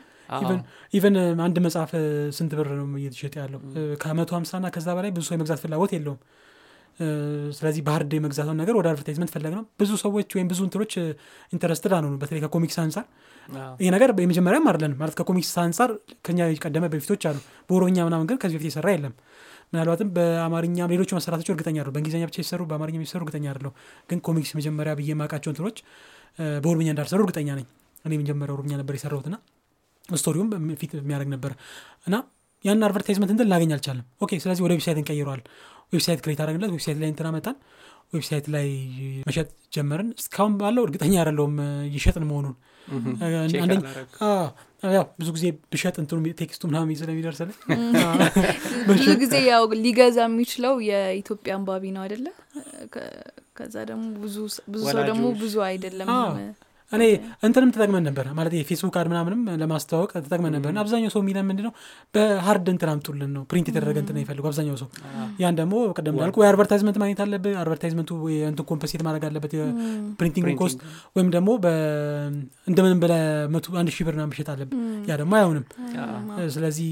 even 0.94 1.16
አንድ 1.46 1.58
መጽሐፍ 1.66 1.92
ስንት 2.38 2.52
ብር 2.60 2.70
ነው 2.80 2.88
እየተሸጠ 3.02 3.36
ያለው? 3.44 3.60
ከመቶ 4.02 4.32
ሀምሳ 4.38 4.52
ና 4.60 4.70
ከዛ 4.76 4.88
በላይ 4.98 5.12
ብዙ 5.16 5.24
ሰው 5.30 5.36
የመግዛት 5.38 5.62
ፍላጎት 5.64 5.94
የለውም። 5.98 6.20
ስለዚህ 7.58 7.82
በ 7.88 7.96
hard 7.96 8.12
የመግዛቱን 8.18 8.58
ነገር 8.62 8.76
ወደ 8.78 8.88
advertisement 8.92 9.32
ፈለግ 9.34 9.54
ነው። 9.58 9.64
ብዙ 9.82 9.92
ሰዎች 10.04 10.30
ወይም 10.36 10.48
ብዙ 10.52 10.60
እንትኖች 10.68 10.94
interested 11.54 11.94
አልሆኑ 11.98 12.16
በተለይ 12.22 12.42
ከ 12.46 12.54
comics 12.54 12.78
አንጻር 12.84 13.06
ይህ 13.80 13.90
ነገር 13.96 14.10
የመጀመሪያም 14.24 14.66
አይደለንም 14.70 14.98
ማለት 15.02 15.16
ከ 15.20 15.28
comics 15.28 15.52
አንጻር 15.64 15.92
ከኛ 16.26 16.48
ቀደመ 16.64 16.86
በፊቶች 16.94 17.24
አሉ። 17.30 17.38
በኦሮምኛ 17.70 17.98
ምናምን 18.08 18.26
ግን 18.32 18.40
ከዚህ 18.42 18.58
በፊት 18.58 18.70
የሰራ 18.72 18.88
የለም። 18.96 19.14
ምናልባትም 19.72 20.10
በአማርኛ 20.16 20.88
ሌሎች 20.92 21.10
መሰራቶች 21.16 21.50
እርግጠኛ 21.54 21.78
አይደለሁ 21.82 21.92
በእንግሊዝኛ 21.96 22.26
ብቻ 22.30 22.38
የሰሩ 22.44 22.62
በአማርኛ 22.70 22.96
የሚሰሩ 23.00 23.22
እርግጠኛ 23.22 23.46
አይደለሁ 23.52 23.72
ግን 24.10 24.20
comics 24.28 24.52
መጀመሪያ 24.60 24.94
ብዬ 25.00 25.10
የማውቃቸው 25.14 25.52
እንትኖች 25.54 25.78
በኦሮምኛ 26.60 26.90
እንዳልሰሩ 26.94 27.20
እርግጠኛ 27.24 27.50
ነኝ። 27.60 27.68
እኔ 28.06 28.14
መጀመሪያ 28.22 28.54
ኦሮምኛ 28.56 28.74
ነበር 28.82 28.96
የሰራሁት 28.98 29.28
ና 29.28 29.38
story 30.10 30.32
ውም 30.32 30.50
fit 30.80 30.92
የሚያደርግ 30.98 31.30
ነበር። 31.34 31.54
እና 32.08 32.16
ያን 32.66 32.86
advertisement 32.86 33.32
እንትን 33.34 33.50
ላገኝ 33.50 33.72
አልቻለም። 33.74 34.06
okay 34.22 34.32
ስለዚህ 34.44 34.64
ወደ 34.66 34.74
website 34.76 35.00
እንቀይረዋል 35.02 35.42
website 35.94 36.22
create 36.24 36.40
አደረግለት 36.44 36.72
website 36.74 36.98
ላይ 37.02 37.10
እንትና 37.12 37.28
መጣን 37.36 37.58
website 38.14 38.46
ላይ 38.54 38.68
መሸጥ 39.28 39.48
ጀመርን። 39.76 40.10
እስካሁን 40.20 40.54
ባለው 40.60 40.84
እርግጠኛ 40.88 41.14
አይደለሁም 41.22 41.56
እ፣ 41.62 41.70
እየሸጥን 41.88 42.26
መሆኑን 42.30 42.56
ያው 44.90 45.06
ብዙ 45.20 45.30
ጊዜ 45.36 45.46
ብሸጥ 45.72 45.96
እንትኑ 46.02 46.20
text 46.40 46.56
ኡ 46.56 46.64
ምናምን 46.70 46.98
ስለሚደርስልኝ 47.00 47.56
ብዙ 48.90 49.08
ጊዜ 49.22 49.34
ያው 49.48 49.64
ሊገዛ 49.82 50.18
የሚችለው 50.28 50.74
የኢትዮጵያ 50.88 51.54
አንባቢ 51.58 51.84
ነው 51.96 52.02
አይደለ? 52.06 52.28
ከዛ 53.58 53.76
ደግሞ 53.90 54.06
ብዙ 54.24 54.36
ሰው 54.88 55.02
ደግሞ 55.10 55.26
ብዙ 55.42 55.56
አይደለም። 55.68 56.10
አዎ። 56.16 56.32
እኔ 56.92 57.04
እንትንም 57.44 57.70
ተጠቅመን 57.74 58.04
ነበር። 58.08 58.26
ማለት 58.36 58.54
የፌስቡክ 58.58 58.96
ad 59.00 59.08
ምናምንም 59.12 59.40
ለማስተዋወቅ 59.62 60.12
ተጠቅመን 60.18 60.54
ነበር። 60.56 60.70
እና 60.70 60.80
አብዛኛው 60.84 61.12
ሰው 61.14 61.22
የሚለን 61.24 61.46
ምንድን 61.50 61.66
ነው 61.68 61.74
በ 62.16 62.33
hard 62.33 62.68
እንትን 62.74 62.90
አምጡልን 62.94 63.32
ነው። 63.36 63.44
print 63.50 63.68
የተደረገ 63.72 63.98
እንትን 64.04 64.20
ይፈልጉ 64.22 64.46
አብዛኛው 64.50 64.78
ሰው። 64.82 64.90
ያን 65.42 65.58
ደግሞ 65.60 65.74
ቀደም 65.96 66.14
እንዳልኩ 66.16 66.38
ወይ 66.42 66.48
advertisement 66.50 67.00
ማግኘት 67.04 67.22
አለብህ። 67.26 67.56
advertisement 67.62 68.05
ኡ 68.05 68.12
እንትን 68.50 68.66
compensate 68.72 69.04
ማድረግ 69.08 69.26
አለበት። 69.30 69.54
የ 69.58 69.76
printing 69.76 70.48
cost 70.62 70.80
ወይም 71.18 71.30
ደግሞ 71.36 71.50
እንደምንም 72.68 73.02
ብለህ 73.04 73.22
አንድ 73.80 73.92
ሺህ 73.96 74.06
ብር 74.08 74.16
ምናምን 74.18 74.32
መሸጥ 74.34 74.48
አለብህ። 74.54 74.78
ያ 75.10 75.18
ደግሞ 75.18 75.34
አይሆንም። 75.40 75.66
ስለዚህ 76.56 76.90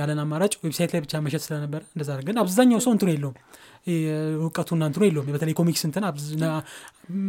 ያለን 0.00 0.20
አማራጭ 0.22 0.52
website 0.64 0.92
ላይ 0.94 1.02
ብቻ 1.04 1.20
መሸጥ 1.26 1.42
ስለነበረ 1.46 1.82
እንደዛ 1.94 2.18
ግን 2.26 2.38
አብዛኛው 2.42 2.82
ሰው 2.84 2.92
እንትኑ 2.96 3.10
የለውም 3.12 3.36
እውቀቱና 4.38 4.84
እንትኑ 4.90 5.02
የለውም። 5.08 5.32
በተለይ 5.34 5.54
comics 5.58 5.82
እንትን 5.88 6.04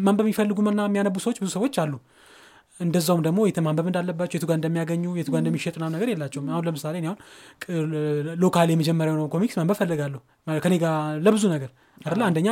ማንበብ 0.05 0.25
የሚፈልጉ 0.25 0.57
እና 0.67 0.83
የሚያነቡ 0.87 1.17
ሰዎች 1.25 1.39
ብዙ 1.43 1.49
ሰዎች 1.57 1.75
አሉ። 1.83 1.93
እንደዛውም 2.79 3.21
ደግሞ 3.25 3.39
የት 3.47 3.57
ማንበብ 3.65 3.87
እንዳለባቸው 3.89 4.35
የቱ 4.37 4.45
ጋር 4.49 4.55
እንደሚያገኙ 4.59 5.03
የቱ 5.19 5.29
ጋር 5.33 5.39
እንደሚሸጥ 5.41 5.73
ምናምን 5.77 5.93
ነገር 5.95 6.09
የላቸውም። 6.11 6.49
አሁን 6.53 6.65
ለምሳሌ 6.67 6.95
እኔ 7.01 7.07
አሁን 7.07 7.17
local 8.43 8.71
የመጀመሪያው 8.73 9.15
ነው 9.19 9.27
comics 9.33 9.55
ማንበብ 9.59 9.77
ፈልጋለሁ 9.79 10.19
ከኔ 10.61 10.73
ጋር 10.83 10.93
ለብዙ 11.25 11.43
ነገር 11.55 11.71
አይደለ? 12.01 12.21
አንደኛ 12.27 12.47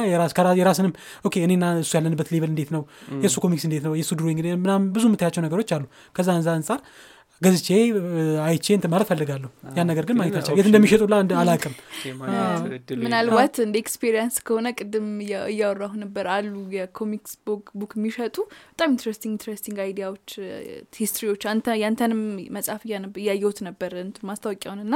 የራስንም 0.60 0.94
okay 1.26 1.36
እኔና 1.48 1.65
እሱ 1.82 1.91
ያለንበት 1.98 2.30
level 2.34 2.52
እንዴት 2.54 2.70
ነው? 2.76 2.82
የእሱ 3.24 3.36
comics 3.44 3.65
እንዴት 3.68 3.84
ነው? 3.88 3.94
የእሱ 4.00 4.12
drawing? 4.20 4.39
ምናምን 4.63 4.88
ብዙ 4.96 5.04
የምታያቸው 5.10 5.44
ነገሮች 5.46 5.72
አሉ። 5.78 5.84
ከዛ 6.15 6.28
አንጻር 6.56 6.80
ገዝቼ 7.41 7.67
አይቼ 8.43 8.67
እንትን 8.76 8.89
ማለት 8.91 9.08
ፈልጋለሁ 9.10 9.50
ያን 9.76 9.88
ነገር 9.89 10.06
ግን 10.08 10.15
ማግኘት 10.19 10.36
አልቻልኩም። 10.38 10.60
የት 10.60 10.67
እንደሚሸጡላ 10.69 11.15
እንደ 11.24 11.34
አላቅም 11.39 11.74
ምናልባት 13.02 13.56
እንደ 13.63 13.76
experience 13.82 14.36
ከሆነ 14.45 14.67
ቅድም 14.78 15.08
እያ- 15.24 15.45
እያወራሁ 15.52 15.91
ነበር። 16.02 16.26
አሉ 16.36 16.45
የ 16.76 16.90
comics 16.90 17.34
book 17.80 17.94
የሚሸጡ 17.98 18.36
በጣም 18.69 18.89
interesting 18.94 19.34
interesting 19.36 19.78
idea 19.86 20.08
ዎች 20.08 20.30
history 21.00 21.28
ዎች 21.28 21.44
አንተ 21.52 21.76
ያንተንም 21.82 22.21
መጽሐፍ 22.58 22.82
እያየሁት 23.17 23.60
ነበር 23.67 23.91
እንትን 24.04 24.26
ማስታወቂያውን 24.30 24.82
እና 24.86 24.95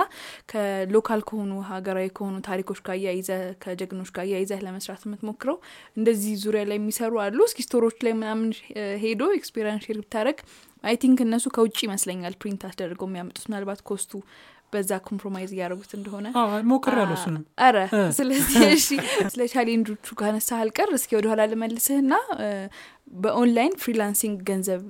ከ 0.53 0.73
local 0.73 1.23
ከሆኑ 1.29 1.51
ሀገራዊ 1.69 2.07
ከሆኑ 2.17 2.35
ታሪኮች 2.47 2.81
ጋር 2.85 2.97
እያያዘ 2.99 3.29
ከጀግኖች 3.63 4.11
ጋር 4.15 4.25
እያይዘህ 4.29 4.61
ለመስራት 4.65 5.03
የምትሞክረው 5.07 5.59
እንደዚህ 5.97 6.33
ዙሪያ 6.43 6.63
ላይ 6.69 6.79
የሚሰሩ 6.79 7.13
አሉ። 7.23 7.39
እስኪ 7.47 7.59
store 7.65 7.84
ኦች 7.84 7.99
ላይ 8.05 8.15
ምናምን 8.19 8.49
ሄዶ 9.03 9.21
experience 9.37 9.57
share 9.85 9.99
ብታደረግ 10.01 10.39
I 10.83 10.95
think 11.01 11.19
እነሱ 11.23 11.45
ከውጭ 11.55 11.77
ይመስለኛል 11.85 12.35
print 12.41 12.61
አስደርገው 12.67 13.09
የሚያመጡት። 13.09 13.45
ምናልባት 13.49 13.81
cost 13.87 14.03
ኡ 14.03 14.11
በዛ 14.73 14.91
compromise 15.05 15.51
እያደረጉት 15.53 15.91
እንደሆነ። 15.97 16.27
ሞክር 16.69 16.95
ያለው 16.99 17.15
እሱንም። 17.17 17.43
አረ 17.65 17.77
እ። 17.93 18.01
ስለዚህ 18.17 18.57
እሺ 18.75 18.87
ስለ 19.31 19.41
challenge 19.53 19.91
ኦቹ 19.91 20.07
ካነሳ 20.19 20.49
አልቀር 20.59 20.89
እስኪ 20.97 21.11
ወደኋላ 21.17 21.41
ልመልስህና 21.51 22.11
እ፣ 22.37 22.47
በ 23.21 23.34
online 23.34 23.73
freelancing 23.81 24.37
ገንዘብ 24.49 24.83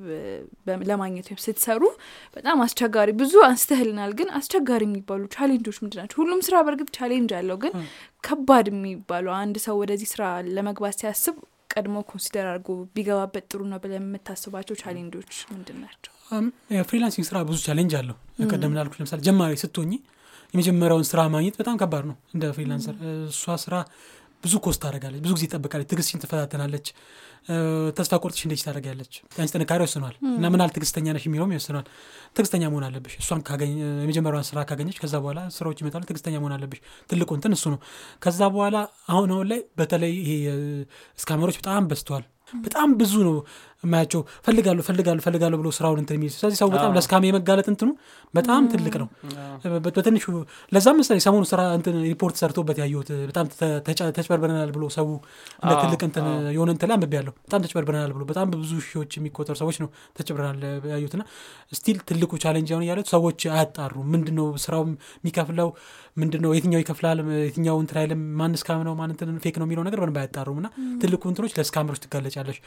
ለማግኘት 0.89 1.28
ወይም 1.30 1.39
ስትሰሩ 1.43 1.82
በጣም 2.36 2.58
አስቸጋሪ 2.65 3.10
ብዙ 3.21 3.34
አንስተህልናል 3.47 4.12
ግን 4.19 4.30
አስቸጋሪ 4.39 4.84
የሚባሉ 4.88 5.21
challenge 5.36 5.65
ኦች 5.65 5.77
ምንድን 5.84 6.02
ናቸው? 6.02 6.17
ሁሉም 6.21 6.41
ስራ 6.47 6.56
በእርግጥ 6.65 6.89
challenge 6.97 7.32
አለው 7.39 7.60
ግን 7.63 7.73
ከባድ 8.23 8.67
የሚባሉ 8.71 9.28
አንድ 9.38 9.58
ሰው 9.65 9.78
ወደዚህ 9.82 10.10
ስራ 10.13 10.25
ለመግባት 10.52 10.97
ሲያስብ 11.02 11.38
ቀድሞ 11.69 11.97
consider 12.10 12.45
አድርጎ 12.51 12.67
ቢገባበት 12.95 13.45
ጥሩ 13.51 13.62
ነው 13.71 13.79
ብለን 13.84 14.03
የምታስባቸው 14.03 14.75
challenge 14.82 15.16
ኦች 15.16 15.32
ምንድን 15.51 15.77
ናቸው? 15.84 16.13
freelancing 16.89 17.25
ስራ 17.29 17.38
ብዙ 17.47 17.58
challenge 17.67 17.93
አለው። 17.99 18.17
ቀደም 18.49 18.73
ላልኩ 18.77 18.93
ለምሳሌ 18.99 19.19
ጀማሪ 19.27 19.53
ስትሆኝ 19.63 19.91
የመጀመሪያውን 20.53 21.05
ስራ 21.10 21.21
ማግኘት 21.34 21.55
በጣም 21.62 21.75
ከባድ 21.82 22.05
ነው 22.10 22.17
እንደ 22.36 22.45
freelancer 22.55 22.95
እሷ 23.32 23.55
ስራ 23.65 23.75
ብዙ 24.43 24.53
cost 24.65 24.79
ታደርጋለች 24.84 25.21
ብዙ 25.25 25.32
ጊዜ 25.38 25.45
ትጠብቃለች 25.47 25.88
ትግስትሽን 25.91 26.21
ትፈታተናለች 26.23 26.88
ተስፋ 27.97 28.13
ቆርጥሽ 28.23 28.41
እንደዚህ 28.45 28.63
ታደርጊያለች 28.65 29.13
ያንቺ 29.38 29.52
ጥንካሬ 29.56 29.80
ወስኗል። 29.86 30.15
እና 30.32 30.45
ምን 30.52 30.62
ያህል 30.62 30.73
ትግስተኛ 30.75 31.06
ነሽ 31.15 31.23
የሚለውም 31.28 31.52
ይወስኗል። 31.56 31.86
ትግስተኛ 32.36 32.63
መሆን 32.71 32.86
አለብሽ። 32.88 33.13
እሷን 33.21 33.41
የመጀመሪያውን 34.02 34.47
ስራ 34.49 34.60
ካገኘች 34.69 34.97
ከዛ 35.04 35.15
በኋላ 35.23 35.41
ስራዎች 35.56 35.80
ይመጣሉ። 35.84 36.04
ትግስተኛ 36.10 36.36
መሆን 36.38 36.56
አለብሽ። 36.58 36.82
ትልቁ 37.10 37.30
እንትን 37.38 37.56
እሱ 37.58 37.65
ነው። 37.73 37.80
ከዛ 38.21 38.41
በኋላ 38.56 38.78
አሁን 39.10 39.30
አሁን 39.30 39.47
ላይ 39.52 39.62
በተለይ 39.80 40.13
ይሄ 40.21 40.34
scammer 41.19 41.44
ኦች 41.44 41.58
በጣም 41.62 41.88
በዝተዋል። 41.91 42.25
በጣም 42.60 42.89
ብዙ 42.99 43.13
ነው 43.25 43.36
የማያቸው 43.83 44.21
ፈልጋለሁ 44.45 44.83
ፈልጋለሁ 44.87 45.21
ፈልጋለሁ 45.25 45.57
ብሎ 45.61 45.69
ስራውን 45.75 45.99
እንትን 46.01 46.15
የሚል 46.17 46.31
ስለዚህ 46.33 46.57
ሰው 46.61 46.69
በጣም 46.71 46.87
አዎ። 46.87 46.95
ለ 46.97 47.07
scam 47.07 47.25
የመጋለጥ 47.27 47.67
እንትኑ 47.71 47.89
በጣም 48.33 48.63
ትልቅ 48.71 48.95
ነው። 49.01 49.07
በትንሹ 49.87 50.25
ለዛም 50.71 50.97
መሰለኝ 50.99 51.21
ሰሞኑ 51.25 51.43
ስራ 51.51 51.61
እንትን 51.77 51.95
ሪፖርት 52.05 52.35
ሰርቶበት 52.41 52.77
ያየሁት 52.81 53.09
በጣም 53.29 53.45
ተጭበርብረናል 54.17 54.71
ብሎ 54.75 54.83
ሰው 54.97 55.07
እንደ 55.61 55.73
ትልቅ 55.83 56.01
እንትን 56.07 56.25
የሆነ 56.55 56.69
እንትን 56.75 56.89
ላይ 56.89 56.97
አንብቤያለሁ። 56.97 57.33
በጣም 57.45 57.61
ተጭበርብረናል 57.65 58.11
ብሎ 58.17 58.25
በጣም 58.31 58.49
ብዙ 58.55 58.73
ሺዎች 58.89 59.13
የሚቆጠሩ 59.19 59.55
ሰዎች 59.61 59.79
ነው 59.83 59.89
ተጭበርብረናል 60.17 60.61
ያዩትና 60.93 61.23
still 61.73 61.97
ትልቁ 62.09 62.31
challenge 62.43 62.69
አሁን 62.73 62.85
እያሉት 62.87 63.09
ሰዎች 63.15 63.39
አያጣሩ 63.53 63.95
ምንድን 64.13 64.37
ነው 64.39 64.49
ስራው 64.63 64.83
የሚከፍለው? 64.87 65.69
ምንድን 66.17 66.41
ነው 66.45 66.51
የትኛው 66.55 66.80
ይከፍላል? 66.82 67.17
የትኛው 67.43 67.77
እንትን 67.82 67.97
አይልም? 67.99 68.21
ማን 68.39 68.53
scam 68.61 68.82
ነው? 68.88 68.93
ማን 68.97 69.11
እንትን 69.13 69.38
fake 69.43 69.57
ነው 69.59 69.65
የሚለው 69.67 69.84
ነገር 69.88 69.99
በደንብ 70.01 70.17
አያጣሩም። 70.21 70.57
እና 70.61 70.67
ትልቁ 71.01 71.21
እንትኖች 71.32 71.53
ለ 71.57 71.64
scammer 71.64 71.88
ኦች 71.88 72.01
ትጋለጫለሽ 72.05 72.57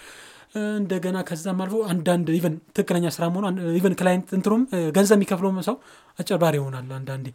እንደገና 1.03 1.21
ከዛም 1.29 1.61
አልፎ 1.63 1.77
አንዳንድ 1.93 2.27
even 2.37 2.55
ትክክለኛ 2.71 3.07
ስራ 3.15 3.25
መሆኑ 3.33 3.47
even 3.79 3.95
client 4.01 4.29
እንትኑም 4.37 4.63
ገንዘብ 4.97 5.17
የሚከፍለውም 5.17 5.57
ሰው 5.67 5.77
አጭበርባሪ 6.19 6.55
ይሆናል 6.59 6.91
አንዳንዴ። 6.99 7.27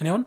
እኔ 0.00 0.06
አሁን 0.10 0.22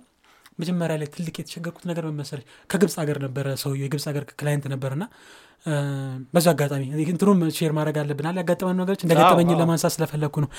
መጀመሪያ 0.62 0.95
ላይ 1.02 1.08
ትልቅ 1.16 1.36
የተቸገርኩት 1.39 1.84
ነገር 1.89 2.04
ምን 2.08 2.16
መሰለሽ? 2.20 2.45
ከግብፅ 2.70 2.95
ሀገር 3.02 3.18
ነበረ 3.26 3.45
ሰውዬው 3.62 3.86
የግብፅ 3.86 4.06
ሀገር 4.10 4.24
client 4.39 4.66
ነበርና 4.74 5.04
በዚ 6.34 6.45
አጋጣሚ 6.52 6.82
እንትኑም 7.08 7.39
share 7.58 7.72
ማድረግ 7.78 7.98
አለብናል 8.02 8.38
ያጋጠመን 8.41 8.78
ነገሮች 8.82 9.02
እንደገጠመኝ 9.06 9.52
ለማንሳት 9.62 9.93
ስለፈለግኩ 9.95 10.36
ነው። 10.43 10.50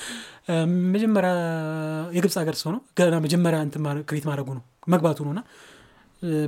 መጀመሪያ 0.93 1.31
የግብፅ 2.17 2.37
ሀገር 2.41 2.57
ሰው 2.61 2.71
ነው 2.75 2.81
ገና 2.99 3.17
መጀመሪያ 3.25 3.59
እንትን 3.67 3.83
ማድረግ- 3.87 4.07
create 4.11 4.27
ማድረጉ 4.31 4.47
ነው 4.57 4.63
መግባቱ 4.87 5.19
ነው 5.27 5.33
እና 5.35 5.43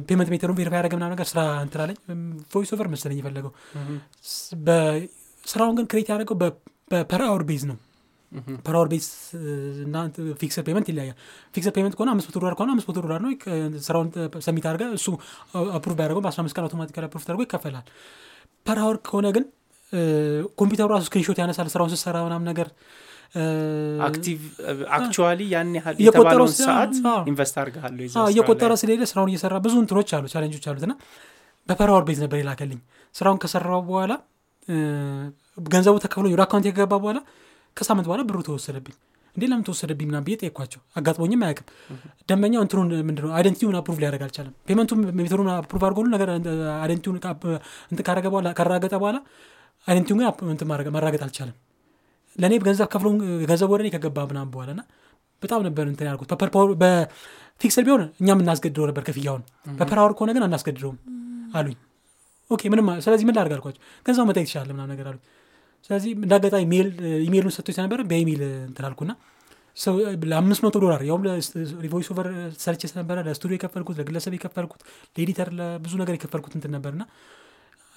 payment 0.08 0.30
method 0.32 0.46
ኡን 0.46 0.56
verify 0.58 0.78
ያደረገ 0.78 0.94
ምናምን 0.98 1.14
ነገር 1.16 1.28
ስራ 1.30 1.42
እንትን 1.66 1.82
አለኝ። 1.84 1.98
voice 2.54 2.72
over 2.76 2.88
መሰለኝ 2.94 3.18
የፈለገው 3.20 3.52
ስራውን 5.44 5.76
ግን 5.78 5.86
create 5.92 6.10
ያደረገው 6.12 6.36
በ 6.92 7.04
per 7.04 7.22
hour 7.28 7.44
base 7.50 7.64
ነው። 7.70 7.78
per 8.66 8.76
hour 8.78 8.90
base 8.92 9.06
እና 9.86 9.96
fixed 10.42 10.64
payment 10.68 10.88
ይለያያል። 10.92 11.18
fixed 11.54 11.74
payment 11.78 11.96
ከሆነ 11.98 12.10
አምስት 12.14 12.28
መቶ 12.30 12.38
ዶላር 12.40 12.54
ከሆነ 12.58 12.72
አምስት 12.76 12.88
መቶ 12.90 13.00
ዶላር 13.06 13.20
ነው። 13.24 13.32
ስራውን 13.88 14.10
submit 14.46 14.66
አድርገ 14.70 14.84
እሱ 14.98 15.08
approve 15.78 15.98
ያደረገው 15.98 16.24
በአስራ 16.26 16.42
አምስት 16.44 16.56
ቀን 16.58 16.66
automatically 16.68 17.06
approve 17.10 17.24
ተደርጎ 17.26 17.42
ይከፈላል። 17.48 17.86
per 18.66 18.80
hour 18.84 19.00
ከሆነ 19.08 19.28
ግን 19.38 19.46
ኮምፒውተሩ 20.60 20.88
ራሱ 20.94 21.04
screenshot 21.10 21.40
ያነሳል 21.42 21.70
ስራውን 21.74 21.92
ስትሰራ 21.94 22.18
ምናምን 22.28 22.48
ነገር። 22.52 22.68
actually 24.96 25.42
ያን 25.52 25.70
ያህል 25.78 25.96
የተባለውን 26.06 26.52
ሰዓት 26.60 26.94
invest 27.32 27.56
ስራ 28.14 28.24
እየቆጠረ 28.32 28.72
ስለሄደ 28.82 29.04
ስራውን 29.12 29.30
እየሰራ 29.32 29.56
ብዙ 29.66 29.76
እንትኖች 29.84 30.10
አሉ 30.18 30.26
challenge 30.34 30.56
ኦች 30.56 30.66
አሉት። 30.72 30.84
እና 30.88 30.94
በ 31.70 31.77
per 31.77 31.89
hour 31.89 32.04
base 32.08 32.20
ነበር 32.24 32.38
የላከልኝ። 32.42 32.80
ስራውን 33.16 33.40
ከሰራው 33.44 33.82
በኋላ 33.90 34.14
ገንዘቡ 35.68 35.96
ተከፍሎኝ 36.04 36.34
ወደ 36.36 36.44
account 36.46 36.68
የገባ 36.70 36.94
በኋላ 36.98 37.20
ከሳምንት 37.78 38.08
በኋላ 38.10 38.22
ብሩ 38.30 38.38
ተወሰደብኝ። 38.48 38.96
እንዴ 39.36 39.44
ለምን 39.50 39.64
ተወሰደብኝ 39.68 40.08
ምናምን 40.10 40.26
ብዬ 40.28 40.36
ጠየኳቸው። 40.42 40.82
አጋጥሞኝም 40.98 41.42
አያውቅም። 41.46 41.68
ደንበኛው 42.30 42.62
እንትኑን 42.66 42.90
ምንድን 43.08 43.24
ነው 43.26 43.32
identity 43.38 43.63
ውን 43.63 43.76
approve 43.80 43.98
ሊያደርግ 44.02 44.24
አልቻለም። 44.26 44.54
payment 44.68 44.89
ኡም 44.89 45.02
method 45.20 45.38
ኡን 45.38 45.50
approve 45.54 45.84
አድርጎ 45.88 46.00
ነገር 46.16 46.30
identity 46.78 47.05
ውን 47.05 47.18
እንትን 47.92 48.04
ካረገ 48.08 48.26
በኋላ 48.28 48.50
ካራገጠ 48.60 48.94
በኋላ 48.96 49.20
identity 49.88 50.09
ውን 50.09 50.20
ግን 50.52 50.68
ማራገጥ 50.96 51.22
አልቻለም። 51.28 51.56
ለእኔ 52.36 52.54
ገንዘብ 52.66 52.88
ከፍሎ 52.92 53.08
ገንዘብ 53.48 53.70
ወደ 53.74 53.82
እኔ 53.84 53.90
ከገባ 53.96 54.20
ምናምን 54.30 54.52
በኋላ 54.54 54.70
እና 54.76 54.84
በጣም 55.42 55.62
ነበር 55.68 55.86
እንትን 55.92 56.08
ያልኩት። 56.10 56.30
በ 56.82 57.11
fixed 57.11 57.84
ቢሆን 57.88 58.04
እኛ 58.22 58.30
የምናስገድደው 58.34 58.86
ነበር 58.92 59.04
ክፍያውን። 59.08 59.44
በ 59.80 59.88
per 59.88 60.00
hour 60.02 60.14
ከሆነ 60.18 60.32
ግን 60.38 60.44
አናስገድደውም 60.48 60.98
አሉኝ 61.56 61.78
okay 62.52 62.64
ምንም 62.72 62.88
ስለዚህ 63.06 63.26
ምን 63.28 63.36
ላድርግ 63.38 63.54
አልኳቸው። 63.58 63.82
ገንዘቡ 64.06 64.26
መጠየቅ 64.30 64.48
ትችላለ 64.50 64.70
ምናምን 64.76 64.92
ነገር 64.94 65.08
አሉኝ 65.08 65.22
ስለዚህ 65.90 66.12
mail 66.72 66.88
ኢሜሉን 67.26 67.54
ሰጥቶኝ 67.56 67.76
ስለነበረ 67.78 68.02
በኢሜል 68.10 68.42
እንትን 68.70 68.86
አልኩና 68.90 69.12
ለአምስት 70.24 70.62
መቶ 70.66 70.78
ዶላር 70.84 71.02
ያውም 71.08 71.22
ሪ 71.84 71.91
voice 71.91 72.08
over 72.14 72.28
ሰርች 72.64 72.82
ስለነበረ 72.90 73.20
ለስቱዲዮ 73.28 73.56
የከፈልኩት 73.58 73.96
ለግለሰብ 74.00 74.34
የከፈልኩት 74.38 74.82
ለ 75.16 75.24
editor 75.24 75.50
ለብዙ 75.60 75.94
ነገር 76.02 76.16
የከፈልኩት 76.18 76.56
እንትን 76.58 76.74
ነበርና 76.76 77.04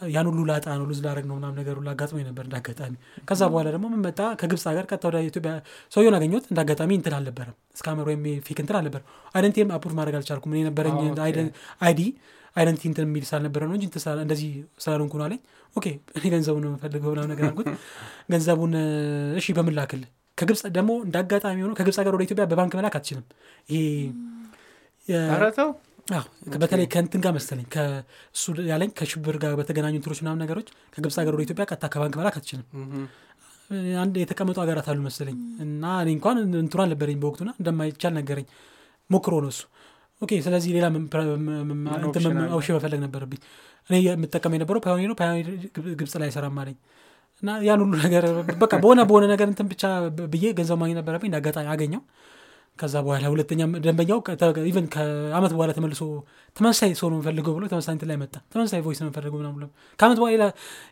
ያን 0.00 0.26
ሁሉ 0.30 0.40
ላጣ 0.48 0.66
ነው 0.78 0.84
lose 0.88 1.01
ላረግ 1.05 1.24
ነው 1.28 1.34
ምናምን 1.38 1.57
ነገር 1.61 1.74
ሁሉ 1.78 1.88
አጋጥሞኝ 1.92 2.24
ነበር 2.28 2.44
እንደ 2.44 2.57
አጋጣሚ። 2.61 2.94
ከዛ 3.28 3.42
በኋላ 3.50 3.68
ደግሞ 3.74 3.86
ምን 3.92 4.00
መጣ? 4.07 4.20
ከግብፅ 4.40 4.64
ሀገር 4.70 4.84
ቀጥታ 4.90 5.05
ወደ 5.11 5.18
ኢትዮጵያ 5.28 5.52
ሰውየውን 5.92 6.16
አገኘሁት። 6.18 6.46
እንደ 6.50 6.59
አጋጣሚ 6.64 6.90
እንትን 6.98 7.14
አልነበረም። 7.18 7.57
scammer 7.76 8.07
ወይም 8.11 8.22
fake 8.47 8.59
እንትን 8.64 8.76
አልነበረም። 8.78 9.07
identity 9.34 9.63
ም 9.63 9.70
approve 9.76 9.95
ማድረግ 10.00 10.16
አልቻልኩም። 10.18 10.57
የነበረኝ 10.59 10.96
ID 11.82 12.01
identity 12.57 12.82
እንትን 12.90 13.05
የሚል 13.07 13.24
ስላልነበረ 13.28 13.62
ነው 13.68 13.74
እንጂ 13.78 13.86
እንደዚህ 14.22 14.50
ስላልሆንኩ 14.84 15.14
ነው 15.20 15.24
አለኝ። 15.26 15.40
okay 15.76 15.86
እኔ 16.16 16.24
ገንዘቡን 16.34 16.62
ነው 16.64 16.70
የምፈልገው 16.70 17.11
ምናምን 17.14 17.30
ነገር 17.32 17.44
አልኩት። 17.48 17.68
ገንዘቡን 18.32 18.74
እሺ 19.40 19.46
በምን 19.57 19.74
ላክልህ? 19.78 20.09
ከግብፅ 20.38 20.62
ደግሞ 20.76 20.90
እንደ 21.05 21.16
አጋጣሚ 21.22 21.59
ሆኖ 21.64 21.72
ከግብፅ 21.78 21.96
ሀገር 22.00 22.14
ወደ 22.16 22.22
ኢትዮጵያ 22.26 22.44
በባንክ 22.50 22.72
መላክ 22.78 22.94
አትችልም። 22.98 23.24
ይሄ 23.68 23.82
በተለይ 26.62 26.86
ከእንትን 26.92 27.20
ጋር 27.24 27.32
መሰለኝ 27.36 27.66
ከእሱ 27.74 28.42
ያለኝ 28.70 28.90
ከሽብር 28.98 29.36
ጋር 29.42 29.52
በተገናኙ 29.61 29.94
እንትኖች 29.98 30.20
ምናምን 30.22 30.40
ነገሮች 30.44 30.66
ከግብፅ 30.94 31.16
ሀገር 31.20 31.34
ወደ 31.36 31.42
ኢትዮጵያ 31.46 31.64
ቀጥታ 31.70 31.86
ከባንክ 31.94 32.16
መላክ 32.20 32.36
አትችልም። 32.40 32.66
አንድ 34.02 34.14
የተቀመጡ 34.22 34.57
ሀገራት 34.62 34.88
አሉ 34.92 35.00
መሰለኝ። 35.07 35.36
እና 35.64 35.84
እኔ 36.02 36.11
እንኳን 36.16 36.36
እንትኑ 36.59 36.80
አልነበረኝ 36.84 37.18
በወቅቱና 37.22 37.50
እንደማይቻል 37.61 38.12
ነገረኝ። 38.18 38.46
ሞክሮ 39.11 39.34
ነው 39.44 39.50
እሱ 39.55 39.62
okay 40.22 40.32
ስለዚህ 40.44 40.70
ሌላ 40.74 40.86
option 42.57 42.74
መፈለግ 42.76 43.00
ነበረብኝ? 43.04 43.40
እኔ 43.90 43.94
የምጠቀም 44.06 44.52
የነበረው 44.56 44.80
Payoneer 44.84 45.09
ነው። 45.10 45.16
Payoneer 45.20 45.47
ግብ- 45.76 45.94
ግብፅ 46.00 46.14
ላይ 46.16 46.28
አይሰራም 46.28 46.58
አለኝ። 46.62 46.76
እና 47.42 47.56
ያን 47.66 47.80
ሁሉ 47.84 47.94
ነገር 48.04 48.24
በቃ 48.62 48.72
በሆነ 48.82 49.00
በሆነ 49.08 49.24
ነገር 49.32 49.46
እንትን 49.50 49.66
ብቻ 49.72 49.82
ብዬ 50.32 50.44
ገንዘብ 50.58 50.78
ማግኘት 50.82 50.98
ነበረብኝ። 51.00 51.28
እንደ 51.30 51.38
አጋጣሚ 51.40 51.66
አገኘው። 51.74 52.02
ከዛ 52.78 52.94
በኋላ 53.04 53.24
ሁለተኛ 53.32 53.60
ደንበኛው 53.84 54.18
even 54.70 54.86
ከአመት 54.94 55.52
በኋላ 55.54 55.70
ተመልሶ 55.76 56.00
ተመሳሳይ 56.56 56.92
ሰው 57.00 57.08
ነው 57.10 57.16
የምፈልገው 57.18 57.52
ብሎ 57.56 57.64
ተመሳሳይ 57.72 57.94
እንትን 57.96 58.08
ላይ 58.10 58.18
መጣ። 58.22 58.34
ተመሳሳይ 58.52 58.80
voice 58.86 59.01
ነው 59.00 59.08
የምፈልገው 59.08 59.38
ምናምን 59.40 59.56
ብሎ 59.58 59.66
ከአመት 59.98 60.18
በኋላ 60.22 60.46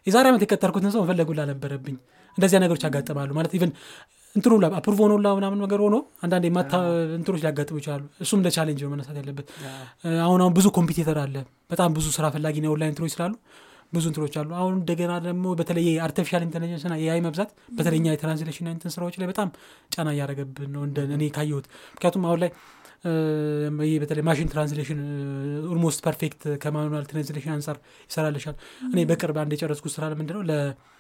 የዛሬ 0.07 0.27
ዓመት 0.31 0.43
የቀጠርኩትን 0.47 0.93
ሰው 0.95 1.03
መፈለጉ 1.05 1.31
ነበረብኝ 1.51 1.97
እንደዚያ 2.37 2.59
ነገሮች 2.63 2.85
ያጋጥማሉ 2.87 3.31
ማለት 3.39 3.53
even 3.57 3.73
እንትኑ 4.37 4.53
ላ 4.61 4.71
approve 4.77 4.99
ሆኖላ 5.05 5.29
ምናምን 5.37 5.59
ነገር 5.63 5.81
ሆኖ 5.85 5.97
አንዳንድ 6.25 6.45
የማታ 6.49 6.73
እንትኖች 7.17 7.43
ሊያጋጥሙ 7.43 7.77
ይችላሉ። 7.81 8.05
እሱም 8.23 8.39
እንደ 8.41 8.51
challenge 8.55 8.81
ነው 8.85 8.91
መነሳት 8.93 9.17
ያለበት። 9.21 9.49
አሁን 10.23 10.41
አሁን 10.41 10.55
ብዙ 10.57 10.67
competitor 10.77 11.19
አለ። 11.23 11.37
በጣም 11.71 11.91
ብዙ 11.97 12.07
ስራ 12.17 12.27
ፈላጊ 12.35 12.57
ነው 12.63 12.73
ኦንላይን 12.75 12.93
እንትኖች 12.93 13.15
ስላሉ 13.17 13.35
ብዙ 13.93 14.05
እንትኖች 14.11 14.35
አሉ። 14.41 14.51
አሁን 14.59 14.75
እንደገና 14.77 15.13
ደግሞ 15.25 15.47
በተለይ 15.59 15.89
artificial 16.05 16.43
intelligence 16.47 16.85
ና 16.87 16.99
የ 17.01 17.11
AI 17.11 17.21
መብዛት 17.25 17.51
በተለይኛ 17.77 18.07
የ 18.13 18.21
translation 18.21 18.69
እንትን 18.73 18.93
ስራዎች 18.95 19.17
ላይ 19.21 19.29
በጣም 19.31 19.49
ጫና 19.93 20.09
እያደረገብን 20.15 20.71
ነው 20.77 20.85
እንደ 20.87 21.05
እኔ 21.11 21.25
ካየሁት። 21.35 21.67
ምክንያቱም 21.95 22.25
አሁን 22.29 22.41
ላይ 22.43 22.51
በተለይ 24.01 24.25
machine 24.27 24.49
translation 24.51 24.99
almost 25.71 26.01
perfect 26.05 26.43
ከ 26.63 26.73
manual 26.73 27.05
translation 27.09 27.53
አንጻር 27.55 27.77
ይሰራልሻል። 28.11 28.57
እኔ 28.91 29.01
በቅርብ 29.11 29.39
አንድ 29.43 29.53
የጨረስኩት 29.57 29.93
ስራ 29.97 30.11
ምንድን 30.15 30.37
ነው 30.39 30.45
ለ 30.45 30.55
ትል- 30.73 30.92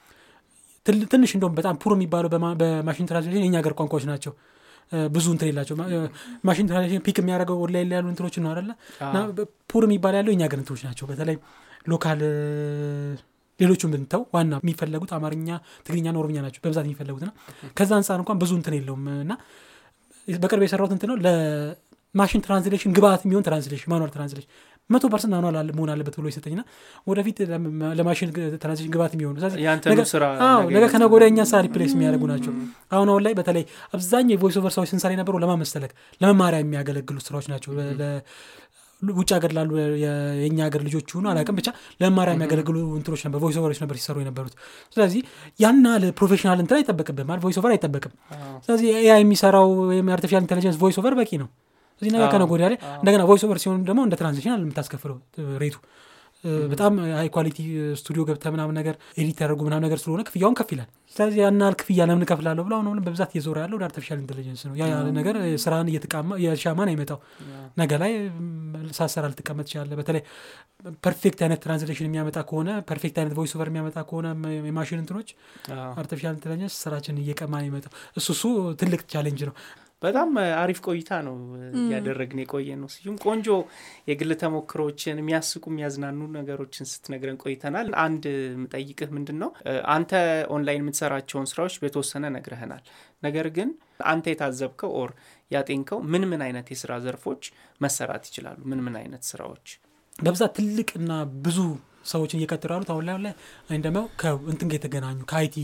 ትንሽ 1.11 1.31
እንደውም 1.37 1.55
በጣም 1.59 1.75
poor 1.83 1.93
የሚባለው 1.95 2.31
በማ- 2.33 2.57
በ 2.61 2.71
machine 2.71 3.07
translation 3.11 3.45
የኛ 3.45 3.57
ሀገር 3.61 3.75
ቋንቋዎች 3.79 4.05
ናቸው። 4.11 4.33
ብዙ 5.11 5.27
እንትን 5.35 5.49
የላቸው። 5.51 5.75
machine 6.45 6.67
translation 6.71 7.03
pick 7.05 7.19
የሚያደርገው 7.21 7.59
ኦንላይን 7.65 7.89
ላይ 7.91 7.97
ያሉ 7.99 8.09
እንትኖች 8.13 8.35
ነው 8.39 8.51
አለ 8.53 8.71
እና 9.09 9.19
poor 9.71 9.85
የሚባል 9.87 10.15
ያለው 10.19 10.33
የኛ 10.35 10.43
ሀገር 10.47 10.59
እንትኖች 10.63 10.83
ናቸው። 10.87 11.07
በተለይ 11.11 11.37
local 11.89 12.21
ሌሎቹን 13.61 13.91
ብንተው 13.93 14.23
ዋና 14.35 14.53
የሚፈለጉት 14.63 15.11
አማርኛ 15.17 15.49
ትግርኛና 15.87 16.17
ኦሮምኛ 16.21 16.39
ናቸው 16.45 16.61
በብዛት 16.65 16.85
የሚፈለጉት። 16.87 17.23
ና 17.25 17.33
ከዛ 17.77 17.91
አንጻር 17.99 18.19
እንኳን 18.23 18.39
ብዙ 18.43 18.53
እንትን 18.59 18.75
የለውም። 18.79 19.05
እና 19.25 19.33
በቅርብ 20.29 20.63
የሰራሁት 20.67 20.93
እንትን 20.97 21.09
ነው 21.11 21.17
ለ 21.25 21.51
machine 21.51 22.43
translation 22.47 22.93
ግብአት 22.97 23.23
የሚሆን 23.27 23.45
translation 23.49 23.91
manual 23.93 24.13
translation 24.15 24.51
መቶ 24.91 25.05
percent 25.11 25.35
አለ- 25.41 25.75
መሆን 25.77 25.91
አለበት 25.93 26.15
ብሎ 26.19 26.27
ይሰጠኝና 26.31 26.63
ወደፊት 27.07 27.37
ለማሽን 27.99 28.31
ግ- 28.35 28.59
translation 28.63 28.93
ግብአት 28.95 29.13
የሚሆኑ 29.17 29.37
ነገ- 29.93 30.09
ወዲያ 31.13 31.29
እኛን 31.33 31.49
ስራ 31.51 31.59
replace 31.67 31.93
የሚያደርጉ 31.97 32.25
ናቸው። 32.33 32.53
አሁን 32.93 33.09
አሁን 33.11 33.23
ላይ 33.27 33.35
በተለይ 33.39 33.65
አብዛኛው 33.95 34.35
የ 34.35 34.41
voice 34.41 34.57
over 34.61 34.73
ስራዎች 34.75 34.91
ስንሰራ 34.93 35.13
የነበረው 35.15 35.41
ለማመሰለክ 35.45 35.93
ለመማሪያ 36.21 36.61
የሚያገለግሉ 36.63 37.17
ስራዎች 37.27 37.49
ናቸው። 37.53 37.71
ውጭ 39.03 39.31
ሀገር 39.37 39.53
ላሉ 39.57 39.71
የእኛ 40.03 40.59
ሀገር 40.67 40.81
ልጆች 40.87 41.09
ሆኑ 41.15 41.25
አላውቅም 41.31 41.57
ብቻ 41.59 41.69
ለመማሪያ 42.01 42.33
የሚያገለግሉ 42.35 42.77
እንትኖች 42.99 43.23
ነበር 43.27 43.39
voice 43.43 43.57
over 43.61 43.70
ኦች 43.70 43.79
ነበር 43.83 43.97
ሲሰሩ 43.99 44.17
የነበሩት። 44.23 44.55
ስለዚህ 44.97 45.21
ያን 45.61 45.81
ያህል 45.87 46.05
professional 46.19 46.61
እንትን 46.63 46.77
አይጠበቅብም 46.79 47.27
ማለት 47.31 47.43
voice 47.45 47.59
over 47.61 47.73
አይጠበቅም። 47.75 48.13
ስለዚህ 48.67 48.89
AI 49.01 49.21
የሚሰራው 49.25 49.67
ወይም 49.89 50.09
የ 50.11 50.16
artificial 50.16 50.45
intelligence 50.45 50.79
voice 50.83 50.99
over 51.03 51.17
በቂ 51.19 51.33
ነው 51.43 51.49
ስለዚህ 52.03 52.15
ነገ 52.17 52.25
ከነገ 52.33 52.51
ወዲያ 52.51 52.69
ላይ 52.71 52.79
እንደገና 52.97 53.23
voice 53.29 53.43
over 53.47 53.59
ሲሆን 53.63 53.83
ደግሞ 53.89 54.01
እንደ 54.07 54.15
translation 54.21 54.53
የምታስከፍለው 54.57 55.19
rate 55.63 55.71
ኡ? 55.71 55.77
በጣም 56.71 56.93
high 57.17 57.29
quality 57.35 57.59
ስቱዲዮ 57.99 58.23
ገብተ 58.29 58.45
ምናምን 58.55 58.75
ነገር 58.79 58.95
edit 59.21 59.39
ያደርጉ 59.43 59.61
ምናምን 59.67 59.85
ነገር 59.87 59.99
ስለሆነ 60.01 60.23
ክፍያውን 60.29 60.55
ከፍ 60.59 60.71
ይላል። 60.75 60.89
ስለዚህ 61.13 61.39
ያናል 61.43 61.75
ክፍያ 61.81 62.01
ለምን 62.09 62.25
እከፍላለሁ 62.27 62.63
ብለው 62.67 62.77
አሁን 62.81 62.99
በብዛት 63.07 63.31
እየዞረ 63.35 63.57
ያለው 63.65 63.77
ወደ 63.79 63.85
artificial 63.89 64.19
intelligence 64.23 64.63
ነው። 64.69 64.75
ያ 64.81 64.87
ነገር 65.19 65.37
ስራን 65.65 65.89
እየተቀማ 65.93 66.39
እየቀማን 66.45 66.91
እየመጣ 66.93 67.11
ነው 67.11 67.19
ነገ 67.77 67.93
ላይ 68.03 68.13
ያለስራ 68.99 69.25
ልትቀመጥ 69.33 69.67
ይችላለ 69.69 69.93
በተለይ 70.01 70.23
perfect 71.07 71.41
አይነት 71.47 71.61
translation 71.65 72.09
የሚያመጣ 72.09 72.39
ከሆነ 72.49 72.71
perfect 72.91 73.19
አይነት 73.23 73.35
voice 73.39 73.55
over 73.57 73.71
የሚያመጣ 73.71 73.99
ከሆነ 74.09 74.27
የማሽን 74.67 75.01
እንትኖች 75.03 75.31
artificial 75.97 76.35
intelligence 76.39 76.77
ስራችን 76.83 77.21
እየቀማ 77.23 77.55
ነው 77.61 77.69
የመጣው 77.71 77.93
እሱ 78.17 78.29
እሱ 78.37 78.45
ትልቅ 78.83 79.03
challenge 79.15 79.43
ነው 79.51 79.55
በጣም 80.03 80.31
አሪፍ 80.59 80.79
ቆይታ 80.87 81.11
ነው 81.27 81.37
እያደረግን 81.81 82.41
የቆየነው 82.43 82.89
ስዩም 82.95 83.17
ቆንጆ 83.25 83.49
የግል 84.11 84.33
ተሞክሮችን 84.43 85.21
የሚያስቁ 85.23 85.65
የሚያዝናኑ 85.73 86.21
ነገሮችን 86.37 86.89
ስትነግረን 86.93 87.39
ቆይተናል። 87.45 87.89
አንድ 88.05 88.25
ምጠይቅህ 88.63 89.13
ምንድን 89.17 89.39
ነው 89.43 89.51
አንተ 89.95 90.13
ኦንላይን 90.55 90.83
የምትሰራቸውን 90.83 91.49
ስራዎች 91.53 91.77
በተወሰነ 91.83 92.33
ነግረህናል። 92.37 92.83
ነገር 93.23 93.49
ግን 93.57 93.71
አንተ 94.09 94.27
የታዘብከው 94.33 94.93
or 95.01 95.11
ያጤንከው 95.51 95.99
ምን 96.13 96.25
ምን 96.31 96.43
አይነት 96.47 96.69
የስራ 96.73 96.93
ዘርፎች 97.05 97.43
መሰራት 97.81 98.25
ይችላሉ? 98.31 98.59
ምን 98.65 98.83
ምን 98.87 98.97
አይነት 99.01 99.25
ስራዎች? 99.31 99.67
በብዛት 100.19 100.53
ትልቅና 100.59 101.13
ብዙ 101.45 101.59
ሰዎችን 102.11 102.39
እየቀጠሩ 102.39 102.71
ያሉት 102.75 102.91
አሁን 102.93 103.05
ላይ 103.09 103.17
ላይ 103.25 103.35
እንደሚያው 103.77 104.07
ከእንትን 104.21 104.69
ጋር 104.71 104.77
የተገናኙ 104.79 105.19
ከ 105.31 105.44
IT 105.44 105.57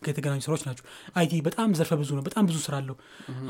ጋር 0.00 0.10
የተገናኙ 0.12 0.40
ስራዎች 0.46 0.62
ናቸው። 0.68 0.84
IT 1.16 1.40
በጣም 1.46 1.70
ዘርፈ 1.78 1.94
ብዙ 2.00 2.10
ነው። 2.18 2.24
በጣም 2.26 2.44
ብዙ 2.50 2.58
ስራ 2.66 2.74
አለው። 2.80 2.96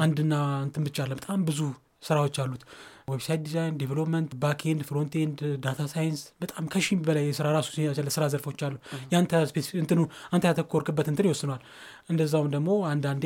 አንድና 0.01 0.35
እንትን 0.67 0.85
ብቻ 0.89 0.99
አለ 1.05 1.13
በጣም 1.21 1.41
ብዙ 1.49 1.61
ስራዎች 2.03 2.37
አሉት። 2.43 2.63
website 3.11 3.41
design 3.47 3.75
development 3.81 4.31
backend 4.43 4.81
frontend 4.89 5.39
data 5.65 5.81
science 5.93 6.21
በጣም 6.43 6.65
ከሺህ 6.73 6.99
በላይ 7.07 7.25
የስራ 7.29 7.47
ራሱ 7.57 7.69
ስራ 8.17 8.25
ዘርፎች 8.33 8.63
አሉ። 8.67 8.75
ያንተ 9.13 9.33
እንትኑ 9.81 10.01
አንተ 10.33 10.45
ያተኮርክበት 10.51 11.09
እንትን 11.13 11.29
ይወስኗል 11.29 11.63
እንደዛውም 12.11 12.49
ደግሞ 12.57 12.71
አንዳንዴ 12.91 13.25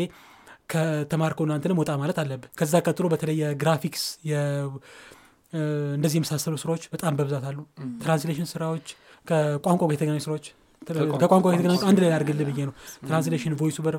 ከተማርከውና 0.72 1.52
እንትንም 1.58 1.78
ወጣ 1.80 1.92
ማለት 2.00 2.18
አለብህ። 2.22 2.50
ከዛ 2.58 2.74
ቀጥሎ 2.86 3.06
በተለይ 3.12 3.36
የግራፊክስ 3.42 4.04
እንደዚህ 5.92 6.16
የመሳሰሉ 6.18 6.54
ስራዎች 6.62 6.82
በጣም 6.92 7.14
በብዛት 7.18 7.44
አሉ። 7.48 7.58
translation 8.02 8.48
ስራዎች 8.52 8.88
ከቋንቋ 9.26 9.82
ጋር 9.82 9.94
የተገናኙ 9.96 10.22
ስራዎች 10.26 10.46
ከቋንቋ 11.22 11.44
ጋር 11.44 11.54
የተገናኙ 11.54 11.80
አንድ 11.88 11.98
ላይ 12.02 12.10
አድርግልህ 12.16 12.46
ብዬ 12.48 12.60
ነው። 12.68 12.74
translation 13.02 13.54
voice 13.60 13.76
over 13.80 13.96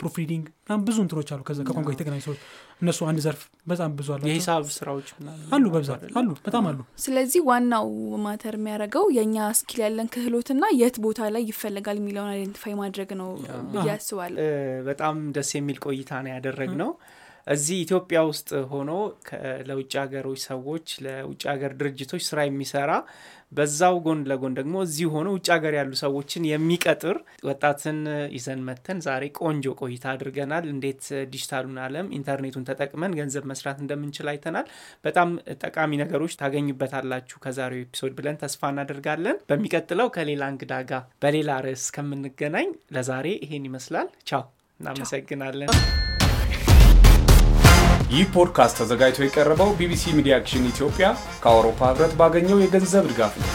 proofreading 0.00 0.44
በጣም 0.60 0.80
ብዙ 0.88 0.96
እንትኖች 1.04 1.28
አሉ። 1.34 1.40
ከቋንቋ 1.48 1.78
ጋር 1.80 1.94
የተገናኙ 1.94 2.22
ሰዎች 2.26 2.38
እነሱ 2.82 3.00
አንድ 3.10 3.20
ዘርፍ 3.24 3.40
በጣም 3.66 3.90
ብዙ 3.98 4.08
አሉ 4.14 4.22
የሂሳብ 4.28 4.64
ስራዎች 4.76 5.08
አሉ 5.52 5.64
በብዛት 5.74 6.02
አሉ 6.20 6.28
በጣም 6.46 6.66
አሉ። 6.70 6.78
ስለዚህ 7.04 7.42
ዋናው 7.50 7.88
matter 8.26 8.56
የሚያደርገው 8.58 9.06
የእኛ 9.16 9.48
skill 9.60 9.80
ያለን 9.84 10.10
ክህሎትና 10.14 10.64
የት 10.80 10.98
ቦታ 11.06 11.30
ላይ 11.34 11.44
ይፈለጋል 11.50 11.98
የሚለውን 12.00 12.30
identify 12.34 12.76
ማድረግ 12.80 13.12
ነው 13.20 13.30
ብዬ 13.74 13.88
አስባለሁ። 13.96 14.38
በጣም 14.88 15.16
ደስ 15.36 15.50
የሚል 15.58 15.80
ቆይታ 15.86 16.22
ነው 16.24 16.32
ያደረግነው 16.36 16.92
እዚህ 17.46 17.76
ኢትዮጵያ 17.82 18.20
ውስጥ 18.28 18.50
ሆኖ 18.70 18.90
ለውጭ 19.68 19.92
ሀገሮች 20.02 20.40
ሰዎች 20.48 20.86
ለውጭ 21.04 21.42
ሀገር 21.52 21.72
ድርጅቶች 21.80 22.24
ስራ 22.28 22.40
የሚሰራ 22.46 22.90
በዛው 23.52 23.94
ጎን 24.04 24.20
ለጎን 24.30 24.52
ደግሞ 24.58 24.74
እዚህ 24.86 25.06
ሆኖ 25.14 25.28
ውጭ 25.36 25.46
ሀገር 25.54 25.74
ያሉ 25.78 25.92
ሰዎችን 26.02 26.42
የሚቀጥር 26.48 27.16
ወጣትን 27.48 27.98
ይዘን 28.36 28.60
መጥተን 28.66 28.98
ዛሬ 29.06 29.24
ቆንጆ 29.40 29.72
ቆይታ 29.80 30.04
አድርገናል። 30.12 30.66
እንዴት 30.72 31.02
ዲጂታሉን 31.32 31.78
አለም 31.86 32.12
ኢንተርኔቱን 32.18 32.66
ተጠቅመን 32.68 33.16
ገንዘብ 33.20 33.46
መስራት 33.52 33.80
እንደምንችል 33.84 34.30
አይተናል። 34.32 34.68
በጣም 35.04 35.32
ጠቃሚ 35.64 35.98
ነገሮች 36.02 36.38
ታገኙበታላችሁ 36.42 37.38
ከዛሬው 37.44 37.82
episode 37.84 38.14
ብለን 38.20 38.40
ተስፋ 38.44 38.70
እናደርጋለን። 38.74 39.40
በሚቀጥለው 39.50 40.10
ከሌላ 40.16 40.44
እንግዳ 40.54 40.74
ጋር 40.90 41.04
በሌላ 41.24 41.60
ርዕስ 41.66 41.86
እስከምንገናኝ 41.96 42.68
ለዛሬ 42.96 43.28
ይሄን 43.44 43.66
ይመስላል። 43.70 44.10
ቻው። 44.26 44.44
እናመሰግናለን 44.80 45.70
ይህ 48.10 48.24
ፖድካስት 48.34 48.78
ተዘጋጅቶ 48.80 49.20
የቀረበው 49.24 49.70
BBC 49.78 50.12
Media 50.18 50.38
Action 50.38 50.70
ኢትዮጵያ 50.70 51.08
ከአውሮፓ 51.42 51.80
ህብረት 51.90 52.14
ባገኘው 52.20 52.62
የገንዘብ 52.62 53.04
ድጋፍ 53.10 53.34
ነው 53.42 53.48